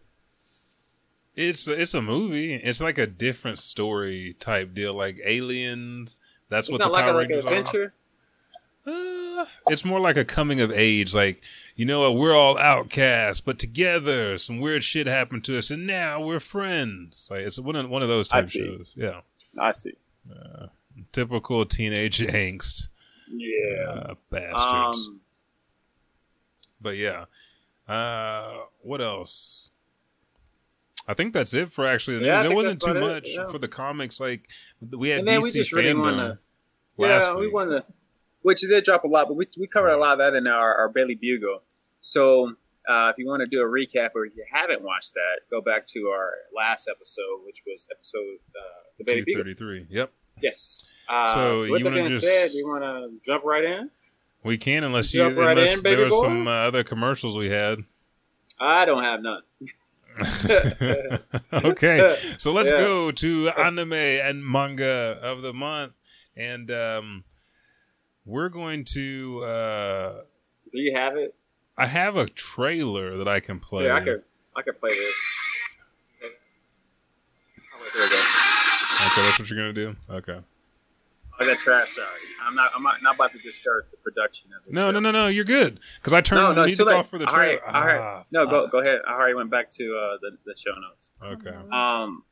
It's 1.37 1.69
it's 1.69 1.93
a 1.93 2.01
movie. 2.01 2.55
It's 2.55 2.81
like 2.81 2.97
a 2.97 3.07
different 3.07 3.59
story 3.59 4.35
type 4.39 4.73
deal, 4.73 4.95
like 4.95 5.21
aliens. 5.23 6.19
That's 6.49 6.69
It's 6.69 6.73
what 6.73 6.79
not 6.79 6.87
the 6.87 6.93
like 6.93 7.05
Power 7.05 7.13
a, 7.13 7.17
like 7.19 7.29
Rangers 7.29 7.45
are. 7.45 7.49
adventure. 7.49 7.95
Uh, 8.87 9.45
it's 9.69 9.85
more 9.85 10.01
like 10.01 10.17
a 10.17 10.25
coming 10.25 10.61
of 10.61 10.71
age. 10.73 11.15
Like 11.15 11.43
you 11.77 11.85
know, 11.85 12.01
what, 12.01 12.17
we're 12.21 12.35
all 12.35 12.59
outcasts, 12.59 13.41
but 13.41 13.59
together, 13.59 14.39
some 14.39 14.59
weird 14.61 14.83
shit 14.85 15.07
happened 15.07 15.45
to 15.45 15.59
us, 15.59 15.71
and 15.71 15.87
now 15.87 16.21
we're 16.23 16.41
friends. 16.41 17.29
Like 17.31 17.41
it's 17.41 17.59
one 17.59 17.77
of 17.77 17.89
one 17.91 18.03
of 18.03 18.09
those 18.09 18.29
type 18.29 18.49
shows. 18.49 18.93
Yeah, 18.95 19.21
I 19.59 19.73
see. 19.73 19.95
Uh, 20.31 20.67
typical 21.13 21.65
teenage 21.67 22.19
angst. 22.21 22.89
Yeah, 23.29 23.85
uh, 23.91 24.15
bastards. 24.31 25.07
Um, 25.07 25.21
But 26.81 26.97
yeah, 26.97 27.27
uh, 27.89 28.57
what 28.83 29.01
else? 29.01 29.71
I 31.09 31.15
think 31.15 31.33
that's 31.35 31.55
it 31.55 31.73
for 31.73 31.87
actually 31.87 32.15
the 32.17 32.21
news. 32.21 32.29
Yeah, 32.29 32.39
I 32.41 32.43
there 32.45 32.55
wasn't 32.55 32.81
too 32.81 32.97
it, 32.97 33.01
much 33.01 33.29
yeah. 33.29 33.47
for 33.49 33.59
the 33.59 33.69
comics. 33.69 34.21
Like 34.21 34.49
we 34.91 35.09
had 35.11 35.21
and 35.21 35.29
DC 35.29 35.55
we 35.73 35.83
really 35.83 35.93
fandom 35.95 36.01
want 36.03 36.17
to. 36.17 36.39
last 37.03 37.25
Yeah, 37.29 37.35
we 37.35 37.47
week. 37.47 37.55
want 37.55 37.71
to. 37.71 37.85
Which 38.43 38.61
did 38.61 38.85
drop 38.85 39.05
a 39.05 39.09
lot, 39.09 39.29
but 39.29 39.35
we 39.35 39.47
we 39.59 39.67
covered 39.67 39.91
a 39.91 39.97
lot 39.99 40.13
of 40.13 40.19
that 40.19 40.35
in 40.35 40.47
our, 40.47 40.75
our 40.75 40.89
Bailey 40.89 41.15
Bugle. 41.15 41.63
So 42.01 42.55
uh, 42.89 43.11
if 43.11 43.19
you 43.19 43.27
want 43.27 43.41
to 43.45 43.47
do 43.51 43.61
a 43.61 43.67
recap, 43.67 44.11
or 44.15 44.25
if 44.25 44.35
you 44.35 44.45
haven't 44.51 44.83
watched 44.83 45.13
that, 45.15 45.41
go 45.51 45.61
back 45.61 45.87
to 45.89 46.09
our 46.09 46.33
last 46.57 46.89
episode, 46.89 47.45
which 47.45 47.63
was 47.67 47.87
episode 47.91 48.39
uh, 48.57 48.63
the 48.99 49.05
Bailey 49.05 49.23
Bugle. 49.27 49.45
233. 49.45 49.87
Yep. 49.95 50.13
Yes. 50.43 50.91
Uh, 51.09 51.27
So 51.29 51.35
so, 51.35 51.63
you 51.65 51.73
with 51.73 51.83
that 51.83 51.85
wanna 51.91 51.97
being 52.01 52.11
just- 52.11 52.25
said, 52.25 52.51
you 52.53 52.67
want 52.67 52.83
to 52.83 53.11
jump 53.27 53.45
right 53.45 53.65
in? 53.65 53.91
We 54.43 54.57
can 54.57 54.85
unless 54.85 55.13
you 55.13 55.23
right 55.23 55.51
unless 55.59 55.77
in, 55.77 55.83
there 55.83 55.99
were 55.99 56.09
some 56.09 56.49
uh, 56.49 56.51
other 56.69 56.83
commercials 56.83 57.37
we 57.37 57.51
had. 57.51 57.81
I 58.59 58.87
don't 58.87 59.03
have 59.05 59.23
none. 59.23 59.43
okay, 61.53 62.17
so 62.39 62.53
let's 62.53 62.71
Yeah. 62.71 62.79
go 62.79 63.11
to 63.11 63.49
anime 63.51 63.93
and 63.93 64.45
manga 64.45 65.19
of 65.23 65.43
the 65.43 65.53
month, 65.53 65.93
and 66.37 66.71
um, 66.71 67.25
we're 68.31 68.49
going 68.49 68.85
to. 68.85 69.45
Uh, 69.45 70.13
Do 70.73 70.81
you 70.81 70.95
have 70.95 71.17
it? 71.17 71.35
I 71.77 71.87
have 71.87 72.17
a 72.17 72.27
trailer 72.27 73.17
that 73.17 73.27
I 73.29 73.41
can 73.41 73.59
play. 73.59 73.87
Yeah, 73.87 73.97
I 73.97 74.01
could. 74.01 74.23
I 74.57 74.63
could 74.63 74.79
play 74.79 74.91
this. 74.91 75.15
Wait, 76.23 77.93
there 77.95 78.05
we 78.05 78.11
go. 78.11 78.17
Okay, 78.17 79.23
that's 79.23 79.39
what 79.39 79.51
you're 79.51 79.59
gonna 79.59 79.73
do. 79.73 79.97
Okay. 80.11 80.39
Oh, 81.41 81.47
that 81.47 81.59
trash. 81.59 81.95
Sorry, 81.95 82.07
I'm 82.43 82.55
not. 82.55 82.71
I'm 82.75 82.83
not, 82.83 83.03
not 83.03 83.15
about 83.15 83.33
to 83.33 83.39
discourage 83.39 83.87
the 83.91 83.97
production 83.97 84.51
of 84.57 84.65
this. 84.65 84.75
No, 84.75 84.91
no, 84.91 85.01
no, 85.01 85.11
no. 85.11 85.27
You're 85.29 85.45
good 85.45 85.81
because 85.97 86.13
I 86.13 86.21
turned 86.21 86.43
no, 86.43 86.51
the 86.51 86.57
no, 86.57 86.63
it's 86.65 86.79
music 86.79 86.95
off 86.95 87.09
for 87.09 87.19
the 87.19 87.27
All 87.27 87.37
right, 87.37 87.59
trailer. 87.61 87.77
all 87.77 87.87
right. 87.87 88.01
Ah, 88.01 88.25
no, 88.31 88.47
go 88.47 88.67
go 88.69 88.81
ahead. 88.81 89.01
I 89.09 89.15
already 89.15 89.35
went 89.35 89.51
back 89.51 89.71
to 89.71 89.85
uh, 89.97 90.19
the 90.21 90.37
the 90.45 90.55
show 90.57 90.75
notes. 90.79 91.13
Okay. 91.23 91.57
Um, 91.73 92.25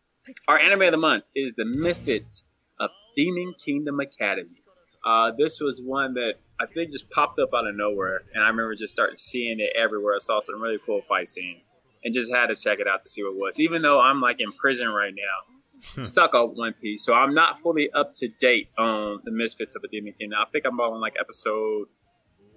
our 0.47 0.59
anime 0.59 0.83
of 0.83 0.91
the 0.91 0.99
month 0.99 1.25
is 1.35 1.55
the 1.55 1.65
Misfits 1.65 2.45
of 2.79 2.91
Demon 3.17 3.55
Kingdom 3.65 3.99
Academy. 4.01 4.63
Uh, 5.05 5.33
this 5.37 5.61
was 5.61 5.81
one 5.81 6.15
that 6.15 6.35
I 6.61 6.67
think 6.67 6.91
just 6.91 7.09
popped 7.11 7.39
up 7.39 7.51
out 7.55 7.67
of 7.67 7.75
nowhere, 7.77 8.23
and 8.35 8.43
I 8.43 8.49
remember 8.49 8.75
just 8.75 8.93
starting 8.93 9.17
seeing 9.17 9.61
it 9.61 9.71
everywhere. 9.77 10.15
I 10.17 10.19
saw 10.19 10.41
some 10.41 10.61
really 10.61 10.79
cool 10.85 11.03
fight 11.09 11.29
scenes, 11.29 11.69
and 12.05 12.13
just 12.13 12.33
had 12.33 12.47
to 12.49 12.57
check 12.57 12.79
it 12.81 12.87
out 12.89 13.03
to 13.03 13.09
see 13.09 13.23
what 13.23 13.31
it 13.31 13.39
was. 13.39 13.61
Even 13.61 13.83
though 13.83 14.01
I'm 14.01 14.21
like 14.21 14.41
in 14.41 14.53
prison 14.53 14.89
right 14.89 15.15
now, 15.15 16.05
stuck 16.05 16.35
on 16.35 16.57
One 16.57 16.75
Piece, 16.75 17.05
so 17.05 17.15
I'm 17.15 17.35
not 17.35 17.61
fully 17.61 17.91
up 17.93 18.13
to 18.15 18.29
date 18.41 18.69
on 18.77 19.21
the 19.25 19.31
Misfits 19.31 19.75
of 19.77 19.83
the 19.83 19.89
Demon 19.89 20.15
Kingdom. 20.19 20.39
I 20.41 20.51
think 20.51 20.65
I'm 20.67 20.79
on 20.81 21.01
like 21.01 21.15
episode 21.21 21.87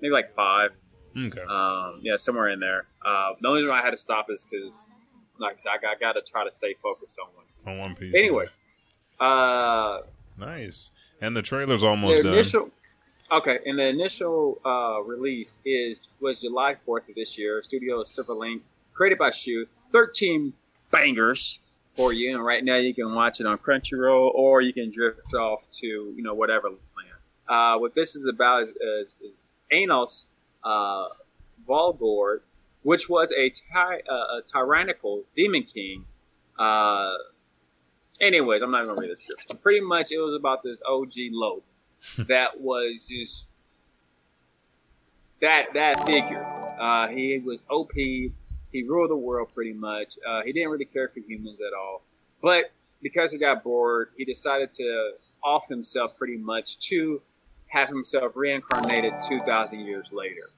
maybe 0.01 0.11
like 0.11 0.33
five. 0.33 0.71
Okay. 1.17 1.41
Um, 1.41 1.99
yeah, 2.01 2.15
somewhere 2.17 2.49
in 2.49 2.59
there. 2.59 2.85
Uh, 3.05 3.33
the 3.41 3.47
only 3.47 3.61
reason 3.61 3.75
I 3.75 3.81
had 3.81 3.91
to 3.91 3.97
stop 3.97 4.27
is 4.29 4.45
because, 4.49 4.91
like 5.39 5.53
I 5.53 5.57
said, 5.57 5.69
I 5.77 5.81
got, 5.81 5.99
got 5.99 6.13
to 6.13 6.21
try 6.21 6.43
to 6.45 6.51
stay 6.51 6.73
focused 6.81 7.17
on 7.21 7.29
one. 7.35 7.75
On 7.75 7.81
One 7.81 7.95
Piece. 7.95 8.13
Anyways, 8.15 8.59
uh, 9.19 9.99
Nice. 10.37 10.91
And 11.21 11.35
the 11.37 11.41
trailer's 11.41 11.83
almost 11.83 12.17
the 12.17 12.23
done. 12.23 12.33
okay, 13.31 13.59
and 13.65 13.77
the 13.79 13.87
initial 13.87 14.59
uh, 14.65 15.01
release 15.03 15.59
is 15.63 16.01
was 16.19 16.41
July 16.41 16.75
fourth 16.85 17.07
of 17.07 17.15
this 17.15 17.37
year. 17.37 17.61
Studio 17.63 18.03
Silverlink, 18.03 18.61
created 18.93 19.17
by 19.19 19.31
Shu. 19.31 19.67
Thirteen 19.91 20.53
bangers 20.89 21.59
for 21.91 22.11
you, 22.13 22.33
and 22.35 22.43
right 22.43 22.63
now 22.63 22.77
you 22.77 22.93
can 22.93 23.13
watch 23.13 23.39
it 23.39 23.45
on 23.45 23.57
Crunchyroll, 23.57 24.31
or 24.33 24.61
you 24.61 24.73
can 24.73 24.89
drift 24.89 25.33
off 25.33 25.69
to 25.79 25.87
you 25.87 26.23
know 26.23 26.33
whatever 26.33 26.69
land. 26.69 26.79
Uh, 27.47 27.77
what 27.77 27.93
this 27.93 28.15
is 28.15 28.25
about 28.25 28.63
is, 28.63 28.69
is, 28.79 29.19
is 29.21 29.53
Anos 29.71 30.27
uh, 30.63 31.07
Volgord, 31.67 32.39
which 32.83 33.09
was 33.09 33.33
a, 33.33 33.49
ty- 33.49 34.01
uh, 34.09 34.13
a 34.37 34.41
tyrannical 34.47 35.23
demon 35.35 35.63
king. 35.63 36.05
Anyways, 38.21 38.61
I'm 38.61 38.69
not 38.69 38.85
going 38.85 38.95
to 38.95 39.01
read 39.01 39.11
the 39.11 39.15
description. 39.15 39.57
Pretty 39.57 39.81
much, 39.81 40.11
it 40.11 40.19
was 40.19 40.35
about 40.35 40.61
this 40.61 40.79
OG 40.87 41.13
lope 41.31 41.65
that 42.27 42.61
was 42.61 43.07
just 43.07 43.47
that 45.41 45.73
that 45.73 46.05
figure. 46.05 46.43
Uh, 46.79 47.07
he 47.07 47.39
was 47.39 47.65
OP. 47.69 47.91
He 47.93 48.83
ruled 48.87 49.09
the 49.09 49.15
world 49.15 49.49
pretty 49.53 49.73
much. 49.73 50.17
Uh, 50.25 50.43
he 50.43 50.53
didn't 50.53 50.69
really 50.69 50.85
care 50.85 51.09
for 51.09 51.19
humans 51.19 51.59
at 51.61 51.73
all. 51.73 52.03
But 52.41 52.71
because 53.01 53.31
he 53.31 53.39
got 53.39 53.63
bored, 53.63 54.09
he 54.17 54.23
decided 54.23 54.71
to 54.73 55.13
off 55.43 55.67
himself 55.67 56.15
pretty 56.17 56.37
much 56.37 56.77
to 56.77 57.21
have 57.67 57.87
himself 57.89 58.33
reincarnated 58.35 59.13
2,000 59.27 59.79
years 59.79 60.09
later. 60.11 60.51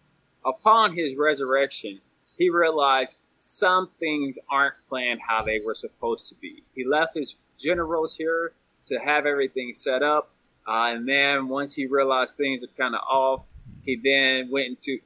Upon 0.45 0.95
his 0.95 1.15
resurrection, 1.15 2.01
he 2.37 2.49
realized 2.49 3.15
some 3.35 3.89
things 3.99 4.37
aren't 4.51 4.75
planned 4.89 5.21
how 5.25 5.43
they 5.43 5.59
were 5.65 5.75
supposed 5.75 6.27
to 6.29 6.35
be. 6.35 6.63
He 6.75 6.85
left 6.85 7.15
his 7.15 7.35
generals 7.63 8.15
here 8.15 8.53
to 8.87 8.97
have 8.97 9.25
everything 9.25 9.73
set 9.73 10.03
up. 10.03 10.29
Uh, 10.67 10.91
and 10.95 11.07
then 11.07 11.47
once 11.47 11.73
he 11.73 11.85
realized 11.87 12.35
things 12.35 12.63
are 12.63 12.67
kind 12.77 12.95
of 12.95 13.01
off, 13.09 13.41
he 13.83 13.95
then 14.03 14.49
went 14.51 14.67
into 14.67 14.99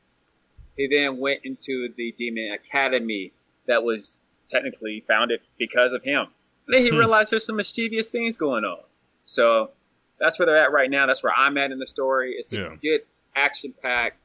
he 0.76 0.88
then 0.88 1.18
went 1.20 1.40
into 1.44 1.92
the 1.98 2.14
demon 2.18 2.52
academy 2.54 3.32
that 3.68 3.84
was 3.84 4.16
technically 4.48 5.04
founded 5.08 5.40
because 5.58 5.92
of 5.94 6.04
him. 6.04 6.28
And 6.68 6.76
then 6.76 6.84
he 6.84 6.92
realized 6.98 7.32
there's 7.32 7.46
some 7.46 7.56
mischievous 7.56 8.10
things 8.10 8.38
going 8.38 8.64
on. 8.64 8.84
So 9.26 9.72
that's 10.20 10.38
where 10.38 10.46
they're 10.46 10.64
at 10.64 10.72
right 10.72 10.90
now. 10.90 11.08
That's 11.08 11.24
where 11.24 11.34
I'm 11.36 11.58
at 11.58 11.72
in 11.72 11.80
the 11.80 11.88
story. 11.88 12.36
It's 12.38 12.54
a 12.54 12.58
Yeah. 12.58 12.76
good 12.82 13.02
action 13.36 13.74
packed, 13.84 14.18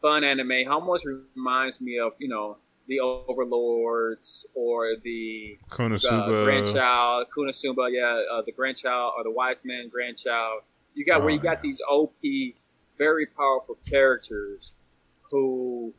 fun 0.00 0.22
anime. 0.22 0.68
Almost 0.68 1.04
reminds 1.36 1.80
me 1.80 1.98
of 1.98 2.12
you 2.18 2.28
know 2.28 2.58
the 2.90 2.98
Overlords 2.98 4.44
or 4.52 4.96
the 5.02 5.56
Konosuba. 5.70 6.42
uh, 6.42 6.44
grandchild, 6.44 7.26
Konosuba, 7.34 7.88
yeah, 7.92 8.20
uh, 8.32 8.42
the 8.44 8.50
grandchild 8.50 9.12
or 9.16 9.22
the 9.22 9.30
wise 9.30 9.64
man 9.64 9.88
grandchild. 9.88 10.62
You 10.94 11.04
got 11.04 11.20
where 11.20 11.30
Oh, 11.30 11.34
you 11.34 11.38
got 11.38 11.62
these 11.62 11.80
OP, 11.88 12.12
very 12.98 13.26
powerful 13.26 13.78
characters 13.88 14.72
who, 15.30 15.94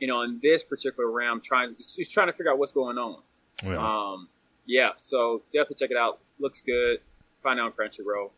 you 0.00 0.08
know, 0.08 0.22
in 0.22 0.40
this 0.42 0.64
particular 0.64 1.08
realm, 1.08 1.40
trying 1.40 1.76
he's 1.78 2.08
trying 2.08 2.26
to 2.26 2.32
figure 2.32 2.50
out 2.50 2.58
what's 2.58 2.72
going 2.72 2.98
on. 2.98 3.22
Yeah. 3.64 3.76
Um, 3.76 4.28
yeah, 4.66 4.90
so 4.96 5.42
definitely 5.52 5.76
check 5.76 5.92
it 5.92 5.96
out. 5.96 6.18
Looks 6.40 6.60
good. 6.60 6.98
Find 7.44 7.60
out 7.60 7.66
on 7.66 7.72
Crunchyroll. 7.72 8.32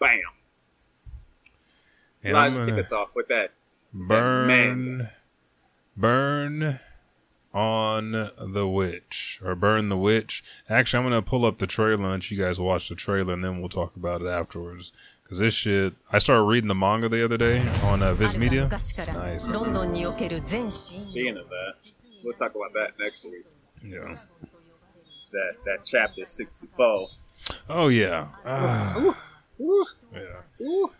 Bam. 0.00 0.18
And 2.22 2.38
I'm 2.38 2.54
kick 2.54 2.68
gonna 2.68 2.80
us 2.80 2.90
off 2.90 3.10
with 3.14 3.28
that. 3.28 3.50
burn, 3.92 5.10
burn 5.94 6.80
on 7.54 8.30
the 8.38 8.66
Witch 8.66 9.40
or 9.44 9.54
Burn 9.54 9.88
the 9.88 9.96
Witch. 9.96 10.42
Actually, 10.68 11.04
I'm 11.04 11.10
going 11.10 11.22
to 11.22 11.28
pull 11.30 11.46
up 11.46 11.58
the 11.58 11.66
trailer 11.66 11.94
and 11.94 12.10
let 12.10 12.30
you 12.30 12.36
guys 12.42 12.58
watch 12.58 12.88
the 12.88 12.96
trailer 12.96 13.32
and 13.32 13.44
then 13.44 13.60
we'll 13.60 13.68
talk 13.68 13.94
about 13.96 14.20
it 14.22 14.26
afterwards. 14.26 14.92
Because 15.22 15.38
this 15.38 15.54
shit, 15.54 15.94
I 16.12 16.18
started 16.18 16.42
reading 16.42 16.68
the 16.68 16.74
manga 16.74 17.08
the 17.08 17.24
other 17.24 17.38
day 17.38 17.66
on 17.84 18.02
uh, 18.02 18.12
Viz 18.14 18.36
Media. 18.36 18.68
It's 18.70 19.06
nice. 19.08 19.44
Speaking 21.00 21.38
of 21.38 21.48
that, 21.48 21.74
we'll 22.24 22.34
talk 22.34 22.54
about 22.54 22.72
that 22.74 22.98
next 22.98 23.24
week. 23.24 23.46
Yeah. 23.82 24.18
That, 25.32 25.52
that 25.64 25.78
chapter 25.84 26.26
64. 26.26 27.08
Oh, 27.70 27.88
yeah. 27.88 28.28
Uh, 28.44 28.94
Ooh. 28.98 29.16
Ooh. 29.60 29.86
Yeah. 30.12 30.66
Ooh. 30.66 30.90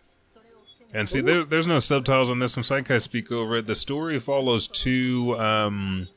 And 0.93 1.09
see, 1.09 1.21
there, 1.21 1.45
there's 1.45 1.67
no 1.67 1.81
subtitles 1.81 2.31
on 2.31 2.39
this 2.39 2.57
one, 2.57 2.63
so 2.63 2.77
I 2.77 2.83
can 2.83 3.01
speak 3.01 3.33
over 3.33 3.57
it. 3.57 3.67
The 3.67 3.75
story 3.75 4.21
follows 4.21 4.69
two 4.69 5.37
um, 5.39 6.09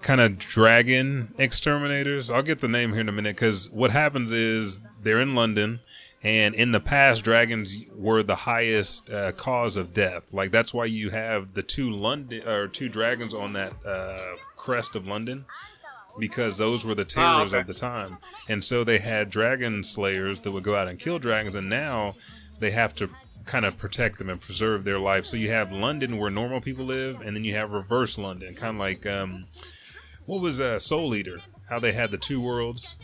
kind 0.00 0.20
of 0.20 0.38
dragon 0.38 1.32
exterminators. 1.38 2.30
I'll 2.30 2.42
get 2.42 2.58
the 2.58 2.68
name 2.68 2.92
here 2.92 3.02
in 3.02 3.08
a 3.08 3.12
minute 3.12 3.36
because 3.36 3.70
what 3.70 3.90
happens 3.92 4.32
is 4.32 4.80
they're 5.02 5.20
in 5.20 5.34
London, 5.34 5.80
and 6.22 6.54
in 6.54 6.72
the 6.72 6.80
past, 6.80 7.22
dragons 7.22 7.84
were 7.94 8.22
the 8.22 8.34
highest 8.34 9.08
uh, 9.10 9.32
cause 9.32 9.76
of 9.76 9.94
death. 9.94 10.32
Like 10.32 10.50
that's 10.50 10.74
why 10.74 10.86
you 10.86 11.10
have 11.10 11.54
the 11.54 11.62
two 11.62 11.90
London 11.90 12.46
or 12.48 12.66
two 12.66 12.88
dragons 12.88 13.32
on 13.32 13.52
that 13.52 13.72
uh, 13.86 14.36
crest 14.56 14.96
of 14.96 15.06
London. 15.06 15.44
Because 16.18 16.58
those 16.58 16.84
were 16.84 16.96
the 16.96 17.04
terrors 17.04 17.54
okay. 17.54 17.60
of 17.60 17.68
the 17.68 17.72
time, 17.72 18.18
and 18.48 18.64
so 18.64 18.82
they 18.82 18.98
had 18.98 19.30
dragon 19.30 19.84
slayers 19.84 20.40
that 20.40 20.50
would 20.50 20.64
go 20.64 20.74
out 20.74 20.88
and 20.88 20.98
kill 20.98 21.20
dragons, 21.20 21.54
and 21.54 21.70
now 21.70 22.14
they 22.58 22.72
have 22.72 22.96
to 22.96 23.08
kind 23.50 23.64
of 23.64 23.76
protect 23.76 24.18
them 24.18 24.30
and 24.30 24.40
preserve 24.40 24.84
their 24.84 25.00
life. 25.00 25.26
So 25.26 25.36
you 25.36 25.50
have 25.50 25.72
London 25.72 26.18
where 26.18 26.30
normal 26.30 26.60
people 26.60 26.84
live, 26.84 27.20
and 27.20 27.34
then 27.34 27.42
you 27.42 27.54
have 27.54 27.72
reverse 27.72 28.16
London, 28.16 28.54
kind 28.54 28.76
of 28.76 28.80
like 28.80 29.04
um, 29.06 29.46
what 30.24 30.40
was 30.40 30.60
uh, 30.60 30.78
Soul 30.78 31.14
Eater? 31.16 31.40
How 31.68 31.80
they 31.80 31.92
had 31.92 32.12
the 32.12 32.18
two 32.18 32.40
worlds, 32.40 32.96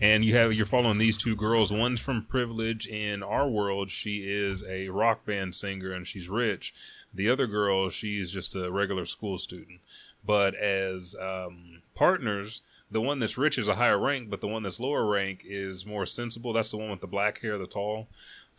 and 0.00 0.24
you 0.24 0.34
have 0.36 0.54
you're 0.54 0.64
following 0.64 0.96
these 0.96 1.18
two 1.18 1.36
girls. 1.36 1.70
One's 1.70 2.00
from 2.00 2.24
privilege 2.24 2.86
in 2.86 3.22
our 3.22 3.48
world. 3.48 3.90
She 3.90 4.24
is 4.26 4.64
a 4.64 4.88
rock 4.88 5.26
band 5.26 5.54
singer 5.54 5.92
and 5.92 6.06
she's 6.06 6.28
rich. 6.28 6.74
The 7.12 7.28
other 7.28 7.46
girl, 7.46 7.90
she's 7.90 8.30
just 8.30 8.56
a 8.56 8.70
regular 8.70 9.04
school 9.04 9.36
student. 9.36 9.80
But 10.24 10.54
as 10.54 11.14
um, 11.20 11.82
partners, 11.94 12.62
the 12.90 13.00
one 13.00 13.18
that's 13.18 13.38
rich 13.38 13.58
is 13.58 13.68
a 13.68 13.76
higher 13.76 13.98
rank, 13.98 14.28
but 14.28 14.40
the 14.40 14.48
one 14.48 14.62
that's 14.62 14.78
lower 14.78 15.06
rank 15.06 15.44
is 15.46 15.86
more 15.86 16.04
sensible. 16.04 16.52
That's 16.52 16.70
the 16.70 16.76
one 16.76 16.90
with 16.90 17.00
the 17.00 17.06
black 17.06 17.40
hair, 17.40 17.56
the 17.56 17.66
tall, 17.66 18.08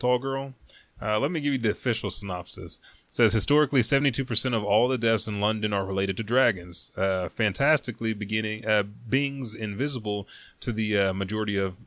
tall 0.03 0.19
girl. 0.19 0.53
Uh, 1.01 1.19
let 1.19 1.31
me 1.31 1.39
give 1.39 1.53
you 1.53 1.59
the 1.59 1.71
official 1.71 2.09
synopsis. 2.09 2.79
It 3.07 3.15
says 3.15 3.33
historically, 3.33 3.81
72% 3.81 4.55
of 4.55 4.63
all 4.63 4.87
the 4.87 4.97
deaths 4.97 5.27
in 5.27 5.39
London 5.39 5.73
are 5.73 5.85
related 5.85 6.17
to 6.17 6.23
dragons. 6.23 6.91
Uh, 6.95 7.29
fantastically, 7.29 8.13
beginning 8.13 8.65
uh, 8.65 8.83
beings 8.83 9.55
invisible 9.55 10.27
to 10.59 10.71
the 10.71 10.97
uh, 10.97 11.13
majority 11.13 11.57
of 11.57 11.77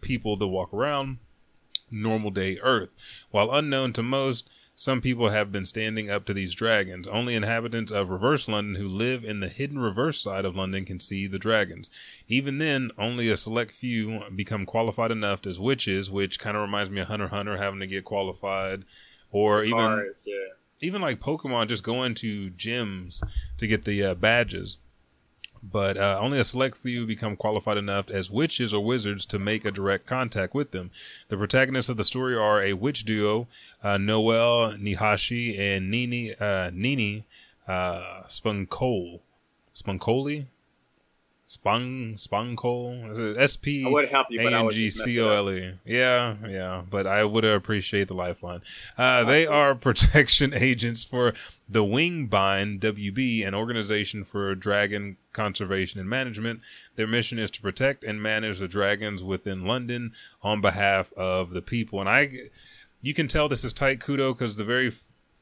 people 0.00 0.36
that 0.36 0.46
walk 0.46 0.72
around 0.72 1.18
normal 1.90 2.30
day 2.30 2.58
Earth. 2.62 2.90
While 3.30 3.52
unknown 3.52 3.92
to 3.94 4.02
most, 4.02 4.48
some 4.74 5.00
people 5.00 5.30
have 5.30 5.52
been 5.52 5.64
standing 5.64 6.10
up 6.10 6.24
to 6.24 6.34
these 6.34 6.52
dragons. 6.52 7.06
Only 7.06 7.34
inhabitants 7.34 7.92
of 7.92 8.10
reverse 8.10 8.48
London 8.48 8.74
who 8.74 8.88
live 8.88 9.24
in 9.24 9.40
the 9.40 9.48
hidden 9.48 9.78
reverse 9.78 10.20
side 10.20 10.44
of 10.44 10.56
London 10.56 10.84
can 10.84 10.98
see 10.98 11.26
the 11.26 11.38
dragons. 11.38 11.90
Even 12.26 12.58
then, 12.58 12.90
only 12.98 13.28
a 13.30 13.36
select 13.36 13.72
few 13.72 14.22
become 14.34 14.66
qualified 14.66 15.12
enough 15.12 15.46
as 15.46 15.60
witches, 15.60 16.10
which 16.10 16.40
kind 16.40 16.56
of 16.56 16.62
reminds 16.62 16.90
me 16.90 17.00
of 17.00 17.08
Hunter 17.08 17.28
Hunter 17.28 17.56
having 17.56 17.80
to 17.80 17.86
get 17.86 18.04
qualified, 18.04 18.84
or 19.30 19.62
even 19.62 20.12
yeah. 20.26 20.34
even 20.80 21.00
like 21.00 21.20
Pokemon 21.20 21.68
just 21.68 21.84
going 21.84 22.14
to 22.16 22.50
gyms 22.50 23.22
to 23.58 23.66
get 23.68 23.84
the 23.84 24.02
uh, 24.02 24.14
badges. 24.14 24.78
But 25.70 25.96
uh, 25.96 26.18
only 26.20 26.38
a 26.38 26.44
select 26.44 26.76
few 26.76 27.06
become 27.06 27.36
qualified 27.36 27.78
enough 27.78 28.10
as 28.10 28.30
witches 28.30 28.74
or 28.74 28.84
wizards 28.84 29.24
to 29.26 29.38
make 29.38 29.64
a 29.64 29.70
direct 29.70 30.06
contact 30.06 30.54
with 30.54 30.72
them. 30.72 30.90
The 31.28 31.36
protagonists 31.36 31.88
of 31.88 31.96
the 31.96 32.04
story 32.04 32.36
are 32.36 32.62
a 32.62 32.74
witch 32.74 33.04
duo, 33.04 33.48
uh, 33.82 33.96
Noel 33.96 34.72
Niihashi 34.72 35.58
and 35.58 35.90
Nini 35.90 36.34
uh, 36.34 36.70
Nini 36.72 37.24
uh, 37.66 38.22
Spunkole. 38.26 39.20
Spunkole? 39.74 40.46
Spung 41.56 42.14
Spunkole? 42.14 43.38
S 43.38 43.56
P 43.56 43.84
I 43.86 43.88
would 43.88 44.08
help 44.08 44.26
you, 44.30 44.40
A 44.40 44.50
N 44.50 44.70
G 44.70 44.90
C 44.90 45.20
O. 45.20 45.30
L 45.30 45.50
E. 45.50 45.74
Yeah, 45.84 46.36
yeah. 46.48 46.82
But 46.88 47.06
I 47.06 47.24
would 47.24 47.44
appreciate 47.44 48.08
the 48.08 48.14
lifeline. 48.14 48.62
Uh, 48.96 49.24
they 49.24 49.46
are 49.46 49.74
protection 49.74 50.54
agents 50.54 51.04
for 51.04 51.34
the 51.68 51.84
Wingbind 51.84 52.80
WB, 52.80 53.46
an 53.46 53.54
organization 53.54 54.24
for 54.24 54.54
dragon 54.54 55.16
conservation 55.32 56.00
and 56.00 56.08
management. 56.08 56.60
Their 56.96 57.06
mission 57.06 57.38
is 57.38 57.50
to 57.52 57.62
protect 57.62 58.04
and 58.04 58.22
manage 58.22 58.58
the 58.58 58.68
dragons 58.68 59.22
within 59.22 59.66
London 59.66 60.12
on 60.42 60.60
behalf 60.60 61.12
of 61.14 61.50
the 61.50 61.62
people. 61.62 62.00
And 62.00 62.08
I, 62.08 62.30
you 63.02 63.14
can 63.14 63.28
tell 63.28 63.48
this 63.48 63.64
is 63.64 63.72
Tite 63.72 64.00
Kubo 64.00 64.32
because 64.32 64.56
the 64.56 64.64
very 64.64 64.92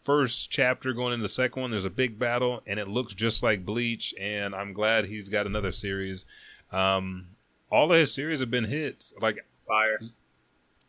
first 0.03 0.51
chapter 0.51 0.93
going 0.93 1.13
into 1.13 1.23
the 1.23 1.29
second 1.29 1.63
one, 1.63 1.71
there's 1.71 1.85
a 1.85 1.91
big 1.91 2.19
battle, 2.19 2.63
and 2.67 2.79
it 2.81 2.89
looks 2.89 3.15
just 3.15 3.43
like 3.43 3.65
Bleach. 3.65 4.15
And 4.21 4.55
I'm 4.55 4.73
glad 4.73 5.07
he's 5.07 5.29
got 5.29 5.47
another 5.47 5.73
series. 5.73 6.27
Um, 6.71 7.29
all 7.71 7.91
of 7.91 7.97
his 7.99 8.13
series 8.13 8.41
have 8.41 8.51
been 8.51 8.65
hits. 8.65 9.13
Like 9.21 9.45
Fire. 9.67 9.99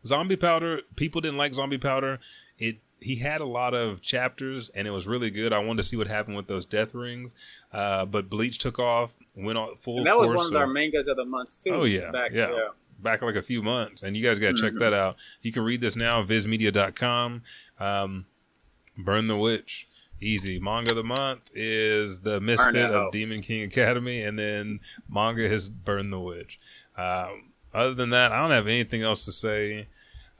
Zombie 0.05 0.35
Powder, 0.35 0.81
people 0.95 1.21
didn't 1.21 1.37
like 1.37 1.53
Zombie 1.53 1.77
Powder. 1.77 2.19
It 2.57 2.77
he 2.99 3.17
had 3.17 3.41
a 3.41 3.45
lot 3.45 3.73
of 3.73 4.01
chapters 4.01 4.69
and 4.69 4.87
it 4.87 4.91
was 4.91 5.05
really 5.05 5.29
good. 5.29 5.51
I 5.51 5.59
wanted 5.59 5.81
to 5.81 5.83
see 5.83 5.97
what 5.97 6.07
happened 6.07 6.37
with 6.37 6.47
those 6.47 6.65
death 6.65 6.93
rings, 6.95 7.35
uh, 7.73 8.05
but 8.05 8.29
Bleach 8.29 8.57
took 8.59 8.79
off, 8.79 9.17
went 9.35 9.57
on 9.57 9.75
full 9.75 9.97
And 9.97 10.07
that 10.07 10.17
was 10.17 10.29
one 10.29 10.45
of 10.47 10.55
our 10.55 10.67
mangas 10.67 11.09
of 11.09 11.17
the 11.17 11.25
month 11.25 11.61
too. 11.63 11.71
Oh 11.71 11.83
yeah, 11.83 12.11
Back, 12.11 12.31
yeah. 12.33 12.49
Back 12.99 13.21
like 13.21 13.35
a 13.35 13.41
few 13.41 13.61
months, 13.61 14.03
and 14.03 14.15
you 14.15 14.23
guys 14.23 14.39
got 14.39 14.55
to 14.55 14.61
check 14.61 14.73
Mhm. 14.73 14.79
that 14.79 14.93
out. 14.93 15.17
You 15.41 15.51
can 15.51 15.63
read 15.63 15.81
this 15.81 15.97
now, 15.97 16.23
vizmedia.com. 16.23 17.41
Um, 17.79 18.25
Burn 18.97 19.27
the 19.27 19.37
Witch, 19.37 19.87
easy. 20.19 20.59
Manga 20.59 20.91
of 20.91 20.97
the 20.97 21.03
month 21.03 21.49
is 21.53 22.21
the 22.21 22.39
Misfit 22.39 22.91
of 22.91 23.11
Demon 23.11 23.39
King 23.41 23.63
Academy, 23.63 24.21
and 24.21 24.37
then 24.37 24.79
manga 25.09 25.43
is 25.43 25.69
Burn 25.69 26.09
the 26.09 26.19
Witch. 26.19 26.59
Um, 26.97 27.51
other 27.73 27.93
than 27.93 28.09
that, 28.09 28.31
I 28.31 28.39
don't 28.39 28.51
have 28.51 28.67
anything 28.67 29.01
else 29.01 29.25
to 29.25 29.31
say. 29.31 29.87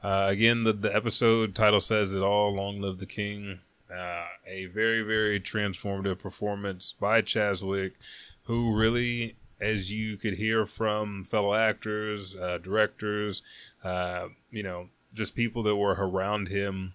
Uh, 0.02 0.26
again, 0.28 0.64
the, 0.64 0.72
the 0.72 0.94
episode 0.94 1.54
title 1.54 1.80
says 1.80 2.14
it 2.14 2.22
all. 2.22 2.54
Long 2.54 2.80
live 2.80 2.98
the 2.98 3.06
king. 3.06 3.60
Uh, 3.92 4.24
a 4.46 4.66
very, 4.66 5.02
very 5.02 5.40
transformative 5.40 6.18
performance 6.18 6.94
by 6.98 7.20
Chadwick, 7.20 7.94
who 8.44 8.74
really, 8.74 9.36
as 9.60 9.92
you 9.92 10.16
could 10.16 10.34
hear 10.34 10.66
from 10.66 11.24
fellow 11.24 11.54
actors, 11.54 12.36
uh, 12.36 12.58
directors, 12.58 13.42
uh, 13.82 14.28
you 14.50 14.62
know, 14.62 14.88
just 15.14 15.34
people 15.34 15.62
that 15.62 15.76
were 15.76 15.96
around 15.98 16.48
him 16.48 16.94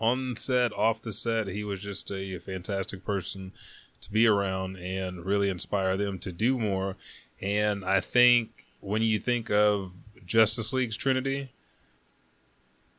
on 0.00 0.36
set, 0.36 0.72
off 0.72 1.02
the 1.02 1.12
set, 1.12 1.48
he 1.48 1.64
was 1.64 1.80
just 1.80 2.10
a 2.10 2.38
fantastic 2.38 3.04
person 3.04 3.52
to 4.00 4.12
be 4.12 4.26
around 4.26 4.76
and 4.76 5.24
really 5.24 5.48
inspire 5.48 5.96
them 5.96 6.18
to 6.20 6.32
do 6.32 6.58
more. 6.58 6.96
And 7.40 7.84
I 7.84 8.00
think 8.00 8.66
when 8.80 9.02
you 9.02 9.18
think 9.18 9.50
of 9.50 9.92
Justice 10.24 10.72
League's 10.72 10.96
Trinity 10.96 11.50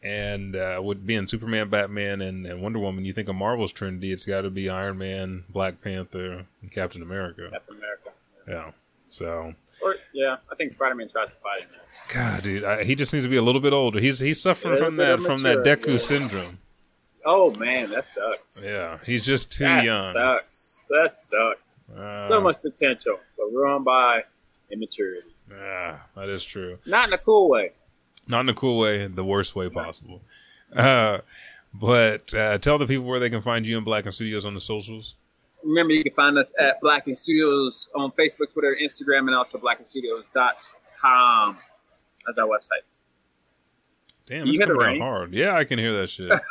and 0.02 0.56
uh, 0.56 0.82
with 0.84 1.06
being 1.06 1.28
Superman, 1.28 1.70
Batman, 1.70 2.22
and, 2.22 2.46
and 2.46 2.62
Wonder 2.62 2.80
Woman, 2.80 3.06
you 3.06 3.14
think 3.14 3.30
of 3.30 3.36
Marvel's 3.36 3.72
Trinity, 3.72 4.12
it's 4.12 4.26
got 4.26 4.42
to 4.42 4.50
be 4.50 4.70
Iron 4.70 4.98
Man, 4.98 5.44
Black 5.50 5.82
Panther, 5.82 6.46
and 6.62 6.72
Captain 6.72 7.02
America. 7.02 7.50
Captain 7.52 7.78
America. 7.78 8.10
Yeah. 8.48 8.72
So, 9.10 9.54
Or 9.82 9.96
yeah, 10.14 10.38
I 10.52 10.56
think 10.56 10.72
Spider 10.72 10.96
Man 10.96 11.10
tries 11.10 11.32
to 11.32 11.38
fight 11.38 11.62
him. 11.62 11.70
God, 12.14 12.44
dude, 12.44 12.64
I, 12.64 12.84
he 12.84 12.96
just 12.96 13.14
needs 13.14 13.26
to 13.26 13.30
be 13.30 13.38
a 13.38 13.42
little 13.42 13.62
bit 13.62 13.74
older. 13.74 14.00
He's 14.00 14.20
he's 14.20 14.42
suffering 14.42 14.76
A 14.76 14.78
from 14.78 14.98
that 14.98 15.20
from 15.20 15.42
that 15.44 15.60
Deku 15.60 15.94
yeah. 15.94 15.98
syndrome. 15.98 16.60
Oh 17.32 17.52
man, 17.60 17.92
that 17.92 18.08
sucks. 18.08 18.64
Yeah, 18.64 18.98
he's 19.06 19.24
just 19.24 19.52
too 19.52 19.64
young. 19.66 19.76
that 19.78 19.86
young. 19.86 20.14
sucks. 20.14 20.84
That 20.90 21.14
sucks. 21.28 21.96
Uh, 21.96 22.28
so 22.28 22.42
much 22.42 22.60
potential, 22.60 23.20
but 23.38 23.46
ruined 23.52 23.86
by 23.86 24.24
immaturity. 24.72 25.28
Yeah, 25.48 26.00
that 26.16 26.28
is 26.28 26.44
true. 26.44 26.80
Not 26.88 27.10
in 27.10 27.14
a 27.14 27.20
cool 27.20 27.48
way. 27.48 27.74
Not 28.28 28.40
in 28.42 28.50
a 28.50 28.56
cool 28.56 28.80
way, 28.80 29.06
the 29.06 29.24
worst 29.24 29.56
way 29.56 29.70
possible. 29.70 30.22
Uh, 30.76 31.20
but 31.72 32.34
uh, 32.34 32.58
tell 32.58 32.80
the 32.80 32.88
people 32.88 33.06
where 33.06 33.20
they 33.20 33.30
can 33.30 33.42
find 33.42 33.66
you 33.68 33.76
and 33.78 33.86
Blacken 33.86 34.12
Studios 34.12 34.44
on 34.44 34.56
the 34.56 34.62
socials. 34.62 35.14
Remember, 35.64 35.94
you 35.94 36.04
can 36.04 36.14
find 36.14 36.36
us 36.38 36.52
at 36.60 36.82
Blacken 36.82 37.16
Studios 37.16 37.90
on 37.94 38.12
Facebook, 38.12 38.52
Twitter, 38.54 38.76
Instagram, 38.84 39.28
and 39.28 39.36
also 39.36 39.60
blackenstudios.com. 39.60 41.58
That's 42.26 42.38
our 42.40 42.48
website. 42.48 42.86
Damn, 44.26 44.46
You 44.48 44.54
it's 44.54 44.60
coming 44.66 45.00
hard. 45.00 45.34
Yeah, 45.34 45.56
I 45.56 45.64
can 45.64 45.78
hear 45.78 46.00
that 46.02 46.10
shit. 46.10 46.32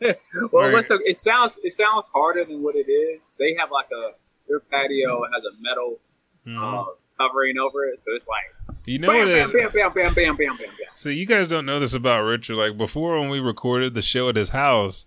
well, 0.52 0.72
what's 0.72 0.88
so, 0.88 0.98
it 1.04 1.16
sounds 1.16 1.58
it 1.62 1.72
sounds 1.72 2.06
harder 2.12 2.44
than 2.44 2.62
what 2.62 2.76
it 2.76 2.90
is. 2.90 3.22
They 3.38 3.54
have 3.58 3.70
like 3.70 3.88
a 3.92 4.12
their 4.48 4.60
patio 4.60 5.22
has 5.32 5.44
a 5.44 5.54
metal 5.60 5.98
uh, 6.46 6.84
covering 7.18 7.58
over 7.58 7.84
it, 7.84 8.00
so 8.00 8.06
it's 8.14 8.26
like 8.26 8.58
Mm-hmm. 8.88 8.90
You 8.90 8.98
know 8.98 9.08
bam, 9.08 9.28
that. 9.28 9.52
bam, 9.52 9.70
bam, 9.70 9.72
bam, 9.72 9.92
bam, 9.92 10.14
bam, 10.14 10.36
bam, 10.36 10.56
bam, 10.56 10.66
bam. 10.66 10.88
So 10.94 11.08
you 11.08 11.26
guys 11.26 11.48
don't 11.48 11.66
know 11.66 11.80
this 11.80 11.94
about 11.94 12.22
Richard. 12.22 12.56
Like 12.56 12.76
before, 12.76 13.20
when 13.20 13.28
we 13.28 13.40
recorded 13.40 13.94
the 13.94 14.02
show 14.02 14.28
at 14.28 14.36
his 14.36 14.50
house, 14.50 15.06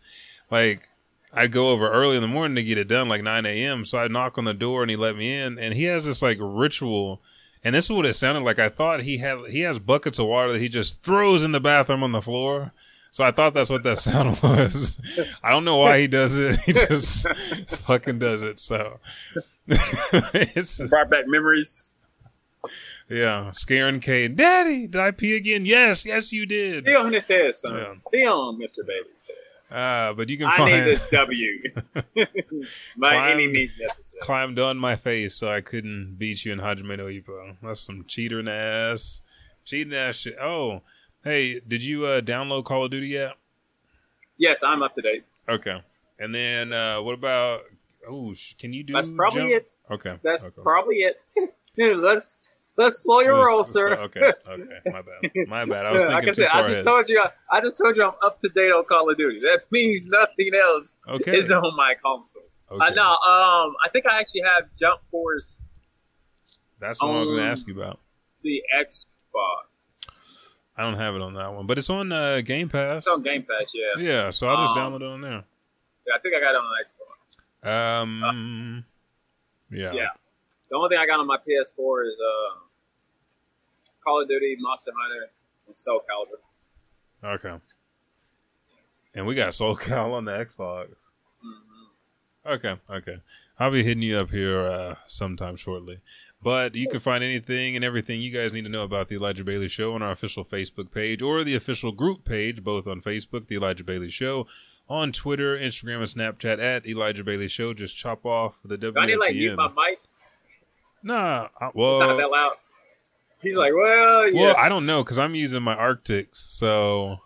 like 0.50 0.88
I'd 1.34 1.52
go 1.52 1.70
over 1.70 1.90
early 1.90 2.16
in 2.16 2.22
the 2.22 2.28
morning 2.28 2.56
to 2.56 2.64
get 2.64 2.78
it 2.78 2.88
done, 2.88 3.10
like 3.10 3.24
nine 3.24 3.46
a.m. 3.46 3.86
So 3.86 4.00
I'd 4.00 4.12
knock 4.12 4.38
on 4.38 4.44
the 4.46 4.54
door 4.54 4.84
and 4.84 4.90
he 4.90 4.96
let 4.98 5.16
me 5.16 5.36
in, 5.36 5.58
and 5.58 5.74
he 5.74 5.86
has 5.86 6.06
this 6.06 6.22
like 6.22 6.38
ritual. 6.40 7.22
And 7.64 7.76
this 7.76 7.86
is 7.86 7.92
what 7.92 8.08
it 8.08 8.14
sounded 8.14 8.44
like. 8.44 8.60
I 8.60 8.70
thought 8.70 9.02
he 9.02 9.18
had 9.20 9.38
he 9.50 9.62
has 9.62 9.80
buckets 9.80 10.20
of 10.20 10.28
water 10.28 10.54
that 10.54 10.62
he 10.62 10.70
just 10.70 11.04
throws 11.04 11.44
in 11.44 11.52
the 11.52 11.60
bathroom 11.60 12.04
on 12.04 12.12
the 12.12 12.22
floor. 12.22 12.74
So 13.12 13.24
I 13.26 13.32
thought 13.32 13.54
that's 13.54 13.70
what 13.70 13.84
that 13.84 13.98
sound 14.00 14.42
was. 14.42 14.98
I 15.44 15.52
don't 15.52 15.66
know 15.66 15.78
why 15.78 16.00
he 16.00 16.08
does 16.08 16.40
it. 16.40 16.56
He 16.62 16.74
just 16.74 17.28
fucking 17.86 18.20
does 18.20 18.42
it. 18.42 18.60
So 18.60 19.00
it's 19.68 20.82
brought 20.90 21.10
back 21.10 21.26
memories. 21.28 21.94
Yeah, 23.10 23.52
scaring 23.52 24.00
Kate. 24.00 24.36
Daddy, 24.36 24.88
did 24.88 25.02
I 25.02 25.12
pee 25.12 25.36
again? 25.36 25.66
Yes, 25.66 26.06
yes, 26.06 26.32
you 26.32 26.46
did. 26.46 26.86
Be 26.86 26.96
on 26.96 27.12
his 27.12 27.28
head, 27.28 27.54
son. 27.56 27.76
Yeah. 27.76 27.94
Be 28.12 28.26
on 28.26 28.58
Mr. 28.60 28.86
Baby's 28.88 29.26
head. 29.28 29.78
Uh, 29.78 30.14
but 30.14 30.30
you 30.30 30.38
can 30.38 30.48
I 30.48 30.58
find 30.58 30.72
need 30.86 30.92
this 30.96 31.10
W 31.12 31.62
by 32.98 33.10
Climb- 33.12 33.32
any 33.34 33.48
means 33.48 33.72
necessary. 33.80 34.20
climbed 34.22 34.60
on 34.60 34.78
my 34.78 34.96
face 34.98 35.36
so 35.36 35.50
I 35.50 35.62
couldn't 35.62 36.16
beat 36.18 36.44
you 36.44 36.52
in 36.52 36.60
Hajime 36.60 36.98
no 36.98 37.06
Ippo. 37.06 37.56
That's 37.64 37.80
some 37.80 38.04
cheating 38.06 38.50
ass, 38.50 39.22
cheating 39.66 39.94
ass 39.94 40.16
shit. 40.18 40.36
Oh, 40.42 40.82
hey, 41.24 41.60
did 41.68 41.84
you 41.84 42.06
uh, 42.06 42.22
download 42.22 42.66
Call 42.66 42.86
of 42.86 42.92
Duty 42.92 43.08
yet? 43.10 43.34
Yes, 44.38 44.64
I'm 44.64 44.82
up 44.84 44.96
to 44.96 45.02
date. 45.02 45.24
Okay, 45.50 45.82
and 46.20 46.34
then 46.34 46.74
uh, 46.74 47.02
what 47.02 47.14
about? 47.14 47.62
Oh, 48.10 48.34
can 48.58 48.74
you 48.74 48.84
do? 48.84 48.94
That's 48.94 49.10
probably 49.10 49.42
jump? 49.42 49.52
it. 49.54 49.76
Okay, 49.92 50.18
That's 50.24 50.44
okay. 50.44 50.62
probably 50.64 50.96
it. 50.98 51.22
let's 51.98 52.44
let's 52.78 53.04
slow 53.04 53.20
your 53.20 53.36
Let's- 53.38 53.48
roll, 53.48 53.58
let's- 53.60 53.72
sir. 53.72 53.94
okay, 54.06 54.22
okay, 54.48 54.64
my 54.88 55.02
bad, 55.02 55.48
my 55.48 55.66
bad. 55.74 55.86
I 55.86 55.92
was 55.92 56.04
like 56.06 56.24
thinking 56.24 56.30
I 56.30 56.32
said, 56.34 56.44
too 56.46 56.50
far 56.52 56.62
I 56.62 56.62
just 56.68 56.72
ahead. 56.74 56.86
told 56.86 57.10
you, 57.10 57.24
I 57.52 57.62
just 57.62 57.78
told 57.78 57.96
you 57.96 58.04
I'm 58.04 58.14
up 58.24 58.40
to 58.40 58.50
date 58.50 58.72
on 58.72 58.84
Call 58.86 59.10
of 59.12 59.18
Duty. 59.18 59.40
That 59.42 59.64
means 59.72 60.06
nothing 60.08 60.52
else 60.56 60.96
Okay. 61.08 61.38
is 61.38 61.52
on 61.52 61.76
my 61.76 61.94
console. 62.04 62.44
Okay. 62.72 62.86
Uh, 62.86 62.90
no, 62.92 63.04
um, 63.04 63.76
I 63.86 63.90
think 63.92 64.06
I 64.06 64.20
actually 64.20 64.42
have 64.46 64.64
Jump 64.80 65.02
Force 65.12 65.58
That's 66.80 67.02
what 67.02 67.10
I 67.16 67.20
was 67.20 67.28
going 67.30 67.42
to 67.42 67.48
ask 67.50 67.68
you 67.68 67.80
about. 67.80 68.00
the 68.44 68.64
Xbox. 68.80 69.06
I 70.78 70.84
don't 70.84 70.98
have 70.98 71.16
it 71.16 71.22
on 71.22 71.34
that 71.36 71.54
one, 71.54 71.68
but 71.68 71.78
it's 71.78 71.90
on 71.90 72.12
uh, 72.12 72.42
Game 72.42 72.70
Pass. 72.70 73.06
It's 73.06 73.08
on 73.08 73.22
Game 73.22 73.44
Pass, 73.44 73.72
yeah. 73.74 74.02
Yeah, 74.02 74.30
so 74.30 74.48
I'll 74.48 74.58
just 74.66 74.78
Um, 74.78 74.94
download 74.94 75.02
it 75.02 75.08
on 75.08 75.22
there. 75.22 75.44
Yeah, 76.08 76.14
I 76.16 76.20
think 76.20 76.34
I 76.36 76.40
got 76.40 76.52
it 76.52 76.58
on 76.58 76.66
the 76.72 77.68
Xbox. 77.68 78.02
Um, 78.02 78.86
yeah. 79.70 79.92
Yeah. 79.94 80.08
The 80.70 80.76
only 80.78 80.90
thing 80.90 80.98
I 80.98 81.06
got 81.06 81.20
on 81.20 81.28
my 81.28 81.38
PS4 81.38 82.06
is 82.08 82.14
uh, 82.20 82.60
Call 84.04 84.22
of 84.22 84.28
Duty, 84.28 84.56
Monster 84.60 84.92
Hunter, 84.98 85.32
and 85.68 85.78
Soul 85.78 86.02
Calibur. 86.10 87.36
Okay. 87.36 87.62
And 89.14 89.26
we 89.28 89.36
got 89.36 89.54
Soul 89.54 89.76
Cal 89.78 90.14
on 90.14 90.26
the 90.26 90.32
Xbox. 90.32 90.88
Mm-hmm. 91.46 92.54
Okay, 92.54 92.76
okay. 92.90 93.18
I'll 93.60 93.70
be 93.72 93.84
hitting 93.84 94.02
you 94.02 94.18
up 94.18 94.32
here 94.32 94.66
uh, 94.66 94.96
sometime 95.06 95.58
shortly. 95.58 96.00
But 96.44 96.74
you 96.74 96.88
can 96.90 97.00
find 97.00 97.24
anything 97.24 97.76
and 97.76 97.86
everything 97.86 98.20
you 98.20 98.32
guys 98.32 98.52
need 98.52 98.64
to 98.64 98.70
know 98.70 98.82
about 98.84 99.10
the 99.10 99.16
Elijah 99.16 99.44
Bailey 99.44 99.68
Show 99.68 99.94
on 99.94 100.02
our 100.02 100.12
official 100.12 100.44
Facebook 100.44 100.92
page 100.92 101.22
or 101.22 101.44
the 101.44 101.56
official 101.56 101.92
group 101.92 102.26
page, 102.26 102.64
both 102.64 102.88
on 102.88 103.00
Facebook, 103.00 103.48
the 103.48 103.56
Elijah 103.56 103.84
Bailey 103.84 104.10
Show, 104.10 104.48
on 104.90 105.12
Twitter, 105.12 105.56
Instagram, 105.58 105.98
and 105.98 106.06
Snapchat 106.40 106.60
at 106.60 106.88
Elijah 106.88 107.24
Bailey 107.24 107.48
Show. 107.48 107.74
Just 107.74 107.96
chop 107.96 108.26
off 108.26 108.60
the 108.66 108.78
W 108.78 109.02
I 109.02 109.06
need 109.06 109.18
like 109.18 109.36
mute 109.36 109.56
my 109.56 109.68
mic? 109.68 110.00
Nah, 111.04 111.48
I, 111.60 111.68
It's 111.68 111.76
not 111.76 111.76
well, 111.76 112.18
that 112.18 112.30
loud. 112.30 112.54
He's 113.42 113.56
like, 113.56 113.74
well, 113.74 114.28
yes. 114.28 114.36
well, 114.36 114.56
I 114.58 114.70
don't 114.70 114.86
know 114.86 115.04
because 115.04 115.18
I'm 115.20 115.34
using 115.36 115.64
my 115.64 115.76
Arctics. 115.76 116.40
So, 116.40 117.18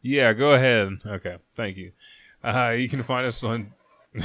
yeah, 0.00 0.32
go 0.32 0.52
ahead. 0.52 0.98
Okay, 1.04 1.36
thank 1.54 1.76
you. 1.76 1.92
Uh, 2.42 2.74
you 2.76 2.88
can 2.88 3.02
find 3.02 3.26
us 3.26 3.42
on 3.42 3.72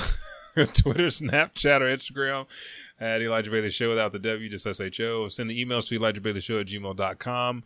Twitter, 0.74 1.08
Snapchat, 1.08 1.82
or 1.82 1.96
Instagram 1.96 2.48
at 3.00 3.22
Elijah 3.22 3.52
Bailey 3.52 3.70
Show 3.70 3.90
without 3.90 4.12
the 4.12 4.20
W, 4.20 4.50
just 4.50 4.66
SHO. 4.66 5.28
Send 5.30 5.50
the 5.50 5.66
emails 5.66 5.88
to 5.88 5.96
Elijah 5.96 6.22
Bailey 6.22 6.42
Show 6.42 6.60
at 6.60 6.68
gmail.com. 6.68 7.64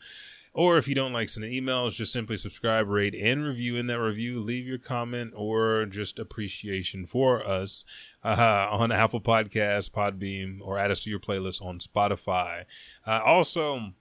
Or 0.53 0.77
if 0.77 0.89
you 0.89 0.95
don't 0.95 1.13
like 1.13 1.29
sending 1.29 1.53
emails, 1.53 1.95
just 1.95 2.11
simply 2.11 2.35
subscribe, 2.35 2.89
rate, 2.89 3.15
and 3.15 3.45
review. 3.45 3.77
In 3.77 3.87
that 3.87 3.99
review, 3.99 4.41
leave 4.41 4.67
your 4.67 4.77
comment 4.77 5.31
or 5.33 5.85
just 5.85 6.19
appreciation 6.19 7.05
for 7.05 7.45
us 7.47 7.85
uh, 8.23 8.67
on 8.69 8.91
Apple 8.91 9.21
Podcasts, 9.21 9.89
Podbean, 9.89 10.59
or 10.61 10.77
add 10.77 10.91
us 10.91 10.99
to 11.01 11.09
your 11.09 11.19
playlist 11.19 11.61
on 11.61 11.79
Spotify. 11.79 12.65
Uh, 13.07 13.21
also, 13.25 13.91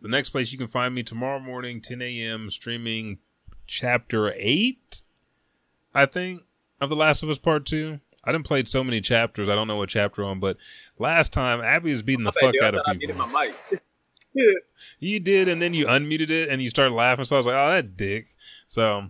the 0.00 0.08
next 0.08 0.30
place 0.30 0.50
you 0.50 0.58
can 0.58 0.66
find 0.66 0.96
me 0.96 1.04
tomorrow 1.04 1.38
morning, 1.38 1.80
10 1.80 2.02
a.m., 2.02 2.50
streaming 2.50 3.18
chapter 3.68 4.32
8, 4.36 5.02
I 5.94 6.06
think, 6.06 6.42
of 6.80 6.90
The 6.90 6.96
Last 6.96 7.22
of 7.22 7.30
Us 7.30 7.38
Part 7.38 7.66
2. 7.66 8.00
I 8.26 8.32
didn't 8.32 8.46
played 8.46 8.68
so 8.68 8.82
many 8.82 9.00
chapters. 9.00 9.48
I 9.48 9.54
don't 9.54 9.68
know 9.68 9.76
what 9.76 9.88
chapter 9.88 10.24
on, 10.24 10.40
but 10.40 10.56
last 10.98 11.32
time 11.32 11.60
Abby 11.60 11.90
was 11.90 12.02
beating 12.02 12.24
the 12.24 12.32
fuck 12.32 12.54
out 12.62 12.74
of 12.74 12.82
people. 12.84 12.98
muted 12.98 13.16
my 13.16 13.46
mic. 13.70 13.82
You 14.98 15.20
did, 15.20 15.48
and 15.48 15.62
then 15.62 15.74
you 15.74 15.86
unmuted 15.86 16.30
it, 16.30 16.48
and 16.48 16.60
you 16.60 16.68
started 16.70 16.94
laughing. 16.94 17.24
So 17.24 17.36
I 17.36 17.38
was 17.38 17.46
like, 17.46 17.56
"Oh, 17.56 17.70
that 17.70 17.96
dick." 17.96 18.26
So, 18.66 19.08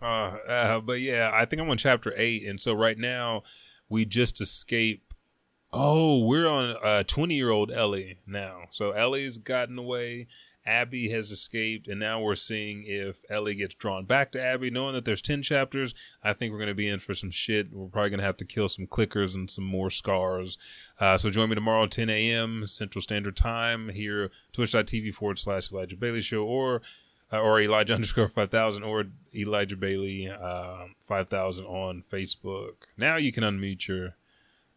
uh, 0.00 0.04
uh, 0.04 0.80
but 0.80 1.00
yeah, 1.00 1.30
I 1.32 1.44
think 1.44 1.62
I'm 1.62 1.70
on 1.70 1.78
chapter 1.78 2.12
eight, 2.16 2.46
and 2.46 2.60
so 2.60 2.72
right 2.72 2.98
now 2.98 3.42
we 3.88 4.04
just 4.04 4.40
escape. 4.40 5.14
Oh, 5.72 6.18
we're 6.26 6.46
on 6.46 6.76
uh, 6.84 7.02
20 7.04 7.34
year 7.34 7.50
old 7.50 7.72
Ellie 7.72 8.18
now. 8.26 8.64
So 8.70 8.90
Ellie's 8.90 9.38
gotten 9.38 9.78
away. 9.78 10.26
Abby 10.64 11.10
has 11.10 11.30
escaped, 11.30 11.88
and 11.88 11.98
now 11.98 12.20
we're 12.20 12.36
seeing 12.36 12.84
if 12.86 13.22
Ellie 13.28 13.56
gets 13.56 13.74
drawn 13.74 14.04
back 14.04 14.30
to 14.32 14.42
Abby. 14.42 14.70
Knowing 14.70 14.94
that 14.94 15.04
there's 15.04 15.22
10 15.22 15.42
chapters, 15.42 15.94
I 16.22 16.32
think 16.32 16.52
we're 16.52 16.58
going 16.58 16.68
to 16.68 16.74
be 16.74 16.88
in 16.88 17.00
for 17.00 17.14
some 17.14 17.30
shit. 17.30 17.72
We're 17.72 17.88
probably 17.88 18.10
going 18.10 18.20
to 18.20 18.26
have 18.26 18.36
to 18.38 18.44
kill 18.44 18.68
some 18.68 18.86
clickers 18.86 19.34
and 19.34 19.50
some 19.50 19.64
more 19.64 19.90
scars. 19.90 20.58
Uh, 21.00 21.18
so 21.18 21.30
join 21.30 21.48
me 21.48 21.54
tomorrow, 21.54 21.86
10 21.86 22.08
a.m. 22.10 22.66
Central 22.66 23.02
Standard 23.02 23.36
Time 23.36 23.88
here, 23.88 24.30
twitch.tv 24.52 25.14
forward 25.14 25.38
slash 25.38 25.72
Elijah 25.72 25.96
Bailey 25.96 26.20
Show, 26.20 26.44
or 26.44 26.82
uh, 27.32 27.40
or 27.40 27.60
Elijah 27.60 27.94
underscore 27.94 28.28
5000 28.28 28.82
or 28.82 29.04
Elijah 29.34 29.76
Bailey 29.76 30.28
uh, 30.28 30.86
5000 31.06 31.64
on 31.64 32.02
Facebook. 32.02 32.86
Now 32.96 33.16
you 33.16 33.32
can 33.32 33.42
unmute 33.42 33.88
your 33.88 34.16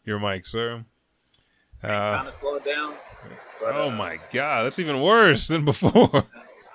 your 0.03 0.19
mic, 0.19 0.45
sir. 0.45 0.86
Uh, 1.84 1.88
kind 1.88 2.28
of 2.28 2.34
slow 2.34 2.55
it 2.55 2.65
down. 2.65 2.93
But, 3.59 3.76
oh 3.76 3.88
uh, 3.89 3.91
my 3.91 4.19
god, 4.32 4.63
that's 4.63 4.80
even 4.80 5.01
worse 5.01 5.47
than 5.47 5.65
before. 5.65 6.09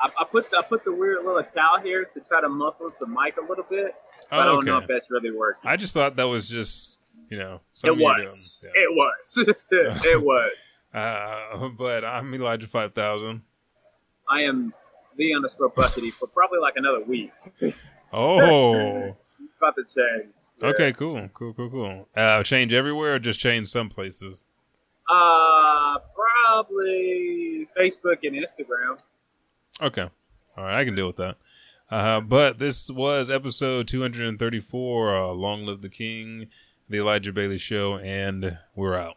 I, 0.02 0.08
I 0.18 0.24
put 0.30 0.46
I 0.56 0.62
put 0.62 0.84
the 0.84 0.92
weird 0.94 1.24
little 1.24 1.42
cow 1.54 1.78
here 1.82 2.04
to 2.04 2.20
try 2.20 2.40
to 2.40 2.48
muffle 2.48 2.90
the 3.00 3.06
mic 3.06 3.36
a 3.36 3.40
little 3.42 3.64
bit. 3.68 3.94
But 4.30 4.36
I 4.38 4.42
Oh, 4.48 4.52
don't 4.54 4.64
know 4.64 4.78
if 4.78 4.86
that's 4.86 5.10
really 5.10 5.30
working. 5.30 5.68
I 5.68 5.76
just 5.76 5.92
thought 5.94 6.16
that 6.16 6.24
was 6.24 6.48
just 6.48 6.98
you 7.28 7.38
know 7.38 7.54
It 7.56 7.60
something 7.74 8.00
you're 8.00 8.24
was. 8.24 8.60
It 8.62 8.90
was. 8.90 9.48
it 9.70 10.22
was. 10.24 10.52
Uh, 10.94 11.68
but 11.76 12.04
I'm 12.04 12.32
Elijah 12.34 12.66
5000. 12.66 13.42
I 14.28 14.42
am 14.42 14.72
the 15.16 15.34
underscore 15.34 15.70
Buckity 15.72 16.12
for 16.12 16.26
probably 16.28 16.60
like 16.60 16.74
another 16.76 17.02
week. 17.02 17.32
Oh. 18.12 19.16
About 19.58 19.74
to 19.76 19.84
change. 19.84 20.32
Okay, 20.62 20.92
cool, 20.92 21.28
cool, 21.34 21.52
cool, 21.54 21.70
cool. 21.70 22.08
Uh, 22.16 22.42
change 22.42 22.72
everywhere 22.72 23.14
or 23.14 23.18
just 23.18 23.40
change 23.40 23.68
some 23.68 23.88
places? 23.88 24.44
Uh, 25.10 25.98
probably 26.14 27.66
Facebook 27.78 28.18
and 28.22 28.36
Instagram. 28.36 29.00
Okay. 29.82 30.08
All 30.56 30.64
right, 30.64 30.80
I 30.80 30.84
can 30.84 30.94
deal 30.94 31.06
with 31.06 31.16
that. 31.16 31.36
Uh, 31.90 32.20
but 32.20 32.58
this 32.58 32.88
was 32.90 33.28
episode 33.30 33.88
234, 33.88 35.16
uh, 35.16 35.26
Long 35.32 35.66
Live 35.66 35.80
the 35.82 35.88
King, 35.88 36.46
The 36.88 36.98
Elijah 36.98 37.32
Bailey 37.32 37.58
Show, 37.58 37.98
and 37.98 38.58
we're 38.76 38.96
out. 38.96 39.16